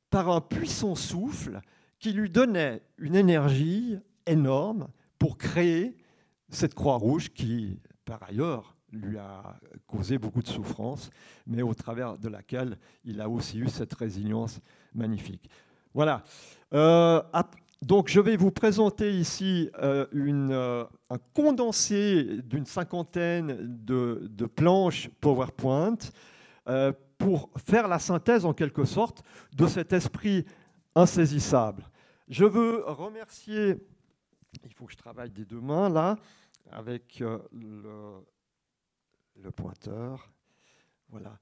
par 0.10 0.30
un 0.30 0.42
puissant 0.42 0.96
souffle 0.96 1.62
qui 2.00 2.12
lui 2.12 2.30
donnait 2.30 2.82
une 2.98 3.16
énergie 3.16 3.98
énorme 4.26 4.88
pour 5.20 5.38
créer 5.38 5.98
cette 6.50 6.74
Croix-Rouge 6.74 7.30
qui, 7.34 7.80
par 8.06 8.22
ailleurs, 8.24 8.76
lui 8.92 9.18
a 9.18 9.58
causé 9.88 10.18
beaucoup 10.18 10.42
de 10.42 10.48
souffrance, 10.48 11.10
mais 11.46 11.62
au 11.62 11.74
travers 11.74 12.18
de 12.18 12.30
laquelle 12.30 12.78
il 13.04 13.22
a 13.22 13.30
aussi 13.30 13.60
eu 13.60 13.68
cette 13.68 13.94
résilience 13.94 14.60
magnifique. 14.94 15.50
Voilà. 15.94 16.24
Euh, 16.74 17.22
donc 17.86 18.10
je 18.10 18.20
vais 18.20 18.36
vous 18.36 18.50
présenter 18.50 19.12
ici 19.16 19.70
euh, 19.78 20.08
euh, 20.16 20.86
un 21.12 21.18
condensé 21.36 22.42
d'une 22.42 22.66
cinquantaine 22.66 23.58
de, 23.86 24.46
planches 24.48 25.10
PowerPoint 25.22 25.98
pour 27.20 27.52
faire 27.58 27.88
la 27.88 28.00
synthèse 28.00 28.44
en 28.44 28.54
quelque 28.54 28.86
sorte 28.86 29.24
de 29.54 29.68
cet 29.68 29.94
esprit 29.94 30.46
insaisissable. 30.96 31.88
Je 32.28 32.44
veux 32.44 32.84
remercier, 32.88 33.76
il 34.64 34.74
faut 34.74 34.86
que 34.86 34.92
je 34.92 34.98
travaille 34.98 35.30
des 35.30 35.46
deux 35.46 35.62
mains 35.62 35.90
là, 35.90 36.18
avec 36.72 37.22
le, 37.52 38.24
pointeur. 39.56 40.32
Voilà. 41.10 41.38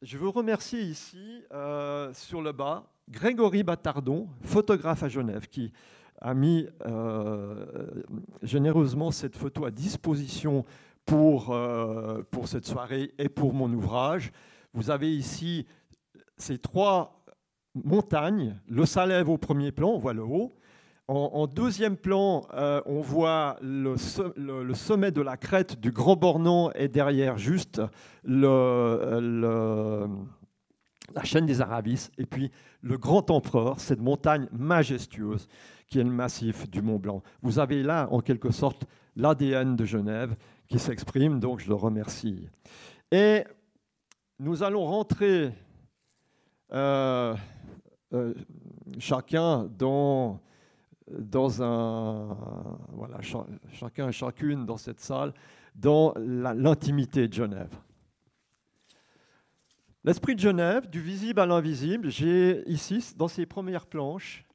Je 0.00 0.16
veux 0.16 0.28
remercier 0.28 0.80
ici, 0.80 1.44
euh, 1.52 2.14
sur 2.14 2.40
le 2.40 2.52
bas, 2.52 2.90
Grégory 3.08 3.62
Battardon, 3.62 4.28
photographe 4.42 5.02
à 5.02 5.08
Genève, 5.08 5.48
qui 5.48 5.72
a 6.20 6.34
mis 6.34 6.66
euh, 6.86 7.64
généreusement 8.42 9.10
cette 9.10 9.36
photo 9.36 9.64
à 9.64 9.70
disposition 9.70 10.64
pour, 11.06 11.50
euh, 11.50 12.22
pour 12.30 12.48
cette 12.48 12.66
soirée 12.66 13.12
et 13.18 13.28
pour 13.28 13.54
mon 13.54 13.72
ouvrage. 13.72 14.32
Vous 14.74 14.90
avez 14.90 15.14
ici 15.14 15.66
ces 16.36 16.58
trois 16.58 17.24
montagnes, 17.74 18.60
le 18.68 18.84
Salève 18.84 19.28
au 19.28 19.38
premier 19.38 19.72
plan, 19.72 19.90
on 19.90 19.98
voit 19.98 20.12
le 20.12 20.22
haut, 20.22 20.54
en, 21.10 21.46
deuxième 21.46 21.96
plan, 21.96 22.46
euh, 22.52 22.82
on 22.84 23.00
voit 23.00 23.56
le, 23.62 23.96
sommet 23.96 25.10
de 25.10 25.22
la 25.22 25.38
crête 25.38 25.80
du 25.80 25.90
Grand 25.90 26.16
Bornand 26.16 26.70
et 26.72 26.88
derrière 26.88 27.38
juste 27.38 27.80
la 31.14 31.24
chaîne 31.24 31.46
des 31.46 31.60
Arabis 31.60 32.10
et 32.18 32.26
puis 32.26 32.50
le 32.82 32.98
Grand 32.98 33.30
Empereur, 33.30 33.80
cette 33.80 34.00
montagne 34.00 34.48
majestueuse 34.52 35.48
qui 35.86 35.98
est 35.98 36.04
le 36.04 36.10
massif 36.10 36.68
du 36.68 36.82
Mont 36.82 36.98
Blanc. 36.98 37.22
Vous 37.42 37.58
avez 37.58 37.82
là, 37.82 38.08
en 38.10 38.20
quelque 38.20 38.50
sorte, 38.50 38.86
l'ADN 39.16 39.74
de 39.74 39.84
Genève 39.84 40.36
qui 40.68 40.78
s'exprime, 40.78 41.40
donc 41.40 41.60
je 41.60 41.68
le 41.68 41.74
remercie. 41.74 42.48
Et 43.10 43.44
nous 44.38 44.62
allons 44.62 44.84
rentrer 44.84 45.52
euh, 46.72 47.34
euh, 48.12 48.34
chacun 48.98 49.64
dans 49.78 50.40
dans 51.10 51.62
un, 51.62 52.36
voilà, 52.92 53.18
chacun 53.72 54.08
et 54.08 54.12
chacune 54.12 54.66
dans 54.66 54.76
cette 54.76 55.00
salle, 55.00 55.32
dans 55.74 56.12
l'intimité 56.16 57.28
de 57.28 57.32
Genève. 57.32 57.74
L'esprit 60.08 60.34
de 60.34 60.40
Genève, 60.40 60.88
du 60.88 61.02
visible 61.02 61.38
à 61.38 61.44
l'invisible, 61.44 62.08
j'ai 62.08 62.66
ici, 62.66 63.12
dans 63.18 63.28
ces 63.28 63.44
premières 63.44 63.84
planches, 63.84 64.46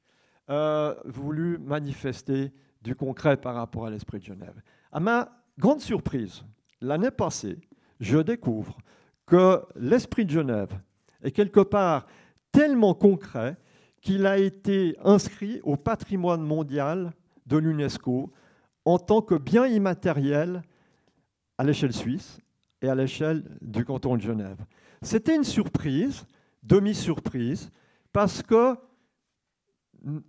euh, 0.50 0.96
voulu 1.06 1.60
manifester 1.60 2.52
du 2.82 2.96
concret 2.96 3.38
par 3.38 3.54
rapport 3.54 3.86
à 3.86 3.92
l'esprit 3.92 4.18
de 4.18 4.24
Genève. 4.24 4.60
À 4.92 5.00
ma 5.00 5.30
grande 5.60 5.80
surprise, 5.80 6.44
l'année 6.82 7.12
passée, 7.12 7.60
je 8.00 8.18
découvre 8.18 8.80
que 9.28 9.62
l'esprit 9.76 10.26
de 10.26 10.32
Genève 10.32 10.72
est 11.22 11.30
quelque 11.30 11.60
part 11.60 12.08
tellement 12.52 12.96
concret 12.96 13.56
qu'il 14.02 14.26
a 14.26 14.40
été 14.40 14.98
inscrit 15.04 15.60
au 15.62 15.78
patrimoine 15.78 16.42
mondial 16.42 17.14
de 17.46 17.58
l'UNESCO 17.58 18.34
en 18.86 18.98
tant 18.98 19.22
que 19.22 19.36
bien 19.36 19.68
immatériel 19.68 20.64
à 21.60 21.64
l'échelle 21.64 21.94
suisse 21.94 22.40
et 22.84 22.90
à 22.90 22.96
l'échelle 22.96 23.44
du 23.62 23.84
canton 23.86 24.18
de 24.18 24.22
Genève. 24.22 24.64
C'était 25.02 25.36
une 25.36 25.46
surprise, 25.46 26.26
demi-surprise, 26.62 27.72
parce 28.12 28.44
que 28.44 28.76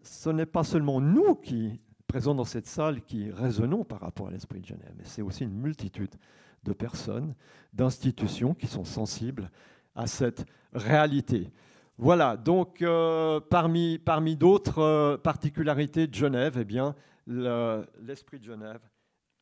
ce 0.03 0.31
n'est 0.31 0.47
pas 0.47 0.65
seulement 0.65 1.01
nous 1.01 1.35
qui, 1.35 1.81
présents 2.07 2.35
dans 2.35 2.45
cette 2.45 2.67
salle, 2.67 3.03
qui 3.03 3.31
raisonnons 3.31 3.85
par 3.85 4.01
rapport 4.01 4.29
à 4.29 4.31
l'esprit 4.31 4.61
de 4.61 4.67
Genève, 4.67 4.95
mais 4.97 5.05
c'est 5.05 5.21
aussi 5.21 5.45
une 5.45 5.59
multitude 5.61 6.15
de 6.63 6.73
personnes, 6.73 7.35
d'institutions 7.73 8.55
qui 8.55 8.69
sont 8.69 8.85
sensibles 8.85 9.51
à 9.97 10.07
cette 10.07 10.47
réalité. 10.73 11.51
Voilà, 11.99 12.37
donc 12.37 12.83
euh, 12.83 13.41
parmi, 13.41 13.99
parmi 13.99 14.37
d'autres 14.37 14.79
euh, 14.81 15.17
particularités 15.17 16.07
de 16.07 16.15
Genève, 16.15 16.57
eh 16.61 16.65
bien, 16.65 16.95
l'esprit 17.27 18.39
de 18.39 18.45
Genève 18.45 18.81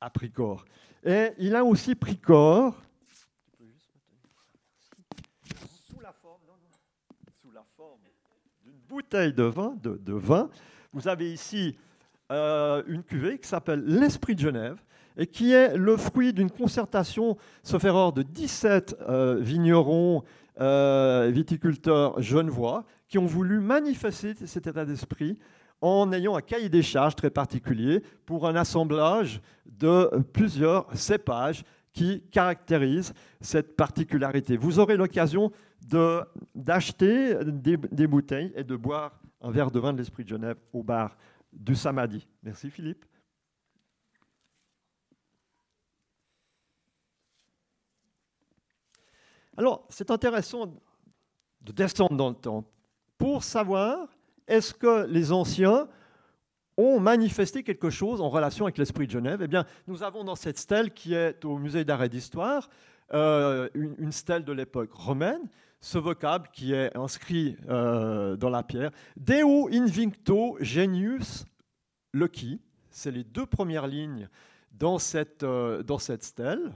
a 0.00 0.10
pris 0.10 0.30
corps. 0.30 0.64
Et 1.04 1.32
il 1.38 1.54
a 1.56 1.64
aussi 1.64 1.94
pris 1.94 2.18
corps 2.18 2.80
sous 5.88 6.00
la 7.50 7.62
forme, 7.64 8.00
d'une 8.62 8.78
bouteille 8.92 9.32
de 9.32 9.44
vin, 9.44 9.74
de, 9.82 10.12
vin. 10.12 10.50
Vous 10.92 11.08
avez 11.08 11.32
ici 11.32 11.78
euh, 12.30 12.82
une 12.86 13.02
cuvée 13.02 13.38
qui 13.38 13.48
s'appelle 13.48 13.82
l'Esprit 13.86 14.34
de 14.34 14.40
Genève 14.40 14.82
et 15.16 15.26
qui 15.26 15.52
est 15.52 15.78
le 15.78 15.96
fruit 15.96 16.34
d'une 16.34 16.50
concertation, 16.50 17.38
sauf 17.62 17.82
erreur, 17.84 18.12
de 18.12 18.22
17 18.22 18.96
vignerons 19.38 20.24
euh, 20.60 21.30
viticulteurs 21.32 22.20
genevois 22.20 22.84
qui 23.08 23.16
ont 23.16 23.24
voulu 23.24 23.60
manifester 23.60 24.34
cet 24.46 24.66
état 24.66 24.84
d'esprit 24.84 25.38
en 25.80 26.12
ayant 26.12 26.36
un 26.36 26.42
cahier 26.42 26.68
des 26.68 26.82
charges 26.82 27.16
très 27.16 27.30
particulier 27.30 28.02
pour 28.26 28.46
un 28.46 28.56
assemblage 28.56 29.40
de 29.64 30.10
plusieurs 30.34 30.86
cépages 30.94 31.64
qui 31.92 32.22
caractérisent 32.30 33.12
cette 33.40 33.76
particularité. 33.76 34.56
Vous 34.56 34.78
aurez 34.78 34.96
l'occasion 34.96 35.52
d'acheter 36.54 37.36
des, 37.44 38.06
bouteilles 38.06 38.52
et 38.54 38.64
de 38.64 38.76
boire 38.76 39.20
un 39.40 39.50
verre 39.50 39.70
de 39.70 39.78
vin 39.78 39.92
de 39.92 39.98
l'Esprit 39.98 40.24
de 40.24 40.28
Genève 40.28 40.56
au 40.72 40.82
bar 40.82 41.16
du 41.52 41.74
Samedi. 41.74 42.26
Merci 42.42 42.70
Philippe. 42.70 43.04
Alors, 49.56 49.86
c'est 49.90 50.10
intéressant 50.10 50.66
de 51.60 51.72
descendre 51.72 52.16
dans 52.16 52.30
le 52.30 52.34
temps 52.34 52.64
pour 53.18 53.44
savoir 53.44 54.08
est-ce 54.46 54.72
que 54.72 55.06
les 55.06 55.30
anciens 55.30 55.88
ont 56.76 57.00
manifesté 57.00 57.62
quelque 57.62 57.90
chose 57.90 58.20
en 58.20 58.28
relation 58.28 58.64
avec 58.64 58.78
l'esprit 58.78 59.06
de 59.06 59.12
Genève. 59.12 59.40
Eh 59.42 59.48
bien, 59.48 59.66
nous 59.86 60.02
avons 60.02 60.24
dans 60.24 60.36
cette 60.36 60.58
stèle 60.58 60.92
qui 60.92 61.14
est 61.14 61.44
au 61.44 61.58
musée 61.58 61.84
d'art 61.84 62.02
et 62.02 62.08
d'histoire 62.08 62.68
euh, 63.12 63.68
une, 63.74 64.12
stèle 64.12 64.44
de 64.44 64.52
l'époque 64.52 64.92
romaine, 64.92 65.42
ce 65.80 65.98
vocable 65.98 66.48
qui 66.52 66.72
est 66.72 66.96
inscrit 66.96 67.56
euh, 67.68 68.36
dans 68.36 68.48
la 68.48 68.62
pierre, 68.62 68.90
Deo 69.16 69.68
invicto 69.70 70.56
genius 70.60 71.44
loci, 72.12 72.60
c'est 72.90 73.10
les 73.10 73.24
deux 73.24 73.46
premières 73.46 73.86
lignes 73.86 74.28
dans 74.72 74.98
cette, 74.98 75.44
dans 75.44 75.98
cette 75.98 76.22
stèle, 76.22 76.72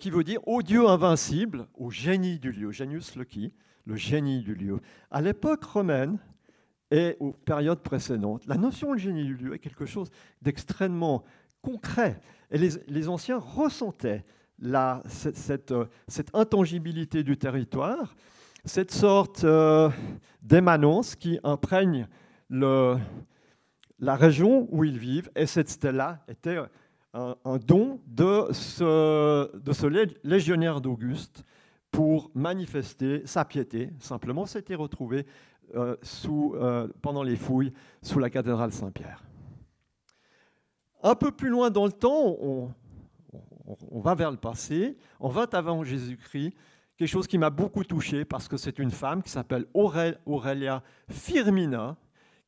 qui 0.00 0.10
veut 0.10 0.24
dire 0.24 0.46
au 0.46 0.62
Dieu 0.62 0.86
invincible, 0.86 1.66
au 1.74 1.90
génie 1.90 2.38
du 2.38 2.52
lieu, 2.52 2.72
genius 2.72 3.16
loci, 3.16 3.52
le 3.86 3.96
génie 3.96 4.42
du 4.42 4.54
lieu. 4.54 4.80
À 5.10 5.20
l'époque 5.20 5.64
romaine, 5.64 6.18
et 6.92 7.16
aux 7.20 7.32
périodes 7.32 7.80
précédentes. 7.80 8.46
La 8.46 8.58
notion 8.58 8.92
de 8.92 8.98
génie 8.98 9.24
du 9.24 9.34
lieu 9.34 9.54
est 9.54 9.58
quelque 9.58 9.86
chose 9.86 10.10
d'extrêmement 10.42 11.24
concret. 11.62 12.20
Et 12.50 12.58
les, 12.58 13.08
anciens 13.08 13.38
ressentaient 13.38 14.24
la, 14.58 15.02
cette, 15.06 15.72
intangibilité 16.34 17.22
du 17.22 17.38
territoire, 17.38 18.14
cette 18.66 18.90
sorte 18.90 19.42
euh, 19.44 19.88
d'émanence 20.42 21.16
qui 21.16 21.40
imprègne 21.44 22.06
la 22.50 22.98
région 24.14 24.68
où 24.70 24.84
ils 24.84 24.98
vivent. 24.98 25.30
Et 25.34 25.46
cette 25.46 25.70
stèle-là 25.70 26.22
était 26.28 26.58
un, 27.14 27.56
don 27.66 28.00
de 28.06 28.48
ce 28.52 30.18
légionnaire 30.22 30.82
d'Auguste 30.82 31.42
pour 31.90 32.30
manifester 32.34 33.22
sa 33.26 33.46
piété. 33.46 33.90
Simplement, 33.98 34.46
c'était 34.46 34.74
retrouvé 34.74 35.26
euh, 35.74 35.96
euh, 36.28 36.88
pendant 37.00 37.22
les 37.22 37.36
fouilles 37.36 37.72
sous 38.02 38.18
la 38.18 38.30
cathédrale 38.30 38.72
Saint-Pierre. 38.72 39.22
Un 41.02 41.14
peu 41.14 41.32
plus 41.32 41.48
loin 41.48 41.70
dans 41.70 41.86
le 41.86 41.92
temps, 41.92 42.36
on, 42.40 44.00
va 44.00 44.14
vers 44.14 44.30
le 44.30 44.36
passé, 44.36 44.96
on 45.18 45.28
va 45.28 45.46
avant 45.52 45.82
Jésus-Christ, 45.82 46.54
quelque 46.96 47.08
chose 47.08 47.26
qui 47.26 47.38
m'a 47.38 47.50
beaucoup 47.50 47.84
touché 47.84 48.24
parce 48.24 48.46
que 48.46 48.56
c'est 48.56 48.78
une 48.78 48.90
femme 48.90 49.22
qui 49.22 49.30
s'appelle 49.30 49.66
Aurélia 49.74 50.82
Firmina, 51.08 51.96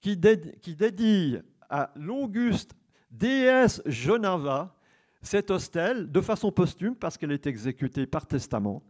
qui, 0.00 0.20
qui 0.60 0.76
dédie 0.76 1.38
à 1.68 1.90
l'Auguste 1.96 2.74
déesse 3.10 3.82
Genava 3.86 4.74
cet 5.22 5.50
hostel 5.50 6.10
de 6.10 6.20
façon 6.20 6.52
posthume 6.52 6.94
parce 6.94 7.16
qu'elle 7.16 7.32
est 7.32 7.46
exécutée 7.46 8.06
par 8.06 8.26
testament. 8.26 8.82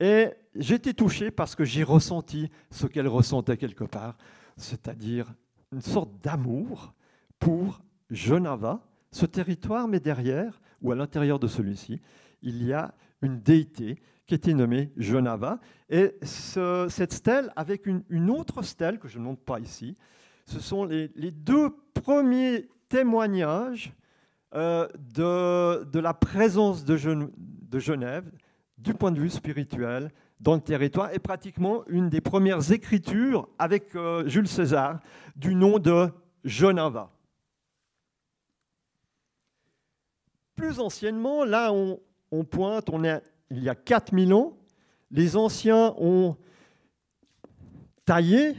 Et 0.00 0.30
j'étais 0.54 0.94
touché 0.94 1.30
parce 1.30 1.54
que 1.54 1.64
j'ai 1.64 1.82
ressenti 1.82 2.50
ce 2.70 2.86
qu'elle 2.86 3.06
ressentait 3.06 3.58
quelque 3.58 3.84
part, 3.84 4.16
c'est-à-dire 4.56 5.32
une 5.72 5.82
sorte 5.82 6.10
d'amour 6.22 6.94
pour 7.38 7.82
Genava, 8.10 8.80
ce 9.12 9.26
territoire, 9.26 9.86
mais 9.86 10.00
derrière, 10.00 10.60
ou 10.80 10.90
à 10.90 10.94
l'intérieur 10.94 11.38
de 11.38 11.46
celui-ci, 11.46 12.00
il 12.42 12.64
y 12.64 12.72
a 12.72 12.94
une 13.22 13.40
déité 13.40 13.98
qui 14.26 14.34
était 14.34 14.54
nommée 14.54 14.90
Genava. 14.96 15.60
Et 15.90 16.16
cette 16.22 17.12
stèle, 17.12 17.52
avec 17.56 17.86
une, 17.86 18.30
autre 18.30 18.62
stèle 18.62 18.98
que 18.98 19.08
je 19.08 19.18
ne 19.18 19.24
montre 19.24 19.42
pas 19.42 19.60
ici, 19.60 19.96
ce 20.46 20.60
sont 20.60 20.84
les, 20.84 21.08
deux 21.30 21.70
premiers 21.92 22.68
témoignages 22.88 23.92
euh, 24.54 24.88
de, 24.98 25.98
la 25.98 26.14
présence 26.14 26.84
de 26.84 26.96
Genève, 27.78 28.30
du 28.80 28.94
point 28.94 29.12
de 29.12 29.20
vue 29.20 29.30
spirituel 29.30 30.10
dans 30.40 30.54
le 30.54 30.60
territoire, 30.60 31.12
est 31.12 31.18
pratiquement 31.18 31.84
une 31.86 32.08
des 32.08 32.22
premières 32.22 32.72
écritures 32.72 33.48
avec 33.58 33.94
euh, 33.94 34.26
Jules 34.26 34.48
César 34.48 35.00
du 35.36 35.54
nom 35.54 35.78
de 35.78 36.08
Genava. 36.44 37.10
Plus 40.56 40.80
anciennement, 40.80 41.44
là 41.44 41.72
on, 41.72 42.44
pointe, 42.44 42.88
on 42.90 43.04
est, 43.04 43.22
il 43.50 43.62
y 43.62 43.68
a 43.68 43.74
4000 43.74 44.32
ans, 44.32 44.56
les 45.10 45.36
anciens 45.36 45.94
ont 45.98 46.36
taillé 48.06 48.56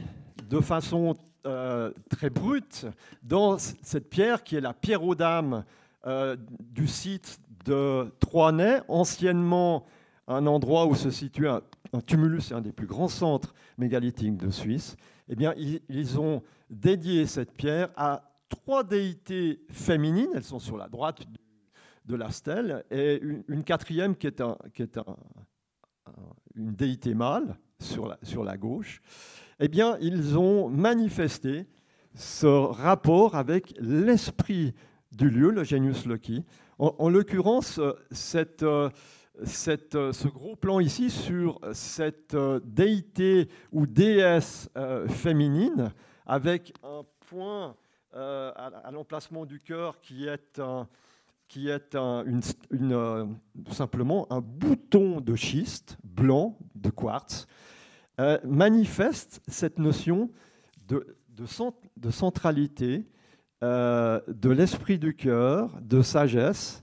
de 0.48 0.60
façon 0.60 1.14
euh, 1.46 1.90
très 2.10 2.30
brute 2.30 2.86
dans 3.22 3.58
cette 3.58 4.08
pierre 4.08 4.44
qui 4.44 4.56
est 4.56 4.60
la 4.60 4.72
pierre 4.72 5.02
aux 5.02 5.14
dames 5.14 5.64
euh, 6.06 6.36
du 6.60 6.86
site 6.86 7.40
de 7.64 8.12
Troinay, 8.20 8.80
anciennement 8.88 9.84
un 10.28 10.46
endroit 10.46 10.86
où 10.86 10.94
se 10.94 11.10
situe 11.10 11.48
un, 11.48 11.62
tumulus, 12.06 12.42
c'est 12.42 12.54
un 12.54 12.60
des 12.60 12.72
plus 12.72 12.86
grands 12.86 13.08
centres 13.08 13.54
mégalithiques 13.78 14.36
de 14.36 14.50
Suisse, 14.50 14.96
eh 15.28 15.36
bien, 15.36 15.54
ils, 15.56 16.18
ont 16.18 16.42
dédié 16.70 17.26
cette 17.26 17.52
pierre 17.52 17.90
à 17.96 18.32
trois 18.48 18.84
déités 18.84 19.60
féminines, 19.70 20.30
elles 20.34 20.44
sont 20.44 20.58
sur 20.58 20.76
la 20.76 20.88
droite 20.88 21.22
de 22.04 22.16
la 22.16 22.30
stèle, 22.30 22.84
et 22.90 23.20
une, 23.20 23.64
quatrième 23.64 24.16
qui 24.16 24.26
est, 24.26 24.40
un, 24.40 24.56
une 26.54 26.74
déité 26.74 27.14
mâle 27.14 27.56
sur 27.78 28.06
la, 28.44 28.56
gauche. 28.56 29.00
Eh 29.60 29.68
bien, 29.68 29.96
ils 30.00 30.38
ont 30.38 30.68
manifesté 30.68 31.66
ce 32.14 32.46
rapport 32.46 33.36
avec 33.36 33.74
l'esprit 33.78 34.74
du 35.12 35.30
lieu, 35.30 35.50
le 35.50 35.64
genius 35.64 36.06
loci. 36.06 36.44
En, 36.78 36.94
en 36.98 37.08
l'occurrence, 37.08 37.80
cette, 38.10 38.64
euh, 39.38 40.12
ce 40.12 40.28
gros 40.28 40.56
plan 40.56 40.78
ici 40.78 41.10
sur 41.10 41.58
cette 41.72 42.34
euh, 42.34 42.60
déité 42.64 43.48
ou 43.72 43.86
déesse 43.86 44.68
euh, 44.76 45.08
féminine 45.08 45.92
avec 46.26 46.74
un 46.82 47.02
point 47.20 47.76
à, 48.14 48.90
l'emplacement 48.92 49.46
du 49.46 49.58
cœur 49.58 50.02
qui 50.02 50.26
est, 50.26 50.60
qui 51.48 51.70
est 51.70 51.96
une, 51.96 52.42
tout 53.64 53.72
simplement 53.72 54.30
un 54.30 54.42
bouton 54.42 55.22
de 55.22 55.34
schiste 55.34 55.96
blanc 56.04 56.58
de 56.74 56.90
quartz, 56.90 57.46
manifeste 58.44 59.40
cette 59.48 59.78
notion 59.78 60.30
de, 60.86 61.16
de, 61.30 61.46
de 61.96 62.10
centralité, 62.10 63.06
de 63.62 64.50
l'esprit 64.50 64.98
du 64.98 65.16
cœur, 65.16 65.80
de 65.80 66.02
sagesse 66.02 66.82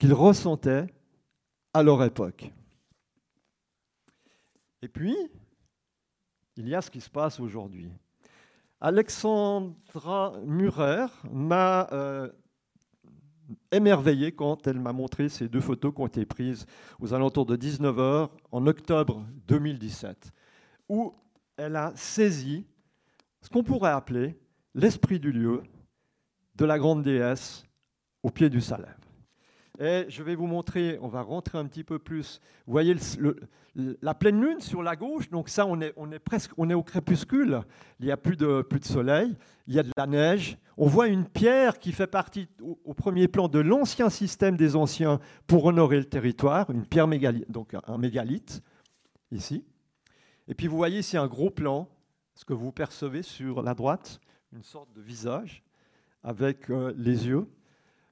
qu'il 0.00 0.14
ressentait 0.14 0.88
à 1.74 1.82
leur 1.82 2.02
époque. 2.04 2.50
Et 4.80 4.88
puis, 4.88 5.16
il 6.56 6.68
y 6.68 6.74
a 6.74 6.80
ce 6.80 6.90
qui 6.90 7.00
se 7.00 7.10
passe 7.10 7.40
aujourd'hui. 7.40 7.90
Alexandra 8.80 10.34
Murer 10.44 11.06
m'a 11.32 11.88
euh, 11.92 12.28
émerveillé 13.72 14.32
quand 14.32 14.66
elle 14.66 14.78
m'a 14.78 14.92
montré 14.92 15.28
ces 15.28 15.48
deux 15.48 15.60
photos 15.60 15.94
qui 15.94 16.00
ont 16.00 16.06
été 16.06 16.24
prises 16.24 16.66
aux 17.00 17.12
alentours 17.12 17.46
de 17.46 17.56
19h 17.56 18.28
en 18.52 18.66
octobre 18.66 19.24
2017, 19.48 20.32
où 20.88 21.14
elle 21.56 21.76
a 21.76 21.92
saisi 21.96 22.66
ce 23.40 23.48
qu'on 23.48 23.64
pourrait 23.64 23.90
appeler 23.90 24.38
l'esprit 24.74 25.18
du 25.18 25.32
lieu 25.32 25.62
de 26.56 26.64
la 26.64 26.78
grande 26.78 27.02
déesse 27.02 27.64
au 28.22 28.30
pied 28.30 28.48
du 28.48 28.60
Salève. 28.60 29.03
Et 29.80 30.06
je 30.08 30.22
vais 30.22 30.36
vous 30.36 30.46
montrer, 30.46 30.98
on 31.00 31.08
va 31.08 31.22
rentrer 31.22 31.58
un 31.58 31.66
petit 31.66 31.82
peu 31.82 31.98
plus. 31.98 32.40
Vous 32.66 32.72
voyez 32.72 32.94
la 33.74 34.14
pleine 34.14 34.40
lune 34.40 34.60
sur 34.60 34.84
la 34.84 34.94
gauche, 34.94 35.28
donc 35.30 35.48
ça, 35.48 35.66
on 35.66 35.80
est, 35.80 36.18
presque 36.20 36.52
on 36.56 36.70
est 36.70 36.74
au 36.74 36.84
crépuscule. 36.84 37.60
Il 37.98 38.06
n'y 38.06 38.12
a 38.12 38.16
plus 38.16 38.36
de, 38.36 38.64
soleil, 38.82 39.36
il 39.66 39.74
y 39.74 39.80
a 39.80 39.82
de 39.82 39.90
la 39.96 40.06
neige. 40.06 40.58
On 40.76 40.86
voit 40.86 41.08
une 41.08 41.26
pierre 41.26 41.80
qui 41.80 41.90
fait 41.90 42.06
partie 42.06 42.48
au, 42.62 42.94
premier 42.94 43.26
plan 43.26 43.48
de 43.48 43.58
l'ancien 43.58 44.10
système 44.10 44.56
des 44.56 44.76
anciens 44.76 45.18
pour 45.48 45.64
honorer 45.64 45.98
le 45.98 46.04
territoire, 46.04 46.70
une 46.70 46.86
pierre 46.86 47.08
mégalithe, 47.08 47.50
donc 47.50 47.74
un 47.86 47.98
mégalithe, 47.98 48.62
ici. 49.32 49.64
Et 50.46 50.54
puis 50.54 50.68
vous 50.68 50.76
voyez 50.76 51.00
ici 51.00 51.16
un 51.16 51.26
gros 51.26 51.50
plan, 51.50 51.88
ce 52.34 52.44
que 52.44 52.52
vous 52.52 52.70
percevez 52.70 53.22
sur 53.22 53.62
la 53.62 53.74
droite, 53.74 54.20
une 54.52 54.62
sorte 54.62 54.92
de 54.92 55.00
visage 55.00 55.64
avec 56.22 56.70
euh, 56.70 56.92
les 56.96 57.26
yeux, 57.26 57.46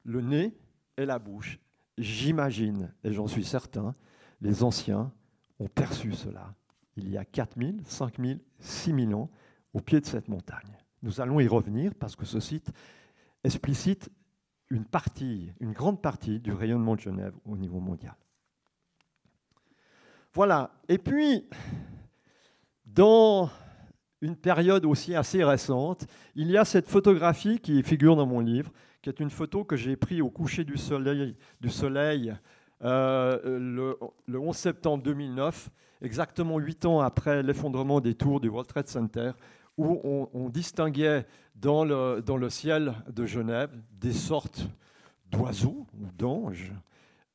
le 0.05 0.21
nez 0.21 0.55
et 0.97 1.05
la 1.05 1.19
bouche. 1.19 1.59
J'imagine, 1.99 2.93
et 3.05 3.13
j'en 3.13 3.27
suis 3.27 3.45
certain, 3.45 3.95
les 4.41 4.63
anciens 4.63 5.13
ont 5.59 5.69
perçu 5.69 6.13
cela 6.13 6.55
il 6.97 7.09
y 7.11 7.17
a 7.17 7.25
4000, 7.25 7.83
5000, 7.85 8.41
6000 8.59 9.15
ans 9.15 9.31
au 9.73 9.81
pied 9.81 10.01
de 10.01 10.07
cette 10.07 10.29
montagne. 10.29 10.77
Nous 11.03 11.21
allons 11.21 11.41
y 11.41 11.49
revenir 11.49 11.95
parce 11.95 12.17
que 12.17 12.25
ce 12.25 12.41
site 12.41 12.71
explicite 13.45 14.11
une 14.71 14.85
partie, 14.85 15.53
une 15.61 15.73
grande 15.73 16.01
partie 16.01 16.41
du 16.41 16.53
rayonnement 16.53 16.95
de 16.95 17.01
Genève 17.01 17.35
au 17.45 17.57
niveau 17.57 17.81
mondial. 17.81 18.15
Voilà. 20.33 20.71
Et 20.89 20.99
puis, 20.99 21.47
dans 22.87 23.51
une 24.21 24.37
période 24.37 24.87
aussi 24.87 25.15
assez 25.15 25.43
récente, 25.45 26.07
il 26.35 26.51
y 26.51 26.57
a 26.57 26.65
cette 26.65 26.89
photographie 26.89 27.59
qui 27.59 27.83
figure 27.83 28.17
dans 28.17 28.27
mon 28.27 28.41
livre, 28.41 28.73
qui 29.03 29.09
est 29.09 29.21
une 29.21 29.31
photo 29.31 29.65
que 29.65 29.77
j'ai 29.77 29.97
prise 29.97 30.21
au 30.21 30.31
coucher 30.31 30.65
du 30.65 30.79
soleil, 30.79 31.37
du 31.61 31.69
soleil 31.69 32.35
euh, 32.85 33.99
le, 34.27 34.39
11 34.39 34.57
septembre 34.57 35.03
2009, 35.03 35.71
exactement 36.01 36.59
huit 36.59 36.85
ans 36.85 37.01
après 37.01 37.43
l'effondrement 37.43 38.01
des 38.01 38.15
tours 38.15 38.41
du 38.41 38.49
World 38.49 38.69
Trade 38.69 38.89
Center, 38.89 39.33
où 39.77 40.29
on, 40.33 40.49
distinguait 40.49 41.27
dans 41.57 41.85
le, 41.85 42.23
dans 42.25 42.37
le, 42.37 42.51
ciel 42.51 42.95
de 43.11 43.25
Genève 43.25 43.71
des 43.93 44.13
sortes 44.13 44.67
d'oiseaux 45.31 45.87
ou 45.99 46.07
d'anges 46.17 46.73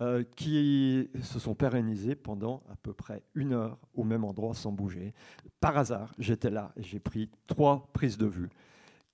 euh, 0.02 0.24
qui 0.36 1.10
se 1.24 1.40
sont 1.40 1.56
pérennisés 1.56 2.16
pendant 2.16 2.62
à 2.72 2.76
peu 2.76 2.94
près 2.94 3.24
une 3.34 3.54
heure 3.54 3.78
au 3.96 4.04
même 4.04 4.24
endroit 4.24 4.54
sans 4.54 4.72
bouger. 4.72 5.14
Par 5.60 5.78
hasard, 5.78 6.14
j'étais 6.20 6.52
là 6.52 6.72
et 6.78 6.84
j'ai 6.84 7.00
pris 7.00 7.30
trois 7.48 7.90
prises 7.94 8.18
de 8.18 8.28
vue. 8.28 8.50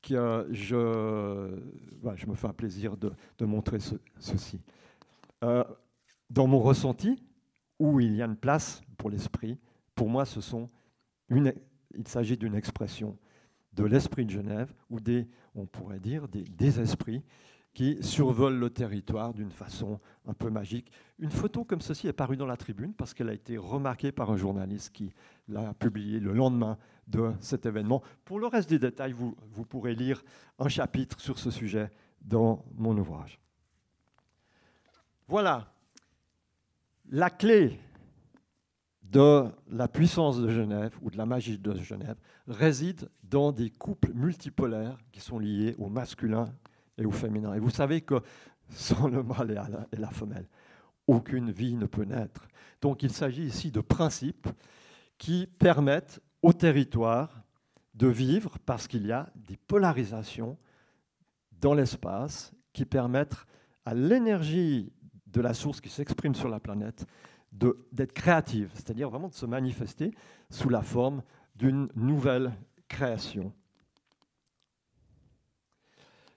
Que 0.04 0.48
je, 0.52 1.58
je 2.16 2.28
me 2.28 2.36
fais 2.36 2.48
un 2.48 2.54
plaisir 2.54 2.98
de, 2.98 3.46
montrer 3.46 3.78
ceci. 4.20 4.60
Euh, 5.44 5.64
dans 6.30 6.46
mon 6.46 6.60
ressenti, 6.60 7.24
où 7.80 8.00
il 8.00 8.14
y 8.16 8.22
a 8.22 8.26
une 8.26 8.36
place 8.36 8.82
pour 8.98 9.10
l'esprit, 9.10 9.58
pour 9.96 10.10
moi, 10.10 10.26
ce 10.26 10.42
sont 10.42 10.70
une, 11.30 11.54
il 11.96 12.08
s'agit 12.08 12.38
d'une 12.38 12.56
expression 12.56 13.18
de 13.72 13.86
l'esprit 13.86 14.26
de 14.26 14.32
Genève, 14.32 14.74
ou 14.90 15.00
des, 15.00 15.28
on 15.56 15.66
pourrait 15.66 16.00
dire, 16.00 16.28
des, 16.28 16.44
des 16.44 16.80
esprits 16.80 17.24
qui 17.74 17.98
survole 18.04 18.56
le 18.56 18.70
territoire 18.70 19.34
d'une 19.34 19.50
façon 19.50 20.00
un 20.28 20.34
peu 20.34 20.50
magique. 20.50 20.92
Une 21.18 21.32
photo 21.32 21.64
comme 21.64 21.82
ceci 21.82 22.08
est 22.08 22.14
parue 22.14 22.38
dans 22.38 22.46
la 22.46 22.58
tribune 22.58 22.94
parce 22.94 23.14
qu'elle 23.14 23.30
a 23.30 23.34
été 23.34 23.58
remarquée 23.58 24.12
par 24.12 24.32
un 24.32 24.38
journaliste 24.38 24.92
qui 24.92 25.12
l'a 25.48 25.74
publiée 25.74 26.20
le 26.20 26.34
lendemain 26.34 26.78
de 27.08 27.32
cet 27.40 27.66
événement. 27.66 28.02
Pour 28.26 28.40
le 28.40 28.48
reste 28.48 28.70
des 28.70 28.80
détails, 28.80 29.14
vous, 29.14 29.36
vous 29.52 29.66
pourrez 29.66 29.96
lire 29.96 30.24
un 30.60 30.70
chapitre 30.70 31.20
sur 31.20 31.40
ce 31.40 31.52
sujet 31.52 31.92
dans 32.22 32.64
mon 32.76 32.98
ouvrage. 32.98 33.40
Voilà. 35.28 35.74
La 37.10 37.30
clé 37.30 37.80
de 39.04 39.46
la 39.70 39.88
puissance 39.88 40.40
de 40.40 40.50
Genève 40.50 40.98
ou 41.02 41.12
de 41.12 41.18
la 41.18 41.26
magie 41.26 41.60
de 41.60 41.76
Genève 41.76 42.18
réside 42.48 43.10
dans 43.24 43.52
des 43.52 43.70
couples 43.70 44.12
multipolaires 44.14 44.98
qui 45.12 45.20
sont 45.20 45.38
liés 45.38 45.76
au 45.78 45.88
masculin 45.88 46.52
et 46.98 47.06
au 47.06 47.12
féminin. 47.12 47.54
Et 47.54 47.60
vous 47.60 47.70
savez 47.70 48.02
que 48.02 48.22
sans 48.70 49.08
le 49.08 49.22
mâle 49.22 49.52
et 49.92 49.98
la, 49.98 50.10
femelle, 50.10 50.48
aucune 51.06 51.52
vie 51.52 51.76
ne 51.76 51.86
peut 51.86 52.06
naître. 52.06 52.48
Donc 52.82 53.04
il 53.04 53.12
s'agit 53.12 53.44
ici 53.44 53.72
de 53.72 53.82
principes 53.82 54.48
qui 55.18 55.48
permettent 55.60 56.20
au 56.44 56.54
territoire 56.54 57.42
de 57.96 58.08
vivre 58.08 58.58
parce 58.66 58.88
qu'il 58.88 59.08
y 59.08 59.12
a 59.12 59.30
des 59.36 59.58
polarisations 59.58 60.58
dans 61.62 61.74
l'espace 61.74 62.54
qui 62.74 62.86
permettent 62.86 63.46
à 63.86 63.94
l'énergie 63.94 64.92
de 65.28 65.42
la 65.42 65.54
source 65.54 65.82
qui 65.82 65.90
s'exprime 65.90 66.36
sur 66.36 66.50
la 66.50 66.60
planète 66.60 67.06
d'être 67.52 68.14
créative, 68.14 68.72
c'est-à-dire 68.74 69.10
vraiment 69.10 69.30
de 69.30 69.34
se 69.34 69.46
manifester 69.46 70.12
sous 70.50 70.70
la 70.70 70.82
forme 70.82 71.24
d'une 71.56 71.88
nouvelle 71.96 72.52
création. 72.88 73.54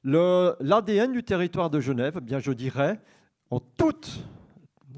L'ADN 0.04 1.12
du 1.12 1.24
territoire 1.24 1.68
de 1.68 1.80
Genève, 1.80 2.16
eh 2.18 2.20
bien, 2.20 2.38
je 2.38 2.52
dirais, 2.52 3.00
en 3.50 3.58
tout, 3.58 4.00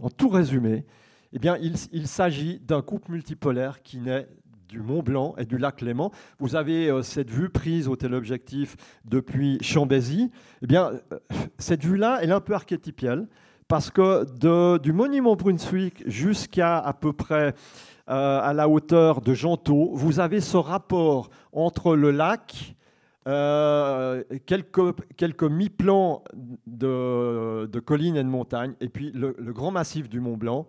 en 0.03 0.11
tout 0.11 0.29
résumé, 0.29 0.85
eh 1.33 1.39
bien, 1.39 1.57
il, 1.59 1.77
il 1.93 2.09
s'agit 2.09 2.59
d'un 2.61 2.83
couple 2.83 3.13
multipolaire 3.13 3.83
qui 3.83 3.99
naît 3.99 4.29
du 4.69 4.81
Mont 4.81 5.03
Blanc 5.03 5.35
et 5.39 5.47
du 5.47 5.57
lac 5.57 5.81
Léman. 5.81 6.12
Vous 6.39 6.55
avez 6.55 6.91
euh, 6.91 7.03
cette 7.03 7.31
vue 7.31 7.49
prise 7.49 7.89
au 7.89 7.97
téléobjectif 7.97 8.77
depuis 9.05 9.59
Chambézy. 9.62 10.31
Eh 10.62 10.66
bien, 10.66 10.93
euh, 11.12 11.19
cette 11.59 11.85
vue-là, 11.85 12.19
elle 12.23 12.31
est 12.31 12.35
un 12.35 12.41
peu 12.41 12.55
archétypielle 12.55 13.27
parce 13.66 13.91
que 13.91 14.27
de, 14.39 14.79
du 14.79 14.93
monument 14.93 15.37
Brunswick 15.37 16.03
jusqu'à 16.07 16.79
à 16.79 16.93
peu 16.93 17.12
près 17.12 17.55
euh, 18.11 18.41
à 18.43 18.53
la 18.53 18.69
hauteur 18.69 19.21
de 19.23 19.33
Gentot, 19.35 19.91
vous 19.95 20.21
avez 20.21 20.41
ce 20.41 20.57
rapport 20.57 21.31
entre 21.53 21.97
le 21.97 22.11
lac 22.11 22.75
quelques, 24.47 24.95
quelques 25.19 25.43
mi-plans 25.43 26.25
de, 26.66 27.79
collines 27.85 28.16
et 28.16 28.23
de 28.23 28.29
montagnes, 28.29 28.73
et 28.81 28.89
puis 28.89 29.12
le, 29.12 29.35
grand 29.53 29.71
massif 29.71 30.09
du 30.09 30.19
Mont 30.19 30.39
Blanc. 30.39 30.66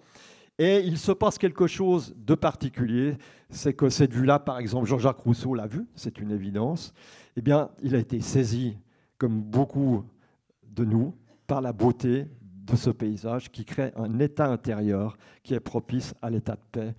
Et 0.60 0.82
il 0.86 0.98
se 0.98 1.14
passe 1.14 1.38
quelque 1.38 1.68
chose 1.68 2.14
de 2.18 2.36
particulier, 2.36 3.18
c'est 3.50 3.74
que 3.74 3.88
cette 3.88 4.14
vue-là, 4.14 4.40
par 4.40 4.60
exemple, 4.60 4.88
Jean-Jacques 4.88 5.20
Rousseau 5.20 5.56
l'a 5.56 5.68
vue, 5.68 5.88
c'est 5.96 6.20
une 6.20 6.32
évidence, 6.32 6.94
eh 7.38 7.42
bien, 7.42 7.70
il 7.82 7.96
a 7.96 7.98
été 7.98 8.20
saisi, 8.20 8.78
comme 9.18 9.42
beaucoup 9.42 10.04
de 10.68 10.84
nous, 10.84 11.16
par 11.48 11.62
la 11.62 11.72
beauté 11.72 12.28
de 12.42 12.76
ce 12.76 12.90
paysage 12.90 13.50
qui 13.50 13.64
crée 13.64 13.94
un 13.96 14.20
état 14.20 14.48
intérieur 14.48 15.18
qui 15.44 15.54
est 15.54 15.62
propice 15.62 16.14
à 16.22 16.30
l'état 16.30 16.56
de 16.56 16.66
paix 16.74 16.96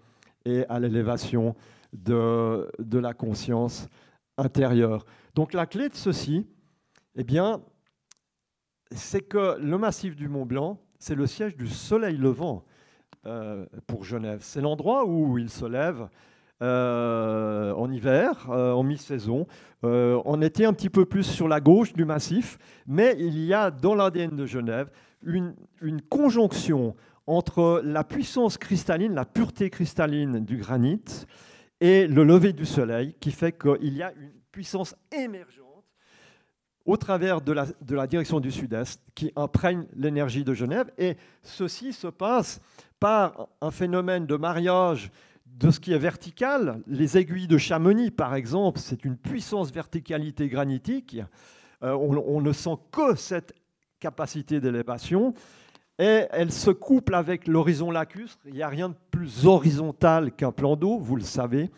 et 0.46 0.64
à 0.70 0.80
l'élévation 0.80 1.54
de, 1.92 2.66
de 2.78 2.98
la 2.98 3.12
conscience 3.12 3.88
intérieure. 4.38 5.04
Donc 5.34 5.52
la 5.52 5.66
clé 5.66 5.90
de 5.90 5.94
ceci, 5.94 6.46
eh 7.14 7.24
bien, 7.24 7.60
c'est 8.90 9.20
que 9.20 9.58
le 9.60 9.76
massif 9.76 10.16
du 10.16 10.28
Mont 10.28 10.46
Blanc, 10.46 10.80
c'est 10.98 11.14
le 11.14 11.26
siège 11.26 11.56
du 11.58 11.68
soleil 11.68 12.16
levant 12.16 12.64
pour 13.86 14.04
Genève. 14.04 14.38
C'est 14.42 14.60
l'endroit 14.60 15.04
où 15.04 15.38
il 15.38 15.50
se 15.50 15.66
lève 15.66 16.08
euh, 16.62 17.72
en 17.72 17.90
hiver, 17.90 18.48
euh, 18.50 18.72
en 18.72 18.82
mi-saison. 18.82 19.46
on 19.82 20.42
était 20.42 20.66
un 20.66 20.74
petit 20.74 20.90
peu 20.90 21.06
plus 21.06 21.22
sur 21.22 21.48
la 21.48 21.58
gauche 21.58 21.94
du 21.94 22.04
massif, 22.04 22.58
mais 22.86 23.16
il 23.18 23.38
y 23.38 23.54
a 23.54 23.70
dans 23.70 23.94
l'ADN 23.94 24.36
de 24.36 24.44
Genève 24.44 24.90
une, 25.22 25.54
conjonction 26.10 26.94
entre 27.26 27.80
la 27.82 28.04
puissance 28.04 28.58
cristalline, 28.58 29.14
la 29.14 29.24
pureté 29.24 29.70
cristalline 29.70 30.44
du 30.44 30.58
granit 30.58 31.24
et 31.80 32.06
le 32.06 32.24
lever 32.24 32.52
du 32.52 32.66
soleil 32.66 33.14
qui 33.20 33.30
fait 33.30 33.52
qu'il 33.52 33.94
y 33.94 34.02
a 34.02 34.12
une 34.12 34.32
puissance 34.52 34.94
émergente 35.12 35.66
au 36.84 36.98
travers 36.98 37.40
de 37.40 37.94
la 37.94 38.06
direction 38.06 38.38
du 38.38 38.50
sud-est 38.50 39.00
qui 39.14 39.32
imprègne 39.34 39.86
l'énergie 39.94 40.44
de 40.44 40.52
Genève. 40.52 40.90
Et 40.98 41.16
ceci 41.42 41.94
se 41.94 42.08
passe 42.08 42.60
par 43.00 43.48
un 43.60 43.70
phénomène 43.70 44.26
de 44.26 44.36
mariage 44.36 45.10
de 45.46 45.70
ce 45.70 45.80
qui 45.80 45.92
est 45.92 45.98
vertical. 45.98 46.80
Les 46.86 47.18
aiguilles 47.18 47.48
de 47.48 47.58
Chamonix, 47.58 48.10
par 48.10 48.34
exemple, 48.34 48.78
c'est 48.78 49.04
une 49.04 49.16
puissance 49.16 49.72
verticalité 49.72 50.48
granitique. 50.48 51.18
Euh, 51.82 51.94
on, 51.94 52.40
ne 52.40 52.52
sent 52.52 52.76
que 52.92 53.16
cette 53.16 53.54
capacité 53.98 54.60
d'élévation. 54.60 55.34
Et 55.98 56.26
elle 56.30 56.52
se 56.52 56.70
couple 56.70 57.14
avec 57.14 57.46
l'horizon 57.46 57.90
lacustre. 57.90 58.38
Il 58.46 58.54
n'y 58.54 58.62
a 58.62 58.68
rien 58.68 58.90
de 58.90 58.94
plus 59.10 59.46
horizontal 59.46 60.32
qu'un 60.32 60.52
plan 60.52 60.76
d'eau, 60.76 60.98
vous 60.98 61.16
le 61.16 61.22
savez. 61.22 61.70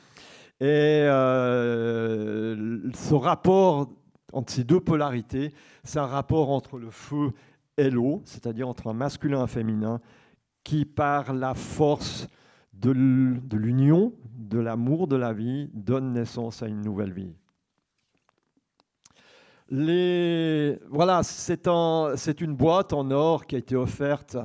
Et 0.61 1.07
euh, 1.09 2.79
ce 2.95 3.15
rapport 3.15 3.89
entre 4.33 4.53
ces 4.53 4.65
deux 4.65 4.81
polarités, 4.81 5.53
c'est 5.83 5.99
un 5.99 6.07
rapport 6.07 6.51
entre 6.51 6.79
le 6.79 6.91
feu 6.91 7.33
et 7.77 7.91
l'eau, 7.91 8.23
c'est-à-dire 8.25 8.69
entre 8.69 8.87
un 8.89 8.93
masculin 8.93 9.41
et 9.41 9.43
un 9.43 9.47
féminin, 9.47 10.01
qui 10.65 10.85
par 10.85 11.33
la 11.33 11.55
force 11.55 12.27
de 12.73 12.91
l'union, 12.91 14.13
de 14.35 14.59
l'amour 14.59 15.07
de 15.07 15.17
la 15.17 15.33
vie, 15.33 15.71
donne 15.73 16.13
naissance 16.13 16.63
à 16.63 16.69
une 16.69 16.83
nouvelle 16.83 17.13
vie. 17.13 17.35
Les, 19.71 20.79
voilà, 20.91 21.23
c'est 21.23 21.67
un, 21.67 22.15
une 22.41 22.55
boîte 22.55 22.93
en 22.93 23.11
or 23.11 23.47
qui 23.47 23.55
a 23.55 23.59
été 23.59 23.77
offerte 23.77 24.37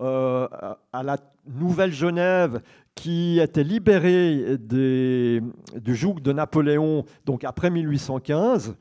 euh, 0.00 0.46
à 0.92 1.02
la 1.02 1.16
Nouvelle 1.48 1.92
Genève 1.92 2.60
qui 2.94 3.38
était 3.40 3.64
libéré 3.64 4.56
des, 4.58 5.42
du 5.74 5.94
joug 5.94 6.20
de 6.20 6.32
Napoléon, 6.32 7.04
donc 7.24 7.44
après 7.44 7.70
1815, 7.70 8.76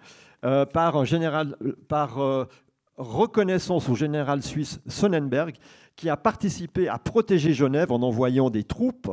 euh, 0.45 0.65
par, 0.65 0.95
un 0.95 1.05
général, 1.05 1.55
par 1.87 2.19
euh, 2.19 2.45
reconnaissance 2.97 3.89
au 3.89 3.95
général 3.95 4.41
suisse 4.41 4.79
Sonnenberg, 4.87 5.55
qui 5.95 6.09
a 6.09 6.17
participé 6.17 6.87
à 6.87 6.97
protéger 6.97 7.53
Genève 7.53 7.91
en 7.91 8.01
envoyant 8.01 8.49
des 8.49 8.63
troupes 8.63 9.11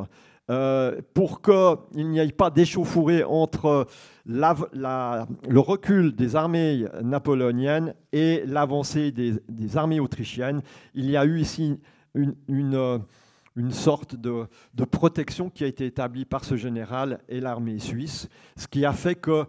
euh, 0.50 1.00
pour 1.14 1.40
qu'il 1.40 2.08
n'y 2.08 2.18
ait 2.18 2.32
pas 2.32 2.50
d'échauffourée 2.50 3.22
entre 3.22 3.86
le 4.26 5.58
recul 5.58 6.16
des 6.16 6.34
armées 6.34 6.84
napoléoniennes 7.02 7.94
et 8.12 8.42
l'avancée 8.46 9.12
des, 9.12 9.76
armées 9.76 10.00
autrichiennes. 10.00 10.62
Il 10.94 11.08
y 11.08 11.16
a 11.16 11.24
eu 11.24 11.40
ici 11.40 11.78
une 12.14 13.70
sorte 13.70 14.16
de, 14.16 14.48
protection 14.90 15.48
qui 15.48 15.62
a 15.62 15.68
été 15.68 15.86
établie 15.86 16.24
par 16.24 16.44
ce 16.44 16.56
général 16.56 17.20
et 17.28 17.40
l'armée 17.40 17.78
suisse, 17.78 18.28
ce 18.56 18.66
qui 18.66 18.84
a 18.84 18.92
fait 18.92 19.14
que, 19.14 19.44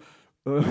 euh, 0.48 0.62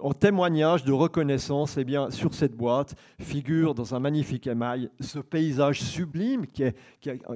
en 0.00 0.12
témoignage 0.12 0.84
de 0.84 0.92
reconnaissance, 0.92 1.76
eh 1.76 1.84
bien, 1.84 2.10
sur 2.10 2.34
cette 2.34 2.56
boîte 2.56 2.94
figure 3.20 3.74
dans 3.74 3.94
un 3.94 4.00
magnifique 4.00 4.46
émail 4.46 4.90
ce 5.00 5.18
paysage 5.18 5.80
sublime 5.80 6.46
qui 6.46 6.62
est, 6.62 6.76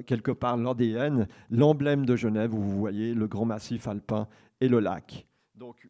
quelque 0.05 0.31
part 0.31 0.57
l'ADN, 0.57 1.27
l'emblème 1.49 2.05
de 2.05 2.15
Genève, 2.15 2.53
où 2.53 2.61
vous 2.61 2.77
voyez 2.77 3.13
le 3.13 3.27
grand 3.27 3.45
massif 3.45 3.87
alpin 3.87 4.27
et 4.59 4.67
le 4.67 4.79
lac. 4.79 5.27
Donc, 5.55 5.87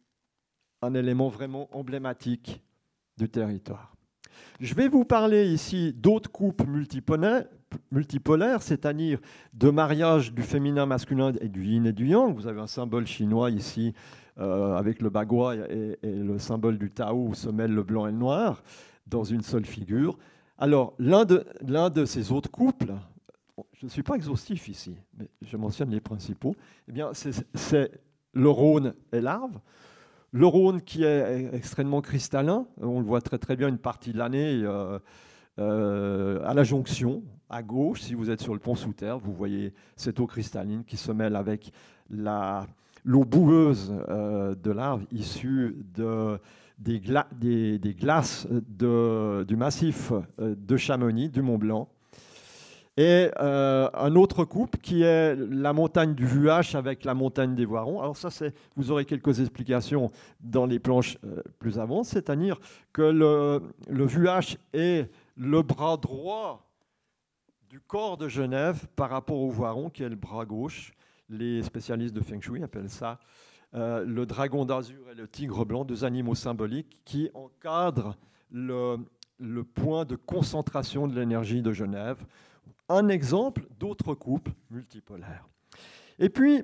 un 0.82 0.94
élément 0.94 1.28
vraiment 1.28 1.68
emblématique 1.72 2.62
du 3.16 3.28
territoire. 3.28 3.94
Je 4.60 4.74
vais 4.74 4.88
vous 4.88 5.04
parler 5.04 5.50
ici 5.50 5.92
d'autres 5.92 6.30
coupes 6.30 6.66
multipolaires, 6.66 7.44
multipolaire, 7.90 8.62
c'est-à-dire 8.62 9.18
de 9.52 9.70
mariage 9.70 10.32
du 10.32 10.42
féminin 10.42 10.86
masculin 10.86 11.32
et 11.40 11.48
du 11.48 11.64
yin 11.64 11.86
et 11.86 11.92
du 11.92 12.06
yang. 12.06 12.34
Vous 12.34 12.46
avez 12.46 12.60
un 12.60 12.66
symbole 12.66 13.06
chinois 13.06 13.50
ici 13.50 13.94
euh, 14.40 14.76
avec 14.76 15.02
le 15.02 15.10
bagua 15.10 15.56
et, 15.56 15.98
le 16.02 16.38
symbole 16.38 16.78
du 16.78 16.90
Tao 16.90 17.28
où 17.28 17.34
se 17.34 17.48
mêlent 17.48 17.74
le 17.74 17.82
blanc 17.82 18.06
et 18.06 18.12
le 18.12 18.18
noir 18.18 18.62
dans 19.06 19.24
une 19.24 19.42
seule 19.42 19.64
figure. 19.64 20.16
Alors, 20.58 20.94
l'un 20.98 21.24
de, 21.24 21.44
l'un 21.66 21.90
de 21.90 22.04
ces 22.04 22.30
autres 22.30 22.50
couples, 22.50 22.94
je 23.72 23.86
ne 23.86 23.90
suis 23.90 24.02
pas 24.02 24.14
exhaustif 24.14 24.68
ici, 24.68 24.96
mais 25.18 25.28
je 25.42 25.56
mentionne 25.56 25.90
les 25.90 26.00
principaux, 26.00 26.54
eh 26.88 26.92
bien, 26.92 27.10
c'est, 27.12 27.90
le 28.32 28.48
Rhône 28.48 28.94
et 29.12 29.20
l'Arve. 29.20 29.58
Le 30.30 30.46
Rhône 30.46 30.82
qui 30.82 31.02
est 31.04 31.48
extrêmement 31.52 32.00
cristallin, 32.00 32.66
on 32.80 33.00
le 33.00 33.06
voit 33.06 33.22
très 33.22 33.38
très 33.38 33.56
bien 33.56 33.68
une 33.68 33.78
partie 33.78 34.12
de 34.12 34.18
l'année 34.18 34.60
euh, 34.62 34.98
euh, 35.58 36.40
à 36.44 36.54
la 36.54 36.62
jonction, 36.62 37.24
à 37.50 37.62
gauche, 37.62 38.02
si 38.02 38.14
vous 38.14 38.30
êtes 38.30 38.40
sur 38.40 38.52
le 38.52 38.60
pont 38.60 38.76
sous 38.76 38.92
terre, 38.92 39.18
vous 39.18 39.32
voyez 39.32 39.72
cette 39.96 40.20
eau 40.20 40.26
cristalline 40.26 40.84
qui 40.84 40.96
se 40.96 41.10
mêle 41.10 41.34
avec 41.34 41.72
la, 42.10 42.66
l'eau 43.04 43.24
boueuse 43.24 43.94
euh, 44.08 44.54
de 44.54 44.70
l'Arve 44.70 45.04
issue 45.12 45.76
de, 45.94 46.38
des, 46.78 47.00
glaces 47.00 48.46
du 48.50 49.56
massif 49.56 50.12
de 50.38 50.76
Chamonix, 50.76 51.28
du 51.28 51.42
Mont 51.42 51.58
Blanc, 51.58 51.88
et 52.98 53.30
euh, 53.38 53.88
un 53.94 54.16
autre 54.16 54.44
couple 54.44 54.78
qui 54.80 55.02
est 55.02 55.36
la 55.36 55.72
montagne 55.72 56.14
du 56.14 56.26
Vuache 56.26 56.74
avec 56.74 57.04
la 57.04 57.14
montagne 57.14 57.54
des 57.54 57.64
Voirons. 57.64 58.00
Alors 58.00 58.16
ça, 58.16 58.28
vous 58.74 58.90
aurez 58.90 59.04
quelques 59.04 59.38
explications 59.38 60.10
dans 60.40 60.66
les 60.66 60.80
planches 60.80 61.16
euh, 61.24 61.40
plus 61.60 61.78
avant, 61.78 62.02
c'est-à-dire 62.02 62.58
que 62.92 63.02
le, 63.02 63.62
le 63.88 64.04
Vuache 64.04 64.56
est 64.72 65.08
le 65.36 65.62
bras 65.62 65.96
droit 65.96 66.66
du 67.70 67.78
corps 67.78 68.16
de 68.16 68.26
Genève 68.26 68.88
par 68.96 69.10
rapport 69.10 69.38
au 69.38 69.50
Voiron, 69.50 69.90
qui 69.90 70.02
est 70.02 70.08
le 70.08 70.16
bras 70.16 70.44
gauche. 70.44 70.92
Les 71.28 71.62
spécialistes 71.62 72.14
de 72.14 72.20
Feng 72.20 72.40
Shui 72.40 72.62
appellent 72.62 72.90
ça 72.90 73.18
euh, 73.74 74.04
le 74.04 74.24
dragon 74.24 74.64
d'azur 74.64 75.10
et 75.10 75.14
le 75.14 75.28
tigre 75.28 75.64
blanc, 75.66 75.84
deux 75.84 76.04
animaux 76.04 76.34
symboliques 76.34 77.00
qui 77.04 77.30
encadrent 77.34 78.16
le, 78.50 78.96
le 79.38 79.64
point 79.64 80.06
de 80.06 80.16
concentration 80.16 81.06
de 81.06 81.14
l'énergie 81.14 81.60
de 81.60 81.72
Genève 81.72 82.24
un 82.88 83.08
exemple 83.08 83.66
d'autres 83.78 84.14
couples 84.14 84.52
multipolaires. 84.70 85.46
Et 86.18 86.30
puis, 86.30 86.62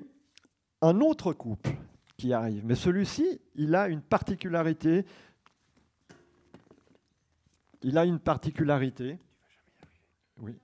un 0.81 0.99
autre 1.01 1.33
couple 1.33 1.71
qui 2.17 2.33
arrive, 2.33 2.65
mais 2.65 2.75
celui-ci, 2.75 3.39
il 3.55 3.75
a 3.75 3.87
une 3.87 4.01
particularité. 4.01 5.05
Il 7.81 7.97
a 7.97 8.05
une 8.05 8.19
particularité. 8.19 9.19
Oui. 10.37 10.57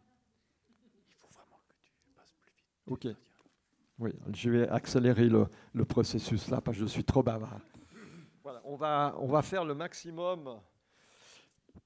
Il 1.07 1.13
faut 1.15 1.27
vraiment 1.33 1.59
que 1.69 1.75
tu 1.83 1.91
passes 2.15 2.33
plus 2.41 2.51
vite. 2.51 2.65
Ok. 2.87 3.07
Oui, 4.01 4.09
je 4.33 4.49
vais 4.49 4.67
accélérer 4.67 5.29
le, 5.29 5.85
processus 5.85 6.49
là 6.49 6.59
parce 6.59 6.75
que 6.75 6.83
je 6.83 6.89
suis 6.89 7.03
trop 7.03 7.21
bavard. 7.21 7.59
On 8.65 8.75
va, 8.75 9.15
on 9.19 9.27
va 9.27 9.43
faire 9.43 9.63
le 9.63 9.75
maximum 9.75 10.59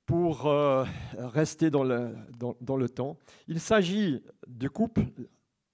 pour 0.05 0.47
euh, 0.47 0.85
rester 1.17 1.69
dans 1.69 1.83
le, 1.83 2.15
dans, 2.61 2.77
le, 2.77 2.87
temps. 2.87 3.17
Il 3.49 3.59
s'agit 3.59 4.23
du 4.47 4.69
couple 4.69 5.01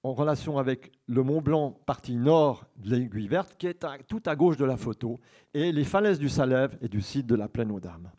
en 0.02 0.14
relation 0.14 0.58
avec 0.58 0.92
le 1.06 1.22
Mont 1.22 1.42
Blanc, 1.42 1.80
partie 1.86 2.16
nord 2.16 2.66
de 2.78 2.90
l'aiguille 2.90 3.28
verte, 3.28 3.56
qui 3.56 3.68
est 3.68 3.86
tout 4.08 4.24
à 4.26 4.36
gauche 4.36 4.58
de 4.58 4.66
la 4.66 4.78
photo, 4.78 5.20
et 5.54 5.72
les 5.72 5.84
falaises 5.84 6.18
du 6.18 6.28
Salève 6.28 6.76
et 6.82 6.88
du 6.88 7.02
site 7.02 7.28
de 7.28 7.36
la 7.36 7.50
Plaine 7.50 7.70
aux 7.70 7.80
Dames. 7.80 8.10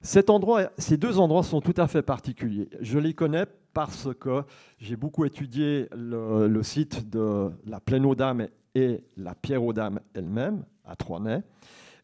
Cet 0.00 0.30
endroit, 0.30 0.70
ces 0.78 0.96
deux 0.96 1.18
endroits 1.18 1.42
sont 1.42 1.60
tout 1.60 1.74
à 1.76 1.88
fait 1.88 2.02
particuliers. 2.02 2.68
Je 2.80 2.98
les 2.98 3.14
connais 3.14 3.46
parce 3.74 4.08
que 4.14 4.44
j'ai 4.78 4.96
beaucoup 4.96 5.24
étudié 5.24 5.88
le, 5.92 6.62
site 6.62 7.10
de 7.10 7.50
la 7.66 7.80
Plaine 7.80 8.06
aux 8.06 8.14
Dames 8.14 8.48
et 8.74 9.02
la 9.16 9.34
Pierre 9.34 9.64
aux 9.64 9.72
Dames 9.72 10.00
elle-même, 10.14 10.64
à 10.84 10.94
Troinay, 10.94 11.42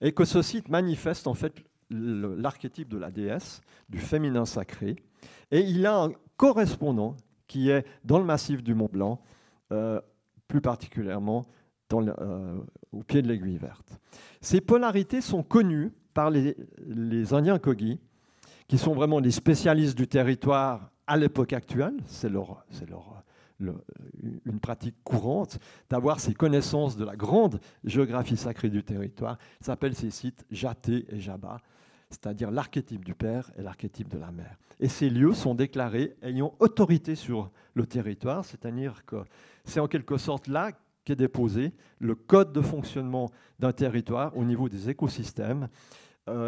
et 0.01 0.13
que 0.13 0.25
ce 0.25 0.43
site 0.43 0.69
manifeste 0.69 1.27
en 1.27 1.35
fait 1.35 1.55
l'archétype 1.91 2.89
de 2.89 2.99
la 2.99 3.11
déesse, 3.11 3.61
du 3.89 3.99
féminin 3.99 4.45
sacré, 4.45 4.97
et 5.53 5.61
il 5.61 5.87
a 5.87 6.03
un 6.03 6.13
correspondant 6.37 7.17
qui 7.47 7.71
est 7.71 7.87
dans 8.05 8.19
le 8.19 8.25
massif 8.25 8.63
du 8.63 8.75
Mont 8.75 8.89
Blanc, 8.93 9.21
euh, 9.71 10.01
plus 10.49 10.61
particulièrement 10.61 11.45
euh, 11.93 12.61
au 12.93 13.03
pied 13.03 13.23
de 13.23 13.29
l'aiguille 13.29 13.59
verte. 13.59 13.99
Ces 14.41 14.61
polarités 14.61 15.21
sont 15.21 15.43
connues 15.43 15.93
par 16.15 16.31
les, 16.31 16.55
Indiens 17.33 17.59
Kogi, 17.59 17.99
qui 18.69 18.79
sont 18.79 18.95
vraiment 18.95 19.21
des 19.21 19.31
spécialistes 19.31 19.97
du 19.97 20.07
territoire 20.07 20.91
à 21.07 21.17
l'époque 21.17 21.53
actuelle, 21.53 21.95
c'est 22.07 22.31
leur, 22.31 22.65
une 23.61 24.61
pratique 24.61 24.97
courante 25.05 25.59
d'avoir 25.91 26.21
ces 26.21 26.33
connaissances 26.33 26.97
de 26.97 27.05
la 27.05 27.17
grande 27.17 27.61
géographie 27.85 28.37
sacrée 28.37 28.71
du 28.71 28.83
territoire. 28.83 29.37
Ça 29.61 29.73
s'appelle 29.73 29.95
ces 29.95 30.11
sites 30.11 30.47
Jaté 30.51 31.05
et 31.11 31.21
Jabba 31.21 31.59
c'est-à-dire 32.15 32.51
l'archétype 32.51 33.05
du 33.05 33.15
père 33.15 33.51
et 33.59 33.63
l'archétype 33.63 34.09
de 34.09 34.19
la 34.19 34.31
mère. 34.31 34.57
Et 34.81 34.89
ces 34.89 35.11
lieux 35.11 35.35
sont 35.35 35.55
déclarés 35.55 36.15
ayant 36.23 36.55
autorité 36.61 37.15
sur 37.15 37.51
le 37.75 37.87
territoire, 37.87 38.45
c'est-à-dire 38.45 39.05
que 39.05 39.17
c'est 39.65 39.81
en 39.81 39.89
quelque 39.89 40.17
sorte 40.17 40.47
là 40.47 40.71
qu'est 41.05 41.17
déposé 41.17 41.73
le 41.99 42.15
code 42.15 42.53
de 42.53 42.61
fonctionnement 42.61 43.31
d'un 43.59 43.73
territoire 43.73 44.37
au 44.37 44.45
niveau 44.45 44.69
des 44.69 44.89
écosystèmes 44.89 45.69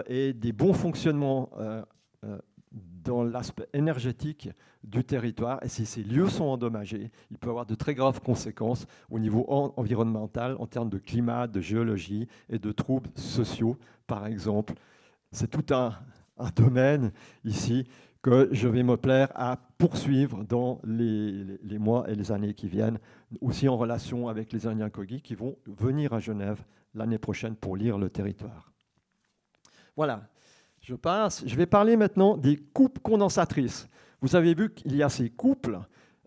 et 0.07 0.33
des 0.33 0.53
bons 0.53 0.73
fonctionnements 0.73 1.51
euh, 1.59 1.83
euh, 2.25 2.39
dans 2.73 3.23
l'aspect 3.23 3.69
énergétique 3.73 4.51
du 4.83 5.05
territoire. 5.05 5.59
Et 5.63 5.69
si 5.69 5.87
ces 5.87 6.03
lieux 6.03 6.29
sont 6.29 6.45
endommagés, 6.45 7.11
il 7.31 7.39
peut 7.39 7.51
avoir 7.51 7.67
de 7.67 7.75
très 7.75 7.95
graves 7.95 8.21
conséquences 8.21 8.87
au 9.11 9.19
niveau 9.19 9.45
environnemental, 9.49 10.57
en 10.59 10.67
termes 10.67 10.91
de 10.91 10.99
climat, 10.99 11.47
de 11.47 11.61
géologie 11.61 12.29
et 12.49 12.59
de 12.59 12.73
troubles 12.73 13.11
sociaux, 13.15 13.77
par 14.07 14.27
exemple 14.27 14.75
c'est 15.33 15.51
tout 15.51 15.75
un, 15.75 15.93
domaine 16.55 17.13
ici 17.45 17.87
que 18.23 18.49
je 18.53 18.69
vais 18.69 18.83
me 18.83 18.97
plaire 18.97 19.29
à 19.35 19.57
poursuivre 19.79 20.45
dans 20.45 20.81
les, 20.85 21.79
mois 21.79 22.11
et 22.11 22.15
les 22.15 22.33
années 22.33 22.55
qui 22.55 22.69
viennent, 22.69 22.99
aussi 23.41 23.69
en 23.69 23.77
relation 23.77 24.29
avec 24.29 24.53
les 24.53 24.67
Indiens 24.67 24.91
Kogi 24.91 25.21
qui 25.21 25.35
vont 25.35 25.57
venir 25.67 26.13
à 26.13 26.21
Genève 26.21 26.65
l'année 26.95 27.19
prochaine 27.19 27.55
pour 27.55 27.77
lire 27.77 27.99
le 27.99 28.11
territoire. 28.11 28.73
Voilà, 29.97 30.29
je 30.81 30.95
passe. 30.95 31.43
Je 31.47 31.57
vais 31.57 31.67
parler 31.67 31.97
maintenant 31.97 32.37
des 32.37 32.57
coupes 32.57 32.99
condensatrices. 33.01 33.89
Vous 34.21 34.37
avez 34.37 34.55
vu 34.55 34.73
qu'il 34.73 34.95
y 34.95 35.03
a 35.03 35.09
ces 35.09 35.31
couples 35.31 35.81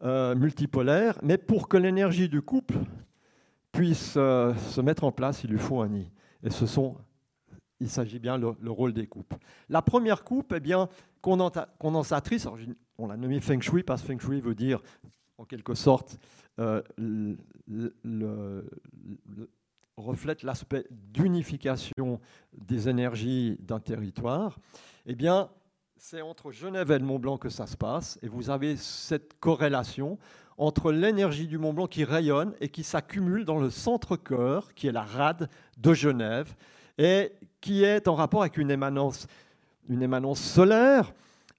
euh, 0.03 0.35
multipolaires, 0.35 1.17
mais 1.21 1.37
pour 1.37 1.67
que 1.67 1.77
l'énergie 1.77 2.29
du 2.29 2.41
couple 2.41 2.79
puisse 3.71 4.15
euh, 4.17 4.53
se 4.55 4.81
mettre 4.81 5.03
en 5.03 5.11
place, 5.11 5.43
il 5.43 5.51
lui 5.51 5.59
faut 5.59 5.81
un 5.81 5.89
nid. 5.89 6.11
Et 6.43 6.49
ce 6.49 6.65
sont 6.65 6.97
il 7.81 7.89
s'agit 7.89 8.19
bien 8.19 8.37
le, 8.37 8.51
le, 8.59 8.71
rôle 8.71 8.91
des 8.91 9.07
coupes. 9.07 9.33
La 9.69 9.81
première 9.81 10.25
coupe, 10.25 10.53
eh 10.53 10.59
bien, 10.59 10.89
condensatrice, 11.21 12.45
on 12.97 13.07
l'a 13.07 13.15
nommée 13.15 13.39
Feng 13.39 13.61
Shui 13.61 13.83
parce 13.83 14.01
que 14.01 14.07
Feng 14.07 14.19
Shui 14.19 14.41
veut 14.41 14.55
dire 14.55 14.81
en 15.37 15.45
quelque 15.45 15.73
sorte 15.73 16.17
euh, 16.59 16.81
reflète 19.97 20.43
l'aspect 20.43 20.85
d'unification 20.91 21.98
des 22.69 22.87
énergies 22.87 23.57
d'un 23.59 23.79
territoire. 23.79 24.57
Eh 25.05 25.15
bien, 25.15 25.49
c'est 25.97 26.21
entre 26.21 26.51
Genève 26.51 26.91
et 26.91 26.99
le 26.99 27.05
Mont 27.05 27.19
Blanc 27.19 27.37
que 27.37 27.49
ça 27.49 27.67
se 27.67 27.75
passe, 27.75 28.17
et 28.21 28.27
vous 28.29 28.49
avez 28.49 28.77
cette 28.77 29.39
corrélation 29.39 30.17
entre 30.57 30.91
l'énergie 30.91 31.47
du 31.47 31.57
Mont 31.57 31.73
Blanc 31.73 31.87
qui 31.87 32.03
rayonne 32.03 32.53
et 32.61 32.69
qui 32.69 32.83
s'accumule 32.83 33.43
dans 33.43 33.59
le 33.59 33.69
centre-cœur, 33.69 34.73
qui 34.73 34.87
est 34.87 34.91
la 34.91 35.03
rade 35.03 35.49
de 35.77 35.93
Genève, 35.93 36.53
et 36.97 37.31
qui 37.59 37.83
est 37.83 38.07
en 38.07 38.15
rapport 38.15 38.41
avec 38.41 38.57
une 38.57 38.71
émanence, 38.71 39.27
solaire 40.35 41.13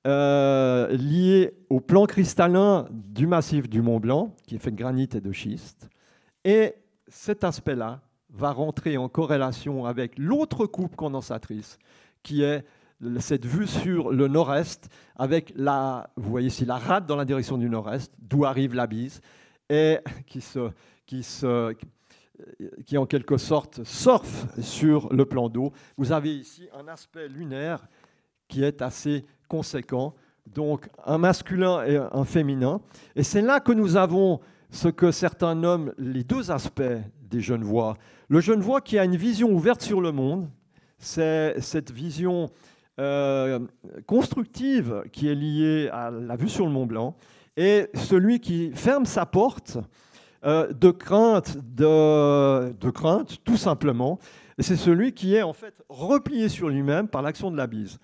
euh, 0.06 0.88
liée 0.96 1.54
au 1.68 1.80
plan 1.80 2.06
cristallin 2.06 2.86
du 2.90 3.26
massif 3.26 3.68
du 3.68 3.82
Mont 3.82 4.00
Blanc, 4.00 4.34
qui 4.46 4.54
est 4.54 4.58
fait 4.58 4.70
de 4.70 4.76
granit 4.76 5.08
et 5.14 5.20
de 5.20 5.32
schiste. 5.32 5.88
Et 6.44 6.74
cet 7.08 7.44
aspect-là 7.44 8.00
va 8.32 8.52
rentrer 8.52 8.96
en 8.96 9.08
corrélation 9.08 9.86
avec 9.86 10.18
l'autre 10.18 10.66
coupe 10.66 10.96
condensatrice, 10.96 11.78
qui 12.22 12.42
est 12.42 12.64
cette 13.18 13.46
vue 13.46 13.66
sur 13.66 14.10
le 14.12 14.28
nord-est, 14.28 14.88
avec 15.16 15.52
la, 15.56 16.10
vous 16.16 16.30
voyez 16.30 16.48
ici 16.48 16.64
la 16.64 16.76
rade 16.76 17.06
dans 17.06 17.16
la 17.16 17.24
direction 17.24 17.56
du 17.56 17.68
nord-est, 17.68 18.12
d'où 18.18 18.44
arrive 18.44 18.74
la 18.74 18.86
bise, 18.86 19.20
et 19.68 19.98
qui 20.26 20.40
se, 20.40 20.70
qui 21.06 21.22
se, 21.22 21.74
qui 22.84 22.98
en 22.98 23.06
quelque 23.06 23.36
sorte 23.36 23.84
surfe 23.84 24.46
sur 24.60 25.12
le 25.12 25.24
plan 25.24 25.48
d'eau. 25.48 25.72
Vous 25.96 26.12
avez 26.12 26.34
ici 26.34 26.68
un 26.78 26.88
aspect 26.88 27.28
lunaire 27.28 27.86
qui 28.48 28.64
est 28.64 28.82
assez 28.82 29.24
conséquent, 29.48 30.14
donc 30.46 30.88
un 31.06 31.18
masculin 31.18 31.84
et 31.84 31.96
un 31.96 32.24
féminin. 32.24 32.80
Et 33.16 33.22
c'est 33.22 33.42
là 33.42 33.60
que 33.60 33.72
nous 33.72 33.96
avons 33.96 34.40
ce 34.70 34.88
que 34.88 35.10
certains 35.10 35.54
nomment 35.54 35.92
les 35.98 36.24
deux 36.24 36.50
aspects 36.50 36.82
des 37.30 37.40
jeunes 37.40 37.64
voix. 37.64 37.96
Le 38.28 38.40
jeune 38.40 38.60
voix 38.60 38.80
qui 38.80 38.98
a 38.98 39.04
une 39.04 39.16
vision 39.16 39.50
ouverte 39.50 39.82
sur 39.82 40.00
le 40.00 40.12
monde, 40.12 40.48
c'est 40.98 41.60
cette 41.60 41.90
vision 41.90 42.50
euh, 42.98 43.60
constructive 44.06 45.04
qui 45.12 45.28
est 45.28 45.34
liée 45.34 45.88
à 45.92 46.10
la 46.10 46.36
vue 46.36 46.48
sur 46.48 46.66
le 46.66 46.72
Mont 46.72 46.86
Blanc, 46.86 47.16
et 47.56 47.88
celui 47.94 48.40
qui 48.40 48.72
ferme 48.74 49.06
sa 49.06 49.26
porte 49.26 49.78
euh, 50.44 50.72
de 50.72 50.90
crainte, 50.90 51.58
de, 51.74 52.90
crainte, 52.90 53.38
tout 53.44 53.56
simplement. 53.56 54.18
C'est 54.58 54.76
celui 54.76 55.12
qui 55.12 55.34
est 55.34 55.42
en 55.42 55.52
fait 55.52 55.74
replié 55.88 56.48
sur 56.48 56.68
lui-même 56.68 57.08
par 57.08 57.22
l'action 57.22 57.50
de 57.50 57.56
la 57.56 57.66
bise. 57.66 57.98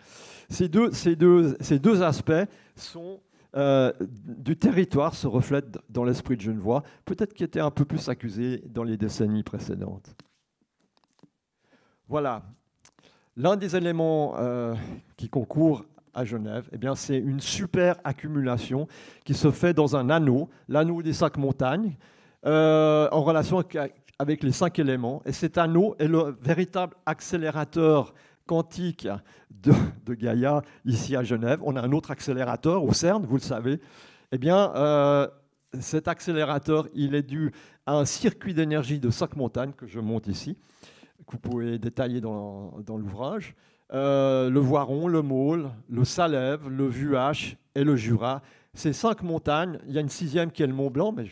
Ces 0.49 0.69
deux, 0.69 0.91
ces 0.93 1.17
deux, 1.17 1.57
ces 1.61 1.79
deux 1.79 2.03
aspects 2.03 2.33
sont 2.75 3.21
euh, 3.57 3.93
du 4.01 4.57
territoire 4.57 5.15
se 5.15 5.27
reflètent 5.27 5.79
dans 5.89 6.05
l'esprit 6.05 6.37
de 6.37 6.43
Genevois, 6.43 6.83
peut-être 7.07 7.33
qui 7.33 7.43
était 7.43 7.61
un 7.61 7.71
peu 7.71 7.85
plus 7.87 8.09
accusé 8.09 8.63
dans 8.67 8.83
les 8.83 8.99
décennies 8.99 9.43
précédentes. 9.43 10.15
Voilà. 12.09 12.43
L'un 13.37 13.57
des 13.57 13.75
éléments 13.75 14.35
euh, 14.39 14.75
qui 15.17 15.29
concourent 15.29 15.85
à 16.13 16.25
Genève, 16.25 16.69
eh 16.73 16.79
c'est 16.97 17.19
une 17.19 17.41
super 17.41 17.97
accumulation 18.05 18.89
qui 19.25 19.35
se 19.35 19.51
fait 19.51 19.75
dans 19.75 19.97
un 19.97 20.09
anneau, 20.11 20.49
l'anneau 20.69 21.03
des 21.03 21.13
cinq 21.13 21.37
montagnes, 21.37 21.97
euh, 22.47 23.09
en 23.11 23.23
relation 23.23 23.63
avec 24.19 24.43
les 24.43 24.53
cinq 24.53 24.79
éléments. 24.79 25.23
Et 25.27 25.33
cet 25.33 25.59
anneau 25.59 25.95
est 25.99 26.09
le 26.09 26.37
véritable 26.41 26.95
accélérateur 27.05 28.15
quantique 28.47 29.09
de, 29.51 30.15
Gaïa 30.15 30.63
ici 30.85 31.17
à 31.17 31.23
Genève. 31.23 31.61
On 31.63 31.77
a 31.77 31.83
un 31.83 31.93
autre 31.93 32.11
accélérateur 32.11 32.85
au 32.85 32.93
CERN, 32.93 33.25
vous 33.25 33.37
le 33.37 33.43
savez. 33.43 33.81
Eh 34.33 34.39
bien, 34.39 34.75
euh, 34.75 35.29
cet 35.81 36.09
accélérateur, 36.09 36.89
il 36.95 37.15
est 37.15 37.23
dû 37.23 37.53
à 37.87 37.97
un 37.97 38.05
circuit 38.05 38.55
d'énergie 38.55 38.99
de 38.99 39.11
cinq 39.11 39.37
montagnes 39.37 39.73
que 39.73 39.87
je 39.87 40.01
monte 40.01 40.27
ici, 40.27 40.57
que 41.27 41.33
vous 41.33 41.39
pouvez 41.39 41.79
détailler 41.79 42.21
dans, 42.21 42.73
l'ouvrage. 42.89 43.55
Euh, 43.93 44.51
le 44.51 44.59
Voiron, 44.59 45.07
le 45.07 45.23
Môle, 45.23 45.71
le 45.89 46.05
Salève, 46.05 46.69
le 46.69 46.87
Vuache 46.87 47.57
et 47.75 47.85
le 47.85 47.95
Jura. 47.95 48.43
Ces 48.75 48.93
cinq 48.93 49.23
montagnes, 49.23 49.79
il 49.87 49.95
y 49.95 49.99
a 49.99 50.01
une 50.01 50.09
sixième 50.09 50.51
qui 50.51 50.63
est 50.63 50.67
le 50.67 50.75
Mont 50.75 50.91
Blanc, 50.91 51.13
mais 51.13 51.25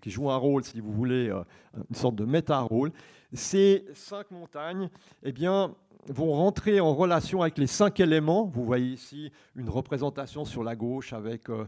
qui 0.00 0.10
joue 0.10 0.30
un 0.30 0.36
rôle, 0.36 0.64
si 0.64 0.80
vous 0.80 0.92
voulez, 0.92 1.28
euh, 1.28 1.42
une 1.90 1.96
sorte 1.96 2.14
de 2.14 2.24
méta-rôle. 2.24 2.92
Ces 3.32 3.84
cinq 3.92 4.30
montagnes, 4.30 4.88
eh 5.22 5.32
bien, 5.32 5.74
vont 6.08 6.32
rentrer 6.32 6.80
en 6.80 6.94
relation 6.94 7.42
avec 7.42 7.58
les 7.58 7.66
cinq 7.66 8.00
éléments. 8.00 8.44
Vous 8.46 8.64
voyez 8.64 8.92
ici 8.92 9.30
une 9.56 9.68
représentation 9.68 10.44
sur 10.44 10.64
la 10.64 10.76
gauche 10.76 11.12
avec 11.12 11.50
euh, 11.50 11.66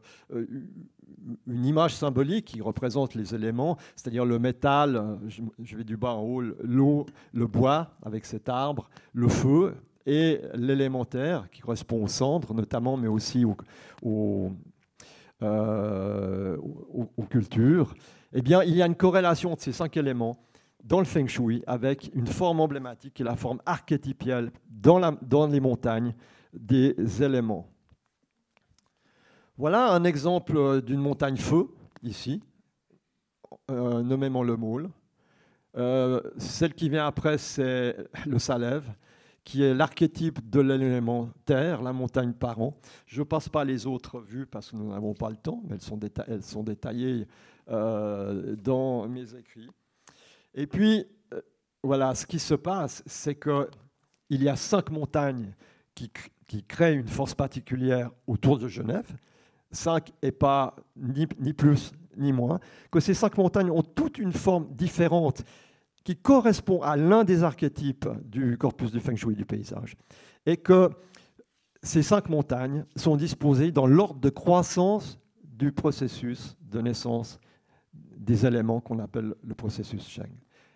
une 1.46 1.64
image 1.64 1.94
symbolique 1.94 2.46
qui 2.46 2.60
représente 2.60 3.14
les 3.14 3.34
éléments, 3.34 3.76
c'est-à-dire 3.96 4.24
le 4.24 4.38
métal, 4.38 5.18
je 5.62 5.76
vais 5.76 5.84
du 5.84 5.96
bas 5.96 6.14
en 6.14 6.22
haut, 6.22 6.42
l'eau, 6.62 7.06
le 7.32 7.46
bois 7.46 7.90
avec 8.02 8.24
cet 8.24 8.48
arbre, 8.48 8.88
le 9.12 9.28
feu 9.28 9.74
et 10.06 10.40
l'élémentaire 10.54 11.50
qui 11.50 11.60
correspond 11.60 12.02
aux 12.02 12.08
cendres 12.08 12.54
notamment, 12.54 12.96
mais 12.96 13.08
aussi 13.08 13.44
aux, 14.02 14.52
euh, 15.42 16.56
cultures. 17.28 17.94
Eh 18.32 18.42
bien, 18.42 18.62
il 18.62 18.74
y 18.74 18.82
a 18.82 18.86
une 18.86 18.94
corrélation 18.94 19.54
de 19.54 19.60
ces 19.60 19.72
cinq 19.72 19.96
éléments 19.96 20.38
dans 20.84 20.98
le 20.98 21.04
feng 21.04 21.26
shui 21.26 21.62
avec 21.66 22.10
une 22.14 22.26
forme 22.26 22.60
emblématique 22.60 23.14
qui 23.14 23.22
est 23.22 23.24
la 23.24 23.36
forme 23.36 23.60
archétypiale 23.66 24.50
dans, 24.68 25.46
les 25.46 25.60
montagnes 25.60 26.14
des 26.52 26.94
éléments. 27.22 27.68
Voilà 29.56 29.92
un 29.92 30.04
exemple 30.04 30.56
euh, 30.56 30.80
d'une 30.80 31.00
montagne 31.00 31.36
feu, 31.36 31.68
ici, 32.02 32.42
euh, 33.70 34.02
nommément 34.02 34.42
le 34.42 34.56
Môle. 34.56 34.88
Euh, 35.76 36.20
celle 36.38 36.74
qui 36.74 36.88
vient 36.88 37.06
après, 37.06 37.36
c'est 37.36 37.96
le 38.26 38.38
Salève, 38.38 38.90
qui 39.44 39.62
est 39.62 39.74
l'archétype 39.74 40.48
de 40.48 40.60
l'élément 40.60 41.28
terre, 41.44 41.82
la 41.82 41.92
montagne 41.92 42.32
parent. 42.32 42.74
Je 43.06 43.20
ne 43.20 43.24
passe 43.24 43.48
pas 43.48 43.64
les 43.64 43.86
autres 43.86 44.20
vues 44.20 44.46
parce 44.46 44.70
que 44.70 44.76
nous 44.76 44.90
n'avons 44.90 45.14
pas 45.14 45.28
le 45.28 45.36
temps, 45.36 45.62
mais 45.68 45.74
elles 45.74 45.82
sont, 45.82 46.00
elles 46.26 46.42
sont 46.42 46.62
détaillées 46.62 47.26
dans 47.68 49.08
mes 49.08 49.34
écrits. 49.36 49.68
Et 50.55 50.66
puis, 50.66 51.07
voilà, 51.82 52.14
ce 52.14 52.26
qui 52.26 52.38
se 52.38 52.55
passe, 52.55 53.03
c'est 53.07 53.38
qu'il 53.38 54.42
y 54.42 54.48
a 54.48 54.57
cinq 54.57 54.90
montagnes 54.90 55.55
qui, 55.94 56.11
créent 56.66 56.94
une 56.94 57.09
force 57.09 57.34
particulière 57.34 58.11
autour 58.26 58.59
de 58.59 58.68
Genève. 58.68 59.07
5 59.72 60.12
et 60.22 60.32
pas 60.32 60.74
ni, 60.96 61.26
plus 61.53 61.92
ni 62.16 62.32
moins, 62.32 62.59
que 62.90 62.98
ces 62.98 63.14
cinq 63.14 63.36
montagnes 63.36 63.70
ont 63.70 63.82
toute 63.82 64.18
une 64.18 64.32
forme 64.32 64.66
différente 64.74 65.44
qui 66.03 66.16
correspond 66.16 66.82
à 66.82 66.96
l'un 66.96 67.22
des 67.22 67.44
archétypes 67.44 68.09
du 68.24 68.59
corpus 68.59 68.90
du 68.90 68.98
feng 68.98 69.14
shui 69.14 69.36
du 69.36 69.44
paysage, 69.44 69.96
et 70.44 70.57
que 70.57 70.90
ces 71.82 72.03
cinq 72.03 72.28
montagnes 72.28 72.84
sont 72.96 73.16
disposées 73.16 73.70
dans 73.70 73.86
l'ordre 73.86 74.18
de 74.18 74.30
croissance 74.30 75.20
du 75.44 75.72
processus 75.72 76.57
de 76.62 76.80
naissance 76.80 77.38
des 78.20 78.46
éléments 78.46 78.80
qu'on 78.80 78.98
appelle 78.98 79.34
le 79.42 79.54
processus 79.54 80.06
Sheng. 80.06 80.30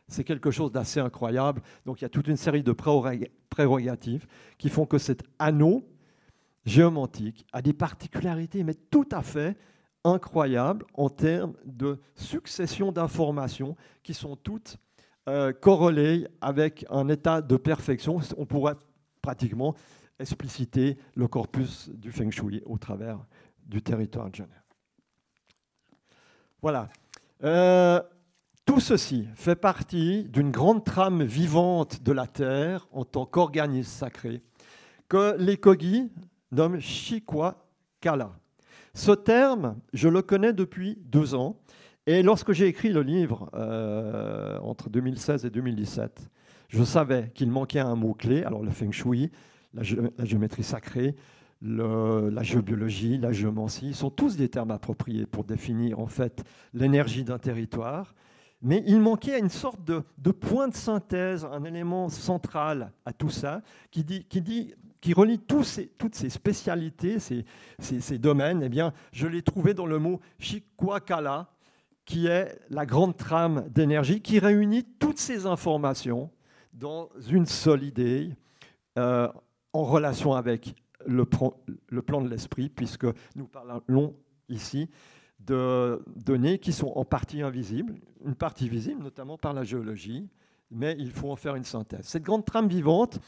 C'est 0.09 0.25
quelque 0.25 0.51
chose 0.51 0.73
d'assez 0.73 1.01
incroyable. 1.01 1.63
Donc 1.87 2.01
il 2.01 2.05
y 2.05 2.07
a 2.07 2.11
toute 2.11 2.29
une 2.29 2.37
série 2.37 2.63
de 2.63 2.73
prérogatives 2.73 4.27
qui 4.59 4.69
font 4.69 4.87
que 4.87 4.99
cet 4.99 5.23
anneau 5.39 5.87
géomantique 6.65 7.47
a 7.53 7.63
des 7.63 7.73
particularités, 7.73 8.65
mais 8.65 8.75
tout 8.75 9.09
à 9.13 9.23
fait 9.23 9.57
incroyables 10.03 10.85
en 10.95 11.09
termes 11.09 11.55
de 11.65 11.99
succession 12.15 12.93
d'informations 12.93 13.77
qui 14.03 14.15
sont 14.15 14.37
toutes 14.37 14.77
euh, 15.29 15.53
corrélées 15.53 16.27
avec 16.41 16.85
un 16.91 17.09
état 17.09 17.41
de 17.41 17.57
perfection. 17.57 18.21
On 18.37 18.47
pourrait 18.47 18.77
pratiquement 19.23 19.75
expliciter 20.19 20.99
le 21.15 21.29
corpus 21.29 21.91
du 21.91 22.13
feng 22.13 22.31
shui 22.31 22.63
au 22.67 22.79
travers 22.79 23.19
du 23.67 23.83
territoire 23.83 24.31
de 24.31 24.37
Genève. 24.37 24.63
Voilà. 26.61 26.89
Euh, 27.45 28.01
tout 28.65 28.81
ceci 28.81 29.29
fait 29.35 29.57
partie 29.57 30.25
d'une 30.25 30.51
grande 30.51 30.83
trame 30.85 31.23
vivante 31.23 32.03
de 32.03 32.13
la 32.13 32.27
Terre 32.27 32.89
en 32.91 33.05
tant 33.05 33.27
qu'organisme 33.27 33.91
sacré 33.91 34.43
que 35.09 35.37
les 35.39 35.59
Kogi 35.59 36.11
nomme 36.53 36.81
Shikwa 36.81 37.69
Kala. 38.01 38.33
Ce 38.95 39.13
terme, 39.13 39.77
je 39.93 40.09
le 40.09 40.23
connais 40.23 40.53
depuis 40.53 40.99
deux 41.05 41.35
ans. 41.35 41.57
Et 42.07 42.23
lorsque 42.23 42.53
j'ai 42.53 42.67
écrit 42.67 42.91
le 42.91 43.03
livre 43.03 43.51
euh, 43.55 44.59
entre 44.61 44.89
2016 44.89 45.45
et 45.45 45.51
2017, 45.51 46.31
je 46.69 46.83
savais 46.83 47.31
qu'il 47.35 47.51
manquait 47.51 47.81
un 47.81 47.95
mot-clé. 47.97 48.45
Alors 48.45 48.63
le 48.63 48.71
feng 48.71 48.93
shui, 48.93 49.31
la, 49.75 49.83
géométrie 49.83 50.63
sacrée, 50.63 51.15
la 51.65 52.43
géobiologie, 52.43 53.19
la 53.19 53.33
géomancie 53.33 53.95
sont 53.95 54.11
tous 54.11 54.37
des 54.37 54.49
termes 54.49 54.71
appropriés 54.71 55.27
pour 55.27 55.45
définir 55.45 55.99
en 55.99 56.07
fait 56.07 56.45
l'énergie 56.75 57.25
d'un 57.25 57.39
territoire. 57.39 58.15
Mais 58.61 58.83
il 58.87 59.01
manquait 59.01 59.39
une 59.39 59.51
sorte 59.51 59.81
de, 59.85 60.31
point 60.31 60.69
de 60.69 60.75
synthèse, 60.75 61.45
un 61.45 61.65
élément 61.65 62.09
central 62.09 62.93
à 63.05 63.13
tout 63.13 63.31
ça, 63.31 63.63
qui 63.91 64.05
dit, 64.05 64.25
qui 64.25 64.41
dit 64.41 64.75
qui 65.01 65.13
relie 65.13 65.39
tous 65.39 65.81
toutes 65.99 66.15
ces 66.15 66.31
spécialités, 66.31 67.19
ces, 67.19 68.19
domaines, 68.19 68.63
eh 68.63 68.71
bien, 68.71 68.95
je 69.13 69.27
l'ai 69.27 69.43
trouvé 69.43 69.75
dans 69.75 69.85
le 69.85 69.99
mot 69.99 70.19
Shikwakala, 70.39 71.51
qui 72.07 72.27
est 72.27 72.59
la 72.71 72.87
grande 72.87 73.15
trame 73.15 73.69
d'énergie 73.69 74.23
qui 74.23 74.39
réunit 74.39 74.85
toutes 74.99 75.19
ces 75.19 75.45
informations 75.45 76.31
dans 76.73 77.11
une 77.29 77.45
seule 77.45 77.83
idée 77.83 78.31
euh, 78.99 79.29
en 79.75 79.85
relation 79.85 80.33
avec 80.33 80.75
le, 81.07 81.27
le 81.89 82.03
plan 82.03 82.21
de 82.21 82.29
l'esprit, 82.29 82.69
puisque 82.69 83.07
nous 83.37 83.47
parlons 83.47 84.15
ici 84.49 84.89
de 85.41 86.03
données 86.17 86.59
qui 86.59 86.73
sont 86.73 86.93
en 86.95 87.05
partie 87.05 87.43
invisibles, 87.43 87.95
une 88.25 88.35
partie 88.35 88.69
visible 88.69 89.03
notamment 89.03 89.37
par 89.37 89.53
la 89.53 89.65
géologie, 89.65 90.29
mais 90.71 90.97
il 90.99 91.11
faut 91.11 91.31
en 91.31 91.37
faire 91.37 91.55
une 91.55 91.65
synthèse. 91.65 92.07
Cette 92.07 92.23
grande 92.23 92.45
trame 92.45 92.69
vivante, 92.69 93.21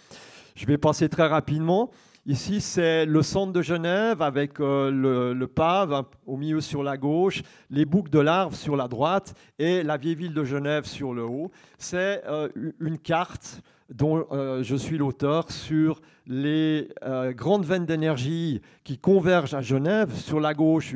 je 0.55 0.67
vais 0.67 0.79
passer 0.79 1.09
très 1.09 1.27
rapidement. 1.27 1.91
Ici, 2.25 2.61
c'est 2.61 3.07
le 3.07 3.23
centre 3.23 3.53
de 3.53 3.63
Genève 3.63 4.21
avec 4.21 4.59
euh, 4.59 4.91
le, 5.33 5.47
pave 5.47 6.07
au 6.27 6.37
milieu 6.37 6.61
sur 6.61 6.83
la 6.83 6.97
gauche, 6.97 7.43
les 7.71 7.85
boucles 7.85 8.11
de 8.11 8.19
larves 8.19 8.57
sur 8.57 8.75
la 8.75 8.89
droite 8.89 9.35
et 9.61 9.85
la 9.85 9.97
vieille 9.97 10.17
ville 10.17 10.35
de 10.35 10.43
Genève 10.43 10.87
sur 10.87 11.15
le 11.15 11.23
haut. 11.23 11.53
C'est 11.79 12.25
euh, 12.27 12.49
une 12.81 12.99
carte 12.99 13.63
dont 13.89 14.27
euh, 14.33 14.63
je 14.63 14.77
suis 14.77 14.99
l'auteur 14.99 15.51
sur 15.51 16.01
les 16.27 16.89
grandes 17.37 17.65
veines 17.65 17.87
d'énergie 17.87 18.61
qui 18.83 18.99
convergent 18.99 19.55
à 19.55 19.61
Genève. 19.61 20.13
Sur 20.13 20.41
la 20.41 20.55
gauche, 20.55 20.93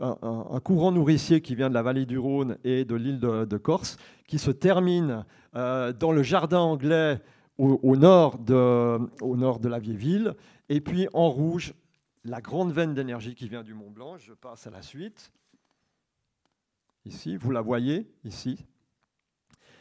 un, 0.00 0.60
courant 0.60 0.92
nourricier 0.92 1.40
qui 1.40 1.54
vient 1.54 1.68
de 1.68 1.74
la 1.74 1.82
vallée 1.82 2.06
du 2.06 2.18
Rhône 2.18 2.56
et 2.64 2.84
de 2.84 2.94
l'île 2.94 3.20
de, 3.20 3.56
Corse, 3.56 3.96
qui 4.26 4.38
se 4.38 4.50
termine 4.50 5.24
euh, 5.54 5.92
dans 5.92 6.12
le 6.12 6.22
jardin 6.22 6.60
anglais 6.60 7.20
au, 7.58 7.96
nord 7.96 8.38
de, 8.38 8.98
au 9.22 9.36
nord 9.36 9.60
de 9.60 9.68
la 9.68 9.78
vieille 9.78 9.96
ville, 9.96 10.34
et 10.70 10.80
puis 10.80 11.08
en 11.12 11.28
rouge, 11.28 11.74
la 12.24 12.40
grande 12.40 12.72
veine 12.72 12.94
d'énergie 12.94 13.34
qui 13.34 13.48
vient 13.48 13.62
du 13.62 13.74
Mont 13.74 13.90
Blanc. 13.90 14.16
Je 14.16 14.32
passe 14.32 14.66
à 14.66 14.70
la 14.70 14.80
suite. 14.80 15.30
Ici, 17.04 17.36
vous 17.36 17.50
la 17.50 17.60
voyez, 17.60 18.10
ici. 18.24 18.64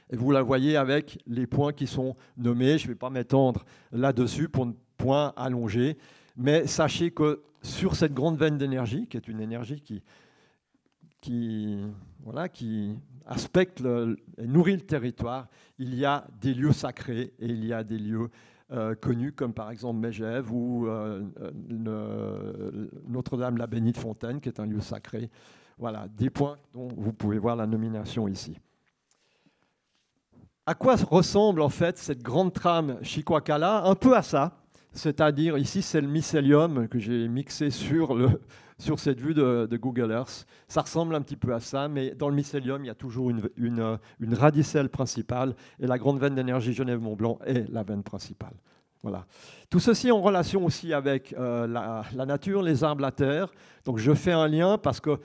Et 0.10 0.16
vous 0.16 0.32
la 0.32 0.42
voyez 0.42 0.76
avec 0.76 1.20
les 1.28 1.48
points 1.48 1.74
qui 1.74 1.88
sont 1.88 2.16
nommés. 2.38 2.78
Je 2.78 2.86
ne 2.86 2.90
vais 2.90 2.96
pas 2.96 3.10
m'étendre 3.10 3.66
là-dessus 3.92 4.50
pour 4.50 4.66
ne 4.66 4.74
point 4.98 5.34
allonger. 5.36 5.98
Mais 6.36 6.68
sachez 6.68 7.12
que 7.12 7.44
sur 7.62 7.96
cette 7.96 8.14
grande 8.14 8.38
veine 8.38 8.58
d'énergie, 8.58 9.08
qui 9.08 9.18
est 9.18 9.28
une 9.28 9.42
énergie 9.42 9.84
qui, 11.22 11.78
voilà, 12.24 12.50
qui 12.50 12.96
aspecte 13.26 13.84
et 14.38 14.48
nourrit 14.48 14.76
le 14.76 14.82
territoire, 14.82 15.48
il 15.78 15.96
y 15.96 16.06
a 16.06 16.26
des 16.42 16.54
lieux 16.54 16.72
sacrés 16.72 17.34
et 17.40 17.48
il 17.48 17.66
y 17.66 17.74
a 17.74 17.84
des 17.84 18.00
lieux 18.00 18.30
euh, 18.72 18.94
connus 18.94 19.34
comme 19.34 19.54
par 19.54 19.72
exemple 19.72 20.00
Megève 20.00 20.52
ou 20.52 20.88
euh, 20.88 21.24
Notre-Dame 23.08 23.58
la 23.58 23.68
Bénie 23.68 23.92
de 23.92 23.98
Fontaine, 23.98 24.40
qui 24.40 24.50
est 24.50 24.60
un 24.60 24.66
lieu 24.66 24.80
sacré. 24.80 25.30
Voilà, 25.78 26.08
des 26.08 26.30
points 26.30 26.58
dont 26.74 26.88
vous 26.96 27.14
pouvez 27.14 27.40
voir 27.40 27.56
la 27.56 27.66
nomination 27.66 28.28
ici. 28.28 28.58
À 30.70 30.76
quoi 30.76 30.98
ressemble 30.98 31.64
en 31.64 31.70
fait 31.70 31.98
cette 31.98 32.22
grande 32.22 32.54
trame 32.54 33.00
Chiquacala 33.02 33.86
Un 33.86 33.96
peu 33.96 34.16
à 34.16 34.22
ça, 34.22 34.52
c'est-à-dire 34.92 35.58
ici 35.58 35.82
c'est 35.82 36.00
le 36.00 36.08
mycélium 36.08 36.88
que 36.88 37.00
j'ai 37.00 37.28
mixé 37.28 37.72
sur, 37.72 38.14
le, 38.14 38.40
sur 38.78 39.00
cette 39.00 39.20
vue 39.20 39.34
de, 39.34 39.68
Google 39.82 40.12
Earth. 40.12 40.46
Ça 40.68 40.82
ressemble 40.82 41.16
un 41.16 41.24
petit 41.24 41.38
peu 41.38 41.56
à 41.56 41.60
ça, 41.60 41.88
mais 41.88 42.12
dans 42.12 42.30
le 42.30 42.36
mycélium, 42.36 42.86
il 42.86 42.88
y 42.88 42.92
a 42.92 42.94
toujours 42.94 43.32
une, 43.32 43.50
une, 43.58 44.34
radicelle 44.36 44.90
principale 44.90 45.56
et 45.80 45.88
la 45.88 45.98
grande 45.98 46.20
veine 46.20 46.36
d'énergie 46.36 46.74
Genève-Mont-Blanc 46.74 47.40
est 47.48 47.68
la 47.72 47.82
veine 47.82 48.04
principale. 48.04 48.54
Voilà. 49.02 49.26
Tout 49.72 49.80
ceci 49.80 50.12
en 50.12 50.22
relation 50.22 50.66
aussi 50.66 50.94
avec 50.94 51.34
euh, 51.34 51.66
la, 51.66 52.26
nature, 52.28 52.62
les 52.62 52.84
arbres, 52.84 53.02
la 53.02 53.12
terre. 53.12 53.52
Donc 53.86 53.98
je 53.98 54.14
fais 54.14 54.34
un 54.34 54.48
lien 54.48 54.78
parce 54.78 55.00
que 55.00 55.20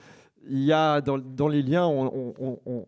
il 0.49 0.63
y 0.63 0.73
a 0.73 1.01
dans, 1.01 1.47
les 1.47 1.61
liens, 1.61 1.85
on, 1.85 2.87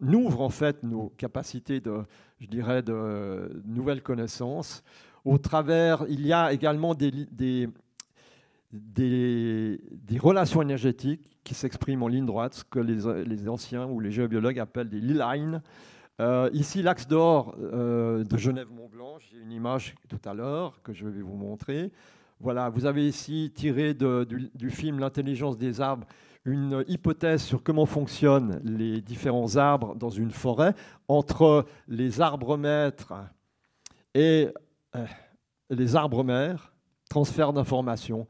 ouvre 0.00 0.40
en 0.40 0.50
fait 0.50 0.82
nos 0.82 1.08
capacités 1.16 1.80
de, 1.80 2.02
je 2.40 2.46
dirais, 2.46 2.82
de 2.82 3.62
nouvelles 3.66 4.02
connaissances. 4.02 4.82
Au 5.24 5.38
travers, 5.38 6.04
il 6.08 6.26
y 6.26 6.32
a 6.32 6.52
également 6.52 6.94
des, 6.94 7.10
des, 8.72 10.18
relations 10.18 10.62
énergétiques 10.62 11.38
qui 11.44 11.54
s'expriment 11.54 12.02
en 12.04 12.08
ligne 12.08 12.26
droite, 12.26 12.54
ce 12.54 12.64
que 12.64 12.78
les, 12.78 13.24
les, 13.24 13.48
anciens 13.48 13.86
ou 13.86 14.00
les 14.00 14.10
géobiologues 14.10 14.58
appellent 14.58 14.88
des 14.88 15.00
lines. 15.00 15.62
Euh, 16.20 16.48
ici, 16.52 16.82
l'axe 16.82 17.06
d'or 17.06 17.54
euh, 17.60 18.24
de 18.24 18.36
Genève-Mont-Blanc, 18.36 19.18
j'ai 19.18 19.38
une 19.38 19.52
image 19.52 19.94
tout 20.08 20.20
à 20.28 20.32
l'heure 20.32 20.80
que 20.82 20.92
je 20.92 21.06
vais 21.06 21.20
vous 21.20 21.36
montrer. 21.36 21.92
Voilà, 22.40 22.70
vous 22.70 22.86
avez 22.86 23.06
ici 23.06 23.52
tiré 23.54 23.94
du, 23.94 24.70
film 24.70 24.98
L'intelligence 24.98 25.58
des 25.58 25.80
arbres 25.80 26.06
une 26.46 26.84
hypothèse 26.86 27.42
sur 27.42 27.62
comment 27.62 27.86
fonctionnent 27.86 28.60
les 28.64 29.00
différents 29.00 29.56
arbres 29.56 29.96
dans 29.96 30.10
une 30.10 30.30
forêt 30.30 30.74
entre 31.08 31.66
les 31.88 32.20
arbres 32.20 32.56
maîtres 32.56 33.14
et 34.14 34.48
euh, 34.94 35.04
les 35.70 35.96
arbres 35.96 36.22
mères, 36.22 36.72
transfert 37.10 37.52
d'informations. 37.52 38.26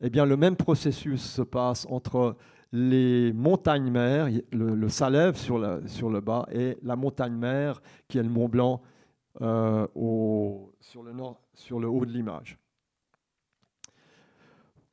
Eh 0.00 0.10
bien, 0.10 0.26
le 0.26 0.36
même 0.36 0.56
processus 0.56 1.22
se 1.22 1.42
passe 1.42 1.86
entre 1.88 2.36
les 2.72 3.32
montagnes 3.32 3.90
mères, 3.90 4.28
le, 4.52 4.88
Salève 4.88 5.36
sur, 5.36 5.80
sur, 5.86 6.10
le 6.10 6.20
bas, 6.20 6.46
et 6.52 6.76
la 6.82 6.96
montagne 6.96 7.34
mère, 7.34 7.80
qui 8.08 8.18
est 8.18 8.22
le 8.22 8.28
Mont 8.28 8.48
Blanc 8.48 8.82
euh, 9.42 9.86
au, 9.94 10.72
sur, 10.80 11.02
le 11.02 11.12
nord, 11.12 11.40
sur 11.54 11.78
le 11.78 11.88
haut 11.88 12.04
de 12.04 12.10
l'image. 12.10 12.58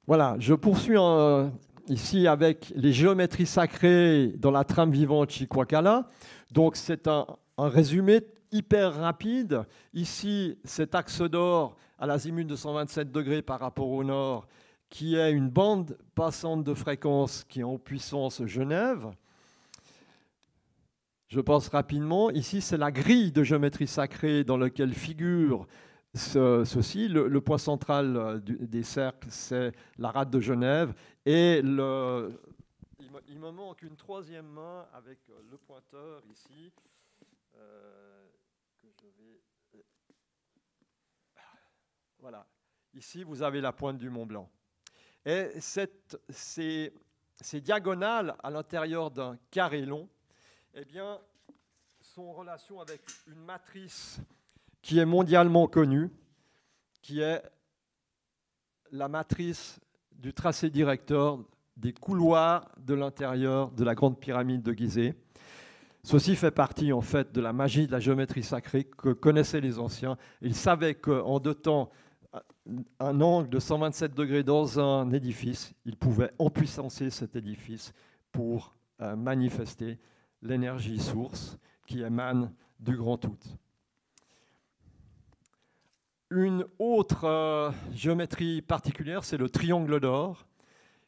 Voilà, 0.05 0.35
je 0.39 0.53
poursuis 0.53 0.97
en, 0.97 1.51
ici 1.89 2.27
avec 2.27 2.71
les 2.75 2.93
géométries 2.93 3.45
sacrées 3.45 4.33
dans 4.37 4.51
la 4.51 4.63
trame 4.63 4.91
vivante 4.91 5.31
Chiquacala. 5.31 6.07
Donc 6.51 6.75
c'est 6.75 7.07
un, 7.07 7.25
résumé 7.57 8.21
hyper 8.51 8.95
rapide. 8.95 9.63
Ici, 9.93 10.57
cet 10.63 10.95
axe 10.95 11.21
d'or 11.21 11.75
à 11.99 12.05
l'azimut 12.05 12.45
de 12.45 12.55
127 12.55 13.11
degrés 13.11 13.41
par 13.41 13.59
rapport 13.59 13.89
au 13.89 14.03
nord, 14.03 14.47
qui 14.89 15.15
est 15.15 15.31
une 15.31 15.49
bande 15.49 15.97
passante 16.15 16.63
de 16.63 16.73
fréquence 16.73 17.43
qui 17.43 17.61
est 17.61 17.63
en 17.63 17.77
puissance 17.77 18.45
Genève. 18.45 19.07
Je 21.27 21.41
pense 21.41 21.67
rapidement. 21.67 22.29
Ici, 22.29 22.61
c'est 22.61 22.77
la 22.77 22.91
grille 22.91 23.31
de 23.31 23.43
géométrie 23.43 23.87
sacrée 23.87 24.43
dans 24.43 24.57
laquelle 24.57 24.93
figure 24.93 25.67
ceci. 26.17 27.07
Le, 27.07 27.41
point 27.41 27.57
central 27.57 28.17
euh, 28.17 28.39
des 28.39 28.83
cercles, 28.83 29.29
c'est 29.29 29.71
la 29.97 30.11
rate 30.11 30.29
de 30.29 30.39
Genève. 30.39 30.93
Et 31.25 31.59
il, 31.59 31.71
me, 31.71 33.51
manque 33.51 33.81
une 33.83 33.95
troisième 33.95 34.47
main 34.47 34.87
avec 34.93 35.19
euh, 35.29 35.41
le 35.49 35.57
pointeur 35.57 36.21
ici. 36.31 36.71
Euh, 37.55 38.27
voilà. 42.19 42.47
Ici, 42.93 43.23
vous 43.23 43.43
avez 43.43 43.61
la 43.61 43.71
pointe 43.71 43.97
du 43.97 44.09
Mont 44.09 44.25
Blanc. 44.25 44.49
Et 45.25 45.59
cette, 45.59 46.17
ces, 46.29 46.93
ces 47.41 47.61
diagonales 47.61 48.35
à 48.41 48.49
l'intérieur 48.49 49.11
d'un 49.11 49.37
carré 49.51 49.85
long, 49.85 50.09
eh 50.73 50.85
bien, 50.85 51.19
sont 52.01 52.23
en 52.23 52.33
relation 52.33 52.79
avec 52.79 53.01
une 53.27 53.43
matrice 53.43 54.19
qui 54.87 54.99
est 54.99 55.05
mondialement 55.05 55.67
connue, 55.67 56.09
qui 57.01 57.19
est 57.19 57.43
la 58.93 59.09
matrice 59.09 59.81
du 60.13 60.33
tracé 60.33 60.69
directeur 60.69 61.39
des 61.75 61.91
couloirs 61.91 62.71
de 62.77 62.93
l'intérieur 62.93 63.69
de 63.71 63.83
la 63.83 63.95
grande 63.95 64.17
pyramide 64.17 64.63
de 64.63 64.71
Gizeh. 64.71 65.13
Ceci 66.03 66.37
fait 66.37 66.51
partie 66.51 66.93
en 66.93 67.01
fait 67.01 67.33
de 67.33 67.41
la 67.41 67.51
magie 67.51 67.85
de 67.85 67.91
la 67.91 67.99
géométrie 67.99 68.43
sacrée 68.43 68.85
que 68.85 69.09
connaissaient 69.09 69.59
les 69.59 69.77
anciens. 69.77 70.17
Ils 70.41 70.55
savaient 70.55 70.95
qu'en 70.95 71.41
deux 71.41 71.55
temps, 71.55 71.89
un 73.01 73.19
angle 73.19 73.49
de 73.49 73.59
127 73.59 74.13
degrés 74.13 74.43
dans 74.43 74.79
un 74.79 75.11
édifice, 75.11 75.73
ils 75.83 75.97
pouvaient 75.97 76.31
empuissancer 76.39 77.09
cet 77.09 77.35
édifice 77.35 77.91
pour 78.31 78.73
euh, 79.01 79.17
manifester 79.17 79.99
l'énergie 80.41 80.97
source 80.97 81.57
qui 81.85 82.03
émane 82.03 82.53
du 82.79 82.95
grand 82.95 83.17
tout. 83.17 83.35
Une 86.29 86.65
autre 86.77 87.23
euh, 87.23 87.71
géométrie 87.93 88.61
particulière, 88.61 89.23
c'est 89.23 89.37
le 89.37 89.49
triangle 89.49 90.01
d'or, 90.01 90.45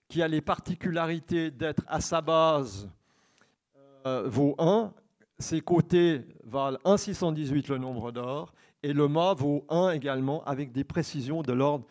qui 0.08 0.22
a 0.22 0.30
les 0.30 0.40
particularités 0.40 1.52
d'être 1.52 1.84
à 1.88 2.00
sa 2.00 2.22
base 2.22 2.90
euh, 4.06 4.30
vaut 4.30 4.56
1, 4.60 4.94
ses 5.38 5.60
côtés 5.60 6.22
valent 6.46 6.80
1,618 6.86 7.68
le 7.68 7.78
nombre 7.80 8.14
d'or, 8.14 8.54
et 8.82 8.94
le 8.94 9.10
mât 9.10 9.34
vaut 9.34 9.66
1 9.68 9.92
également, 9.92 10.42
avec 10.46 10.72
des 10.72 10.86
précisions 10.86 11.42
de 11.42 11.52
l'ordre 11.52 11.86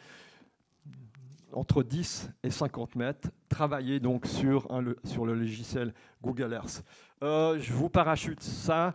entre 1.53 1.83
10 1.83 2.31
et 2.43 2.51
50 2.51 2.97
mètres, 2.97 3.29
travaillé 3.51 4.01
donc 4.01 4.25
sur 4.25 4.67
le 4.81 5.35
logiciel 5.35 5.93
Google 6.23 6.55
Earth. 6.55 6.83
Euh, 7.23 7.59
je 7.59 7.75
vous 7.75 7.91
parachute 7.91 8.43
ça 8.43 8.95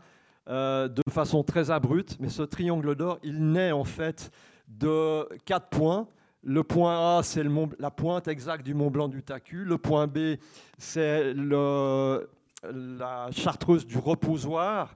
euh, 0.49 0.89
de 0.89 1.01
façon 1.09 1.43
très 1.43 1.71
abrupte, 1.71 2.17
mais 2.19 2.29
ce 2.29 2.43
triangle 2.43 2.95
d'or, 2.95 3.19
il 3.23 3.51
naît 3.51 3.71
en 3.71 3.85
fait 3.85 4.31
de 4.67 5.27
quatre 5.45 5.69
points. 5.69 6.07
Le 6.43 6.63
point 6.63 7.17
A, 7.17 7.23
c'est 7.23 7.45
la 7.79 7.91
pointe 7.91 8.27
exacte 8.27 8.65
du 8.65 8.73
Mont 8.73 8.91
Blanc 8.91 9.07
du 9.07 9.23
Tacu. 9.23 9.63
Le 9.63 9.77
point 9.77 10.07
B, 10.07 10.35
c'est 10.77 11.33
la 11.33 13.29
chartreuse 13.31 13.87
du 13.87 13.97
reposoir, 13.97 14.95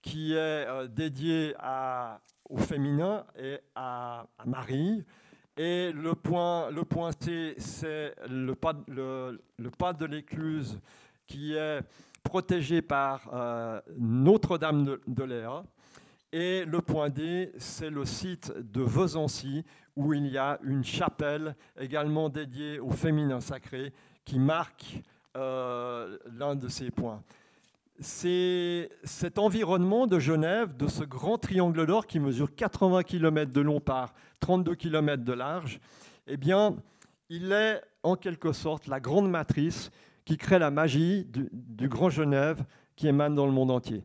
qui 0.00 0.32
est 0.32 0.36
euh, 0.36 0.86
dédiée 0.86 1.54
au 2.48 2.56
féminin 2.56 3.26
et 3.38 3.58
à, 3.74 4.26
Marie. 4.46 5.04
Et 5.58 5.92
le 5.92 6.14
point, 6.14 6.70
le 6.70 6.84
point 6.84 7.10
C, 7.20 7.54
c'est 7.58 8.14
le 8.28 8.54
pas, 8.54 8.72
le, 8.88 9.42
le 9.58 9.70
pas 9.70 9.92
de 9.92 10.06
l'écluse 10.06 10.78
qui 11.26 11.54
est 11.54 11.80
protégé 12.26 12.82
par 12.82 13.30
euh, 13.32 13.80
Notre-Dame 13.96 14.98
de, 15.06 15.24
Léa. 15.24 15.62
Et 16.32 16.64
le 16.64 16.80
point 16.80 17.08
D, 17.08 17.52
c'est 17.56 17.88
le 17.88 18.04
site 18.04 18.52
de 18.52 18.82
Vezancy, 18.82 19.64
où 19.94 20.12
il 20.12 20.26
y 20.26 20.36
a 20.36 20.58
une 20.64 20.84
chapelle 20.84 21.54
également 21.78 22.28
dédiée 22.28 22.80
au 22.80 22.90
féminin 22.90 23.40
sacré 23.40 23.92
qui 24.24 24.40
marque 24.40 25.00
euh, 25.36 26.18
l'un 26.36 26.56
de 26.56 26.68
ces 26.68 26.90
points. 26.90 27.22
C'est 28.00 28.90
cet 29.04 29.38
environnement 29.38 30.08
de 30.08 30.18
Genève, 30.18 30.76
de 30.76 30.88
ce 30.88 31.04
grand 31.04 31.38
triangle 31.38 31.86
d'or 31.86 32.08
qui 32.08 32.18
mesure 32.18 32.54
80 32.56 33.04
km 33.04 33.52
de 33.52 33.60
long 33.60 33.80
par 33.80 34.12
32 34.40 34.74
km 34.74 35.22
de 35.22 35.32
large, 35.32 35.78
eh 36.26 36.36
bien, 36.36 36.74
il 37.30 37.52
est 37.52 37.80
en 38.02 38.16
quelque 38.16 38.52
sorte 38.52 38.88
la 38.88 38.98
grande 38.98 39.30
matrice 39.30 39.90
qui 40.26 40.36
crée 40.36 40.58
la 40.58 40.70
magie 40.70 41.24
du, 41.24 41.88
Grand 41.88 42.10
Genève 42.10 42.62
qui 42.96 43.06
émane 43.08 43.34
dans 43.34 43.46
le 43.46 43.52
monde 43.52 43.70
entier. 43.70 44.04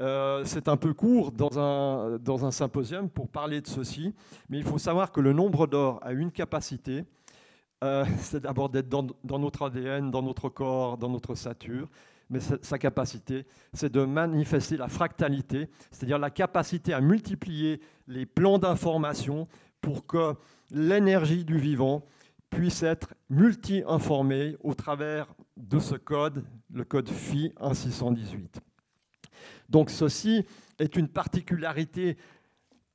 Euh, 0.00 0.42
c'est 0.44 0.68
un 0.68 0.76
peu 0.76 0.94
court 0.94 1.32
dans 1.32 1.58
un, 1.58 2.18
dans 2.18 2.46
un 2.46 2.50
symposium 2.50 3.10
pour 3.10 3.28
parler 3.28 3.60
de 3.60 3.66
ceci, 3.66 4.14
mais 4.48 4.58
il 4.58 4.64
faut 4.64 4.78
savoir 4.78 5.10
que 5.10 5.20
le 5.20 5.32
nombre 5.32 5.66
d'or 5.66 5.98
a 6.02 6.12
une 6.12 6.30
capacité, 6.30 7.04
euh, 7.82 8.04
c'est 8.18 8.40
d'abord 8.40 8.68
d'être 8.68 8.88
dans, 8.88 9.38
notre 9.38 9.66
ADN, 9.66 10.10
dans 10.10 10.22
notre 10.22 10.48
corps, 10.48 10.96
dans 10.98 11.08
notre 11.08 11.34
sature, 11.34 11.88
mais 12.30 12.40
sa 12.40 12.78
capacité, 12.78 13.46
c'est 13.72 13.90
de 13.90 14.04
manifester 14.04 14.76
la 14.76 14.88
fractalité, 14.88 15.68
c'est-à-dire 15.90 16.18
la 16.18 16.30
capacité 16.30 16.92
à 16.92 17.00
multiplier 17.00 17.80
les 18.08 18.26
plans 18.26 18.58
d'information 18.58 19.48
pour 19.80 20.06
que 20.06 20.34
l'énergie 20.70 21.44
du 21.44 21.58
vivant 21.58 22.04
puisse 22.50 22.82
être 22.82 23.14
multi-informée 23.30 24.56
au 24.62 24.74
travers 24.74 25.28
de 25.56 25.78
ce 25.78 25.94
code, 25.94 26.44
le 26.72 26.84
code 26.84 27.08
Phi 27.08 27.52
1618. 27.60 28.60
Donc 29.68 29.90
ceci 29.90 30.44
est 30.78 30.96
une 30.96 31.08
particularité 31.08 32.16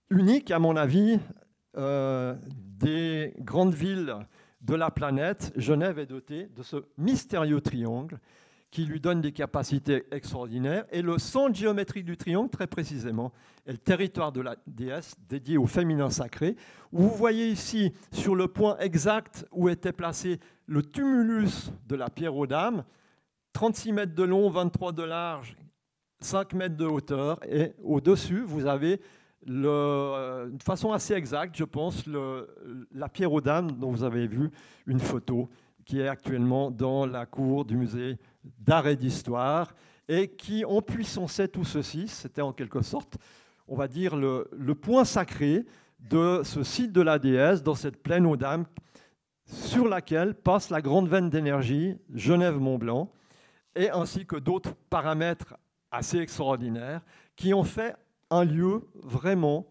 unique, 0.09 0.51
à 0.51 0.59
mon 0.59 0.75
avis, 0.75 1.19
euh, 1.77 2.35
des 2.55 3.33
grandes 3.39 3.73
villes 3.73 4.15
de 4.61 4.75
la 4.75 4.91
planète. 4.91 5.51
Genève 5.55 5.99
est 5.99 6.05
dotée 6.05 6.47
de 6.55 6.63
ce 6.63 6.77
mystérieux 6.97 7.61
triangle 7.61 8.19
qui 8.71 8.85
lui 8.85 9.01
donne 9.01 9.19
des 9.21 9.33
capacités 9.33 10.05
extraordinaires. 10.11 10.85
Et 10.91 11.01
le 11.01 11.17
centre 11.19 11.55
géométrique 11.55 12.05
du 12.05 12.15
triangle, 12.15 12.49
très 12.49 12.67
précisément, 12.67 13.33
est 13.67 13.73
le 13.73 13.77
territoire 13.77 14.31
de 14.31 14.39
la 14.39 14.55
déesse 14.65 15.15
dédié 15.27 15.57
au 15.57 15.67
féminin 15.67 16.09
sacré. 16.09 16.55
Vous 16.91 17.09
voyez 17.09 17.49
ici, 17.49 17.91
sur 18.13 18.33
le 18.33 18.47
point 18.47 18.77
exact 18.79 19.45
où 19.51 19.67
était 19.67 19.91
placé 19.91 20.39
le 20.67 20.81
tumulus 20.83 21.71
de 21.87 21.95
la 21.95 22.09
pierre 22.09 22.35
aux 22.35 22.47
dames, 22.47 22.85
36 23.51 23.91
mètres 23.91 24.15
de 24.15 24.23
long, 24.23 24.49
23 24.49 24.93
de 24.93 25.03
large, 25.03 25.57
5 26.21 26.53
mètres 26.53 26.77
de 26.77 26.85
hauteur. 26.85 27.39
Et 27.45 27.73
au-dessus, 27.83 28.39
vous 28.39 28.65
avez 28.65 29.01
le, 29.45 30.49
de 30.49 30.63
façon 30.63 30.93
assez 30.93 31.13
exacte, 31.13 31.57
je 31.57 31.65
pense, 31.65 32.05
la 32.07 33.09
pierre 33.09 33.33
aux 33.33 33.41
dames 33.41 33.73
dont 33.73 33.91
vous 33.91 34.03
avez 34.03 34.27
vu 34.27 34.49
une 34.85 34.99
photo 34.99 35.49
qui 35.83 35.99
est 35.99 36.07
actuellement 36.07 36.71
dans 36.71 37.05
la 37.05 37.25
cour 37.25 37.65
du 37.65 37.75
musée 37.75 38.17
d'art 38.43 38.87
et 38.87 38.95
d'histoire 38.95 39.73
et 40.07 40.27
qui 40.27 40.65
empuissançait 40.65 41.47
tout 41.47 41.63
ceci. 41.63 42.07
C'était 42.07 42.41
en 42.41 42.53
quelque 42.53 42.81
sorte, 42.81 43.17
on 43.67 43.75
va 43.75 43.87
dire, 43.87 44.15
le, 44.15 44.49
le, 44.51 44.75
point 44.75 45.05
sacré 45.05 45.65
de 45.99 46.41
ce 46.43 46.63
site 46.63 46.91
de 46.91 47.01
la 47.01 47.19
déesse 47.19 47.63
dans 47.63 47.75
cette 47.75 48.01
plaine 48.01 48.25
aux 48.25 48.37
dames 48.37 48.65
sur 49.45 49.87
laquelle 49.87 50.33
passe 50.33 50.69
la 50.69 50.81
grande 50.81 51.07
veine 51.07 51.29
d'énergie 51.29 51.97
Genève-Mont-Blanc 52.13 53.11
et 53.75 53.89
ainsi 53.89 54.25
que 54.25 54.35
d'autres 54.35 54.73
paramètres 54.89 55.55
assez 55.91 56.17
extraordinaires 56.17 57.01
qui 57.35 57.53
ont 57.53 57.63
fait 57.63 57.95
un 58.29 58.45
lieu 58.45 58.87
vraiment 58.95 59.67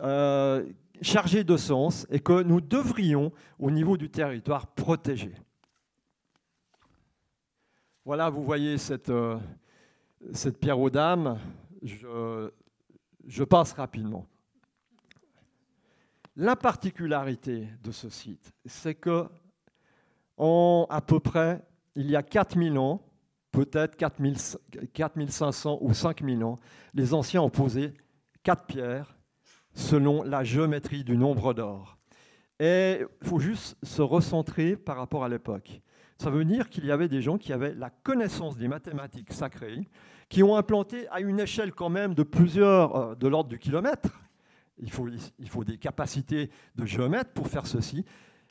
euh, 0.00 0.64
chargé 1.02 1.44
de 1.44 1.56
sens 1.56 2.06
et 2.10 2.20
que 2.20 2.42
nous 2.42 2.60
devrions, 2.60 3.32
au 3.58 3.70
niveau 3.70 3.96
du 3.96 4.10
territoire, 4.10 4.66
protéger. 4.68 5.34
Voilà, 8.10 8.28
vous 8.28 8.42
voyez 8.42 8.76
cette, 8.76 9.08
euh, 9.08 9.38
pierre 10.60 10.80
aux 10.80 10.90
dames. 10.90 11.38
Je, 11.80 12.50
je 13.24 13.44
passe 13.44 13.72
rapidement. 13.72 14.26
La 16.34 16.56
particularité 16.56 17.68
de 17.84 17.92
ce 17.92 18.08
site, 18.08 18.52
c'est 18.66 18.96
que 18.96 19.28
en 20.36 20.88
à 20.90 21.00
peu 21.00 21.20
près, 21.20 21.62
il 21.94 22.10
y 22.10 22.16
a 22.16 22.24
4000 22.24 22.78
ans, 22.78 23.00
peut-être 23.52 23.96
4500 23.96 25.78
ou 25.80 25.94
5000 25.94 26.42
ans, 26.42 26.58
les 26.94 27.14
anciens 27.14 27.42
ont 27.42 27.48
posé 27.48 27.94
quatre 28.42 28.66
pierres 28.66 29.16
selon 29.72 30.24
la 30.24 30.42
géométrie 30.42 31.04
du 31.04 31.16
nombre 31.16 31.54
d'or. 31.54 31.96
Et 32.58 33.02
il 33.22 33.28
faut 33.28 33.38
juste 33.38 33.76
se 33.84 34.02
recentrer 34.02 34.74
par 34.74 34.96
rapport 34.96 35.22
à 35.22 35.28
l'époque. 35.28 35.80
Ça 36.20 36.28
veut 36.28 36.44
dire 36.44 36.68
qu'il 36.68 36.84
y 36.84 36.92
avait 36.92 37.08
des 37.08 37.22
gens 37.22 37.38
qui 37.38 37.50
avaient 37.50 37.74
la 37.74 37.88
connaissance 37.88 38.58
des 38.58 38.68
mathématiques 38.68 39.32
sacrées, 39.32 39.88
qui 40.28 40.42
ont 40.42 40.54
implanté 40.54 41.08
à 41.08 41.20
une 41.20 41.40
échelle 41.40 41.72
quand 41.72 41.88
même 41.88 42.12
de 42.12 42.22
plusieurs, 42.22 42.94
euh, 42.94 43.14
de 43.14 43.26
l'ordre 43.26 43.48
du 43.48 43.58
kilomètre, 43.58 44.20
il 44.76 44.90
faut, 44.90 45.64
des 45.64 45.78
capacités 45.78 46.50
de 46.76 46.84
géomètre 46.84 47.30
pour 47.30 47.48
faire 47.48 47.66
ceci, 47.66 48.04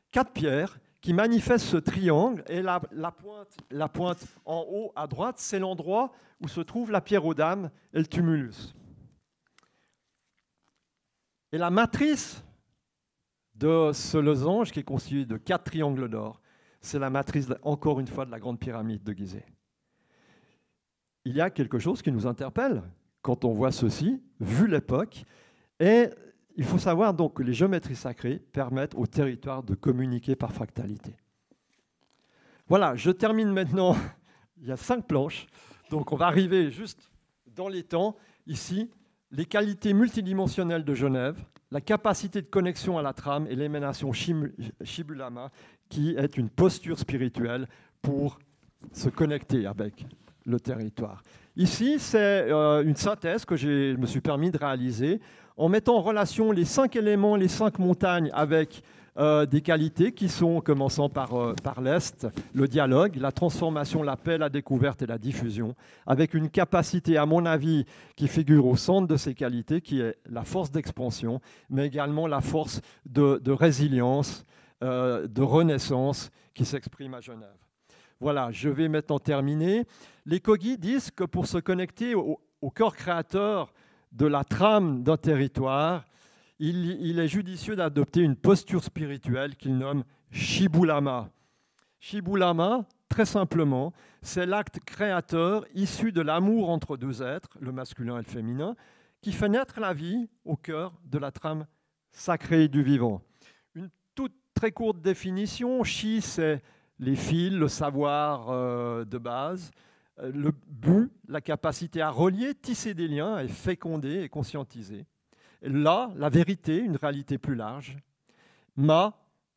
quatre 0.10 0.32
pierres 0.32 0.80
qui 1.00 1.14
manifeste 1.14 1.68
ce 1.68 1.78
triangle. 1.78 2.44
Et 2.48 2.64
la, 2.64 2.80
pointe, 2.80 3.56
la 3.70 3.88
pointe 3.88 4.26
en 4.46 4.66
haut 4.68 4.92
à 4.96 5.06
droite, 5.06 5.36
c'est 5.38 5.60
l'endroit 5.60 6.12
où 6.42 6.48
se 6.48 6.62
trouve 6.62 6.90
la 6.90 7.02
pierre 7.02 7.26
aux 7.28 7.36
dames 7.36 7.70
et 7.94 8.00
le 8.00 8.08
tumulus. 8.08 8.74
Et 11.52 11.60
la 11.60 11.70
matrice 11.70 12.44
de 13.54 13.92
ce 13.94 14.18
losange, 14.18 14.72
qui 14.72 14.80
est 14.80 14.84
constitué 14.84 15.26
de 15.26 15.38
quatre 15.38 15.66
triangles 15.66 16.10
d'or, 16.10 16.42
c'est 16.82 17.00
la 17.00 17.10
matrice, 17.10 17.48
encore 17.64 18.00
une 18.00 18.08
fois, 18.08 18.26
de 18.26 18.32
la 18.32 18.40
grande 18.40 18.60
pyramide 18.60 19.04
de 19.04 19.14
Gizeh. 19.14 19.46
Il 21.26 21.36
y 21.36 21.42
a 21.42 21.50
quelque 21.50 21.80
chose 21.80 22.02
qui 22.02 22.12
nous 22.12 22.28
interpelle 22.28 22.84
quand 23.22 23.46
on 23.46 23.52
voit 23.52 23.72
ceci, 23.72 24.22
vu 24.40 24.68
l'époque, 24.68 25.26
et 25.80 26.10
il 26.56 26.64
faut 26.64 26.78
savoir 26.78 27.14
donc 27.14 27.36
que 27.36 27.44
les 27.44 27.54
géométries 27.54 27.96
sacrées 27.96 28.40
permettent 28.40 28.96
au 28.96 29.08
territoire 29.08 29.64
de 29.64 29.76
communiquer 29.76 30.36
par 30.36 30.54
fractalité. 30.54 31.16
Voilà, 32.68 32.96
je 32.96 33.12
termine 33.12 33.52
maintenant. 33.52 33.96
Il 34.62 34.68
y 34.68 34.72
a 34.72 34.78
cinq 34.78 35.08
planches, 35.08 35.48
donc 35.90 36.12
on 36.12 36.18
va 36.18 36.28
arriver 36.28 36.70
juste 36.70 37.10
dans 37.56 37.70
les 37.70 37.84
temps. 37.84 38.18
Ici, 38.46 38.92
les 39.32 39.46
qualités 39.46 39.94
multidimensionnelles 39.94 40.84
de 40.84 40.94
Genève, 40.94 41.42
la 41.72 41.80
capacité 41.80 42.42
de 42.42 42.48
connexion 42.48 42.98
à 42.98 43.02
la 43.02 43.14
trame 43.14 43.48
et 43.48 43.56
l'émanation 43.56 44.12
Shibulama, 44.12 45.52
qui 45.90 46.16
est 46.16 46.38
une 46.38 46.50
posture 46.50 46.98
spirituelle 46.98 47.68
pour 48.02 48.40
se 48.94 49.10
connecter 49.10 49.66
avec 49.66 50.06
le 50.46 50.60
territoire. 50.60 51.22
Ici, 51.58 52.00
c'est 52.00 52.18
euh, 52.50 52.84
une 52.84 52.96
synthèse 52.96 53.44
que 53.44 53.56
je 53.56 53.96
me 53.96 54.06
suis 54.06 54.22
permis 54.22 54.52
de 54.52 54.58
réaliser 54.58 55.20
en 55.58 55.68
mettant 55.68 55.98
en 55.98 56.02
relation 56.02 56.52
les 56.52 56.64
cinq 56.64 56.96
éléments, 56.96 57.36
les 57.36 57.50
cinq 57.50 57.80
montagnes 57.80 58.32
avec 58.34 58.82
euh, 59.20 59.46
des 59.46 59.60
qualités 59.60 60.14
qui 60.14 60.30
sont, 60.30 60.62
commençant 60.62 61.10
par, 61.10 61.34
euh, 61.34 61.54
par 61.62 61.82
l'Est, 61.82 62.26
le 62.54 62.70
dialogue, 62.70 63.18
la 63.18 63.34
transformation, 63.34 64.02
la 64.02 64.16
paix, 64.16 64.38
la 64.38 64.48
découverte 64.48 65.02
et 65.02 65.06
la 65.06 65.18
diffusion, 65.18 65.76
avec 66.08 66.34
une 66.34 66.50
capacité, 66.50 67.18
à 67.18 67.26
mon 67.26 67.46
avis, 67.46 67.86
qui 68.16 68.30
figure 68.30 68.66
au 68.66 68.78
centre 68.78 69.08
de 69.08 69.18
ces 69.18 69.34
qualités, 69.34 69.82
qui 69.82 70.00
est 70.00 70.16
la 70.30 70.44
force 70.44 70.72
d'expansion, 70.72 71.42
mais 71.70 71.88
également 71.88 72.28
la 72.28 72.40
force 72.40 72.80
de, 73.06 73.52
résilience, 73.52 74.46
euh, 74.84 75.28
de 75.28 75.42
renaissance 75.42 76.30
qui 76.54 76.66
s'exprime 76.66 77.14
à 77.14 77.22
Genève. 77.22 77.58
Voilà, 78.20 78.52
je 78.52 78.70
vais 78.70 78.90
maintenant 78.90 79.20
terminer. 79.20 79.86
Les 80.26 80.40
Kogi 80.40 80.78
disent 80.78 81.12
que 81.12 81.24
pour 81.24 81.48
se 81.48 81.58
connecter 81.58 82.16
au, 82.16 82.40
au 82.62 82.70
corps 82.70 82.96
créateur 82.96 83.74
de 84.12 84.26
la 84.26 84.44
trame 84.44 85.04
d'un 85.04 85.18
territoire, 85.18 86.04
il, 86.60 87.20
est 87.20 87.28
judicieux 87.28 87.76
d'adopter 87.76 88.22
une 88.22 88.36
posture 88.36 88.84
spirituelle 88.84 89.56
qu'il 89.56 89.78
nomme 89.78 90.04
Shibulama. 90.32 91.30
Shibulama, 92.00 92.86
très 93.08 93.26
simplement, 93.26 93.94
c'est 94.22 94.46
l'acte 94.46 94.80
créateur 94.80 95.66
issu 95.74 96.12
de 96.12 96.22
l'amour 96.22 96.70
entre 96.70 96.98
deux 96.98 97.24
êtres, 97.24 97.58
le 97.62 97.72
masculin 97.72 98.16
et 98.16 98.20
le 98.20 98.24
féminin, 98.24 98.76
qui 99.22 99.32
fait 99.32 99.50
naître 99.50 99.80
la 99.80 99.94
vie 99.94 100.30
au 100.44 100.58
cœur 100.58 100.94
de 101.06 101.18
la 101.18 101.32
trame 101.32 101.66
sacrée 102.12 102.68
du 102.68 102.84
vivant. 102.84 103.22
Très 104.60 104.74
courte 104.74 105.00
définition, 105.00 105.86
Shi, 105.86 106.20
c'est 106.20 106.62
les 107.00 107.16
fils, 107.16 107.54
le 107.54 107.70
savoir 107.70 108.50
euh, 108.50 109.06
de 109.06 109.18
base. 109.18 109.72
Euh, 110.20 110.34
le 110.36 110.52
but, 110.68 111.10
la 111.30 111.40
capacité 111.40 112.02
à 112.02 112.10
relier, 112.10 112.54
tisser 112.56 112.94
des 112.94 113.08
liens 113.08 113.40
et 113.40 113.48
féconder 113.48 114.22
et 114.22 114.28
conscientiser. 114.28 115.06
là, 115.62 116.12
la 116.18 116.28
vérité, 116.28 116.80
une 116.80 116.98
réalité 116.98 117.38
plus 117.38 117.56
large. 117.56 117.96
Ma, 118.76 119.14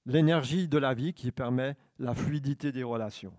l'énergie 0.06 0.68
de 0.68 0.78
la 0.78 0.94
vie 0.94 1.14
qui 1.14 1.32
permet 1.32 1.74
la 1.98 2.14
fluidité 2.14 2.70
des 2.70 2.84
relations. 2.84 3.34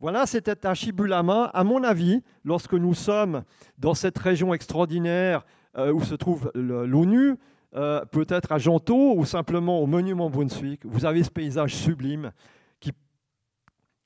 Voilà, 0.00 0.24
c'était 0.24 0.66
un 0.66 0.72
Shibulama. 0.72 1.50
À 1.52 1.64
mon 1.64 1.84
avis, 1.84 2.22
lorsque 2.44 2.72
nous 2.72 2.94
sommes 2.94 3.44
dans 3.76 3.92
cette 3.92 4.16
région 4.16 4.54
extraordinaire 4.54 5.44
euh, 5.76 5.92
où 5.92 6.02
se 6.02 6.14
trouve 6.14 6.50
l'ONU, 6.54 7.36
euh, 7.74 8.04
peut-être 8.04 8.52
à 8.52 8.58
Janto 8.58 9.16
ou 9.16 9.24
simplement 9.24 9.80
au 9.80 9.86
monument 9.86 10.30
Brunswick, 10.30 10.84
vous 10.84 11.04
avez 11.04 11.22
ce 11.22 11.30
paysage 11.30 11.74
sublime 11.74 12.32
qui, 12.80 12.92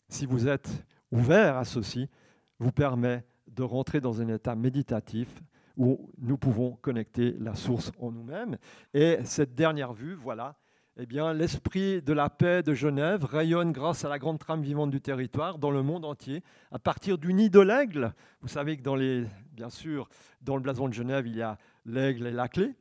si 0.09 0.27
vous 0.27 0.49
êtes 0.49 0.85
ouvert 1.13 1.57
à 1.57 1.65
ceci 1.65 2.09
vous 2.59 2.73
permet 2.73 3.25
de 3.49 3.63
rentrer 3.63 4.01
dans 4.01 4.21
un 4.21 4.29
état 4.29 4.55
méditatif 4.55 5.43
où 5.77 6.11
nous 6.19 6.37
pouvons 6.37 6.73
connecter 6.83 7.37
la 7.41 7.55
source 7.55 7.91
en 7.99 8.13
nous-mêmes. 8.13 8.59
Et 8.93 9.19
cette 9.25 9.55
dernière 9.55 9.93
vue, 9.93 10.15
voilà, 10.15 10.57
eh 10.99 11.07
bien, 11.07 11.33
l'esprit 11.33 12.03
de 12.03 12.13
la 12.13 12.29
paix 12.29 12.63
de 12.63 12.75
Genève 12.75 13.25
rayonne 13.25 13.73
grâce 13.73 14.05
à 14.05 14.09
la 14.09 14.19
grande 14.19 14.39
trame 14.39 14.61
vivante 14.61 14.91
du 14.91 15.01
territoire 15.01 15.59
dans 15.59 15.71
le 15.71 15.83
monde 15.83 16.05
entier, 16.05 16.43
à 16.71 16.79
partir 16.79 17.17
du 17.17 17.33
nid 17.33 17.49
de 17.49 17.61
l'aigle. 17.61 18.13
Vous 18.43 18.49
savez 18.49 18.77
que 18.77 18.83
dans 18.83 18.97
les, 18.97 19.25
bien 19.53 19.71
sûr, 19.71 20.09
dans 20.43 20.57
le 20.57 20.63
blason 20.63 20.89
de 20.89 20.93
Genève, 20.93 21.27
il 21.27 21.37
y 21.37 21.43
a 21.43 21.57
l'aigle 21.87 22.27
et 22.27 22.33
la 22.33 22.49
clé. 22.49 22.75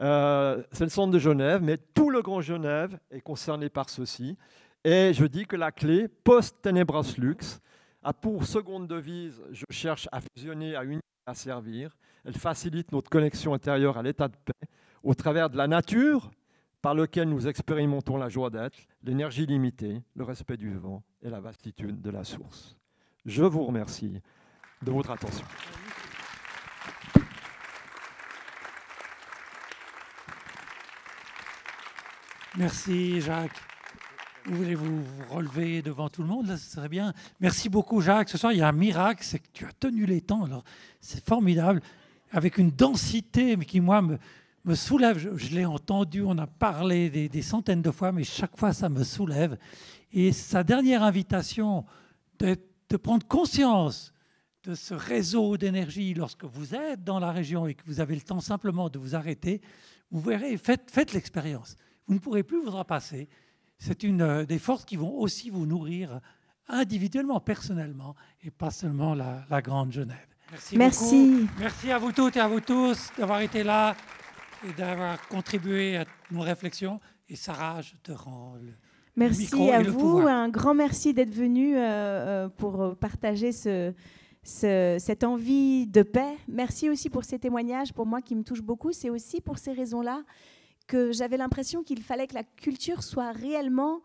Euh, 0.00 0.62
c'est 0.72 0.84
le 0.84 0.90
centre 0.90 1.12
de 1.12 1.18
Genève, 1.18 1.62
mais 1.62 1.78
tout 1.78 2.10
le 2.10 2.22
Grand 2.22 2.40
Genève 2.40 2.98
est 3.10 3.20
concerné 3.20 3.68
par 3.68 3.88
ceci. 3.88 4.36
Et 4.84 5.12
je 5.12 5.24
dis 5.24 5.46
que 5.46 5.56
la 5.56 5.72
clé, 5.72 6.08
post-tenebras 6.08 7.14
lux, 7.18 7.60
a 8.02 8.12
pour 8.12 8.44
seconde 8.46 8.86
devise, 8.86 9.42
je 9.50 9.64
cherche 9.70 10.08
à 10.12 10.20
fusionner, 10.20 10.76
à 10.76 10.84
unir, 10.84 11.00
à 11.26 11.34
servir. 11.34 11.96
Elle 12.24 12.34
facilite 12.34 12.92
notre 12.92 13.10
connexion 13.10 13.52
intérieure 13.54 13.98
à 13.98 14.02
l'état 14.02 14.28
de 14.28 14.36
paix 14.36 14.68
au 15.02 15.14
travers 15.14 15.50
de 15.50 15.56
la 15.56 15.66
nature, 15.66 16.30
par 16.82 16.94
lequel 16.94 17.28
nous 17.28 17.48
expérimentons 17.48 18.16
la 18.16 18.28
joie 18.28 18.50
d'être, 18.50 18.78
l'énergie 19.02 19.46
limitée, 19.46 20.02
le 20.14 20.24
respect 20.24 20.56
du 20.56 20.74
vent 20.74 21.02
et 21.22 21.30
la 21.30 21.40
vastitude 21.40 22.00
de 22.00 22.10
la 22.10 22.22
source. 22.22 22.76
Je 23.24 23.42
vous 23.42 23.64
remercie 23.64 24.20
de 24.82 24.90
votre 24.92 25.10
attention. 25.10 25.46
Merci 32.58 33.20
Jacques. 33.20 33.60
Vous 34.46 34.56
voulez 34.56 34.74
vous 34.74 35.04
relever 35.28 35.82
devant 35.82 36.08
tout 36.08 36.22
le 36.22 36.28
monde, 36.28 36.46
là, 36.46 36.56
ce 36.56 36.70
serait 36.70 36.88
bien. 36.88 37.12
Merci 37.38 37.68
beaucoup 37.68 38.00
Jacques. 38.00 38.30
Ce 38.30 38.38
soir, 38.38 38.52
il 38.52 38.60
y 38.60 38.62
a 38.62 38.68
un 38.68 38.72
miracle, 38.72 39.22
c'est 39.22 39.40
que 39.40 39.48
tu 39.52 39.66
as 39.66 39.72
tenu 39.72 40.06
les 40.06 40.22
temps. 40.22 40.44
Alors, 40.44 40.64
c'est 40.98 41.22
formidable, 41.22 41.82
avec 42.30 42.56
une 42.56 42.70
densité 42.70 43.58
qui, 43.58 43.80
moi, 43.80 44.00
me, 44.00 44.74
soulève. 44.74 45.18
Je, 45.18 45.54
l'ai 45.54 45.66
entendu, 45.66 46.22
on 46.22 46.38
a 46.38 46.46
parlé 46.46 47.28
des, 47.28 47.42
centaines 47.42 47.82
de 47.82 47.90
fois, 47.90 48.10
mais 48.10 48.24
chaque 48.24 48.56
fois, 48.56 48.72
ça 48.72 48.88
me 48.88 49.04
soulève. 49.04 49.58
Et 50.10 50.32
sa 50.32 50.64
dernière 50.64 51.02
invitation 51.02 51.84
de, 52.38 52.56
prendre 52.96 53.26
conscience 53.26 54.14
de 54.64 54.74
ce 54.74 54.94
réseau 54.94 55.58
d'énergie 55.58 56.14
lorsque 56.14 56.44
vous 56.44 56.74
êtes 56.74 57.04
dans 57.04 57.18
la 57.18 57.32
région 57.32 57.66
et 57.66 57.74
que 57.74 57.84
vous 57.84 58.00
avez 58.00 58.14
le 58.14 58.22
temps 58.22 58.40
simplement 58.40 58.88
de 58.88 58.98
vous 58.98 59.14
arrêter, 59.14 59.60
vous 60.10 60.20
verrez, 60.20 60.56
faites 60.56 61.12
l'expérience. 61.12 61.76
Vous 62.06 62.14
ne 62.14 62.18
pourrez 62.18 62.42
plus 62.42 62.60
vous 62.62 62.72
en 62.74 62.84
passer. 62.84 63.28
C'est 63.78 64.02
une 64.02 64.22
euh, 64.22 64.44
des 64.46 64.58
forces 64.58 64.84
qui 64.84 64.96
vont 64.96 65.14
aussi 65.18 65.50
vous 65.50 65.66
nourrir 65.66 66.20
individuellement, 66.68 67.40
personnellement, 67.40 68.14
et 68.42 68.50
pas 68.50 68.70
seulement 68.70 69.14
la, 69.14 69.44
la 69.50 69.62
Grande 69.62 69.92
Genève. 69.92 70.26
Merci. 70.50 70.76
Merci. 70.78 71.46
Merci 71.58 71.90
à 71.90 71.98
vous 71.98 72.12
toutes 72.12 72.36
et 72.36 72.40
à 72.40 72.48
vous 72.48 72.60
tous 72.60 73.10
d'avoir 73.18 73.40
été 73.40 73.62
là 73.64 73.96
et 74.66 74.72
d'avoir 74.72 75.26
contribué 75.28 75.96
à 75.96 76.04
nos 76.30 76.40
réflexions. 76.40 77.00
Et 77.28 77.36
Sarah, 77.36 77.82
je 77.82 77.94
te 78.02 78.12
rends 78.12 78.54
le, 78.54 78.70
merci 79.16 79.48
le 79.50 79.58
micro 79.58 79.72
à 79.72 79.80
et 79.80 79.82
vous. 79.82 79.98
pouvoir. 79.98 80.28
Un 80.28 80.48
grand 80.48 80.74
merci 80.74 81.12
d'être 81.12 81.34
venu 81.34 81.76
euh, 81.76 81.80
euh, 81.80 82.48
pour 82.48 82.96
partager 82.96 83.50
ce, 83.52 83.92
ce, 84.44 84.96
cette 85.00 85.24
envie 85.24 85.86
de 85.86 86.02
paix. 86.02 86.36
Merci 86.48 86.88
aussi 86.88 87.10
pour 87.10 87.24
ces 87.24 87.38
témoignages, 87.38 87.92
pour 87.92 88.06
moi 88.06 88.22
qui 88.22 88.34
me 88.36 88.44
touchent 88.44 88.62
beaucoup. 88.62 88.92
C'est 88.92 89.10
aussi 89.10 89.40
pour 89.40 89.58
ces 89.58 89.72
raisons-là 89.72 90.22
que 90.86 91.12
j'avais 91.12 91.36
l'impression 91.36 91.82
qu'il 91.82 92.02
fallait 92.02 92.26
que 92.26 92.34
la 92.34 92.44
culture 92.44 93.02
soit 93.02 93.32
réellement 93.32 94.00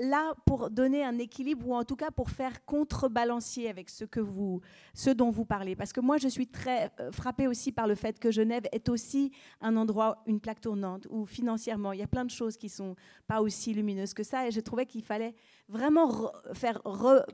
là 0.00 0.34
pour 0.46 0.70
donner 0.70 1.04
un 1.04 1.18
équilibre 1.18 1.66
ou 1.68 1.74
en 1.74 1.82
tout 1.84 1.96
cas 1.96 2.12
pour 2.12 2.30
faire 2.30 2.64
contrebalancier 2.64 3.68
avec 3.68 3.90
ce, 3.90 5.10
dont 5.10 5.30
vous 5.30 5.44
parlez. 5.44 5.74
Parce 5.74 5.92
que 5.92 6.00
moi, 6.00 6.16
je 6.16 6.28
suis 6.28 6.46
très 6.46 6.92
euh, 7.00 7.10
frappée 7.10 7.48
aussi 7.48 7.72
par 7.72 7.88
le 7.88 7.96
fait 7.96 8.18
que 8.20 8.30
Genève 8.30 8.64
est 8.70 8.88
aussi 8.88 9.32
un 9.60 9.76
endroit, 9.76 10.22
une 10.26 10.38
plaque 10.38 10.60
tournante, 10.60 11.08
où 11.10 11.26
financièrement, 11.26 11.92
il 11.92 11.98
y 11.98 12.04
a 12.04 12.06
plein 12.06 12.24
de 12.24 12.30
choses 12.30 12.56
qui 12.56 12.68
sont 12.68 12.94
pas 13.26 13.42
aussi 13.42 13.74
lumineuses 13.74 14.14
que 14.14 14.22
ça. 14.22 14.46
Et 14.46 14.52
je 14.52 14.60
trouvais 14.60 14.86
qu'il 14.86 15.02
fallait 15.02 15.34
vraiment 15.68 16.08
re- 16.08 16.54
faire 16.54 16.80
re- 16.84 17.24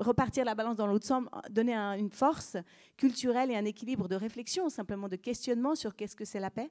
repartir 0.00 0.44
la 0.44 0.56
balance 0.56 0.76
dans 0.76 0.88
l'autre 0.88 1.06
sens, 1.06 1.24
donner 1.48 1.74
un- 1.74 1.96
une 1.96 2.10
force 2.10 2.56
culturelle 2.96 3.52
et 3.52 3.56
un 3.56 3.64
équilibre 3.64 4.08
de 4.08 4.16
réflexion, 4.16 4.68
simplement 4.68 5.08
de 5.08 5.16
questionnement 5.16 5.76
sur 5.76 5.94
qu'est-ce 5.94 6.16
que 6.16 6.24
c'est 6.24 6.40
la 6.40 6.50
paix. 6.50 6.70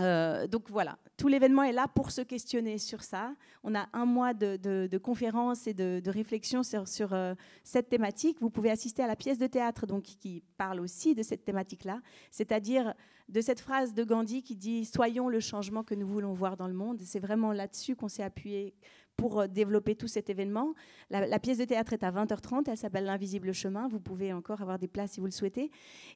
Euh, 0.00 0.48
donc 0.48 0.70
voilà, 0.70 0.98
tout 1.16 1.28
l'événement 1.28 1.62
est 1.62 1.72
là 1.72 1.86
pour 1.86 2.10
se 2.10 2.20
questionner 2.20 2.78
sur 2.78 3.02
ça. 3.02 3.34
On 3.62 3.74
a 3.74 3.88
un 3.92 4.04
mois 4.04 4.34
de, 4.34 4.98
conférences 4.98 5.66
et 5.66 5.74
de, 5.74 6.10
réflexions 6.10 6.62
sur, 6.62 6.88
sur, 6.88 7.12
euh, 7.12 7.34
cette 7.62 7.88
thématique. 7.88 8.38
Vous 8.40 8.50
pouvez 8.50 8.70
assister 8.70 9.02
à 9.02 9.06
la 9.06 9.16
pièce 9.16 9.38
de 9.38 9.46
théâtre 9.46 9.86
donc, 9.86 10.02
qui 10.02 10.42
parle 10.56 10.80
aussi 10.80 11.14
de 11.14 11.22
cette 11.22 11.44
thématique-là, 11.44 12.00
c'est-à-dire 12.30 12.94
de 13.28 13.40
cette 13.40 13.60
phrase 13.60 13.94
de 13.94 14.04
Gandhi 14.04 14.42
qui 14.42 14.56
dit⁇ 14.56 14.82
Soyons 14.92 15.28
le 15.28 15.40
changement 15.40 15.82
que 15.82 15.94
nous 15.94 16.06
voulons 16.06 16.32
voir 16.32 16.56
dans 16.56 16.68
le 16.68 16.74
monde⁇ 16.74 17.00
C'est 17.04 17.20
vraiment 17.20 17.52
là-dessus 17.52 17.96
qu'on 17.96 18.08
s'est 18.08 18.22
appuyé 18.22 18.74
pour 19.16 19.40
euh, 19.40 19.46
développer 19.46 19.94
tout 19.94 20.08
cet 20.08 20.30
événement. 20.30 20.74
La, 21.10 21.38
pièce 21.38 21.58
de 21.58 21.64
théâtre 21.64 21.92
est 21.92 22.02
à 22.02 22.10
20h30, 22.10 22.64
elle 22.68 22.76
s'appelle 22.76 23.04
L'invisible 23.04 23.52
chemin. 23.52 23.88
Vous 23.88 24.00
pouvez 24.00 24.32
encore 24.32 24.62
avoir 24.62 24.78
des 24.78 24.88
places 24.88 25.12
si 25.12 25.20
vous 25.20 25.26
le 25.26 25.32
souhaitez. 25.32 25.70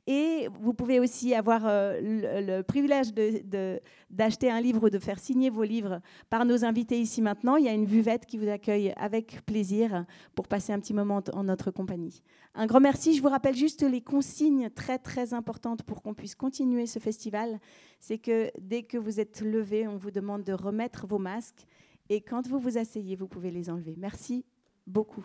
Et 0.06 0.48
vous 0.60 0.74
pouvez 0.74 0.98
aussi 1.00 1.34
avoir 1.34 1.62
euh, 1.66 1.98
le, 2.00 2.62
privilège 2.62 3.12
d'acheter 4.10 4.50
un 4.50 4.60
livre 4.60 4.84
ou 4.84 4.90
de 4.90 4.98
faire 4.98 5.18
signer 5.18 5.50
vos 5.50 5.64
livres 5.64 6.00
par 6.30 6.44
nos 6.44 6.64
invités 6.64 7.00
ici 7.00 7.22
maintenant. 7.22 7.56
Il 7.56 7.64
y 7.64 7.68
a 7.68 7.72
une 7.72 7.86
buvette 7.86 8.26
qui 8.26 8.38
vous 8.38 8.48
accueille 8.48 8.92
avec 8.96 9.44
plaisir 9.46 10.04
pour 10.34 10.48
passer 10.48 10.72
un 10.72 10.80
petit 10.80 10.94
moment 10.94 11.22
en 11.32 11.44
notre 11.44 11.70
compagnie. 11.70 12.22
Un 12.54 12.66
grand 12.66 12.80
merci. 12.80 13.14
Je 13.14 13.22
vous 13.22 13.28
rappelle 13.28 13.54
juste 13.54 13.82
les 13.82 14.00
consignes 14.00 14.70
très 14.70 14.98
très 14.98 15.34
importantes 15.34 15.82
pour 15.82 16.02
qu'on 16.02 16.14
puisse 16.14 16.34
continuer 16.34 16.86
ce 16.86 16.98
festival. 16.98 17.60
C'est 18.00 18.18
que 18.18 18.50
dès 18.58 18.82
que 18.82 18.98
vous 18.98 19.20
êtes 19.20 19.40
levé, 19.40 19.86
on 19.86 19.96
vous 19.96 20.10
demande 20.10 20.42
de 20.42 20.52
remettre 20.52 21.06
vos 21.06 21.18
masques. 21.18 21.66
Et 22.09 22.20
quand 22.20 22.47
vous 22.47 22.59
vous 22.59 22.78
asseyez, 22.78 23.16
vous 23.16 23.28
pouvez 23.28 23.51
les 23.51 23.70
enlever. 23.70 23.94
Merci 23.98 24.44
beaucoup. 24.86 25.24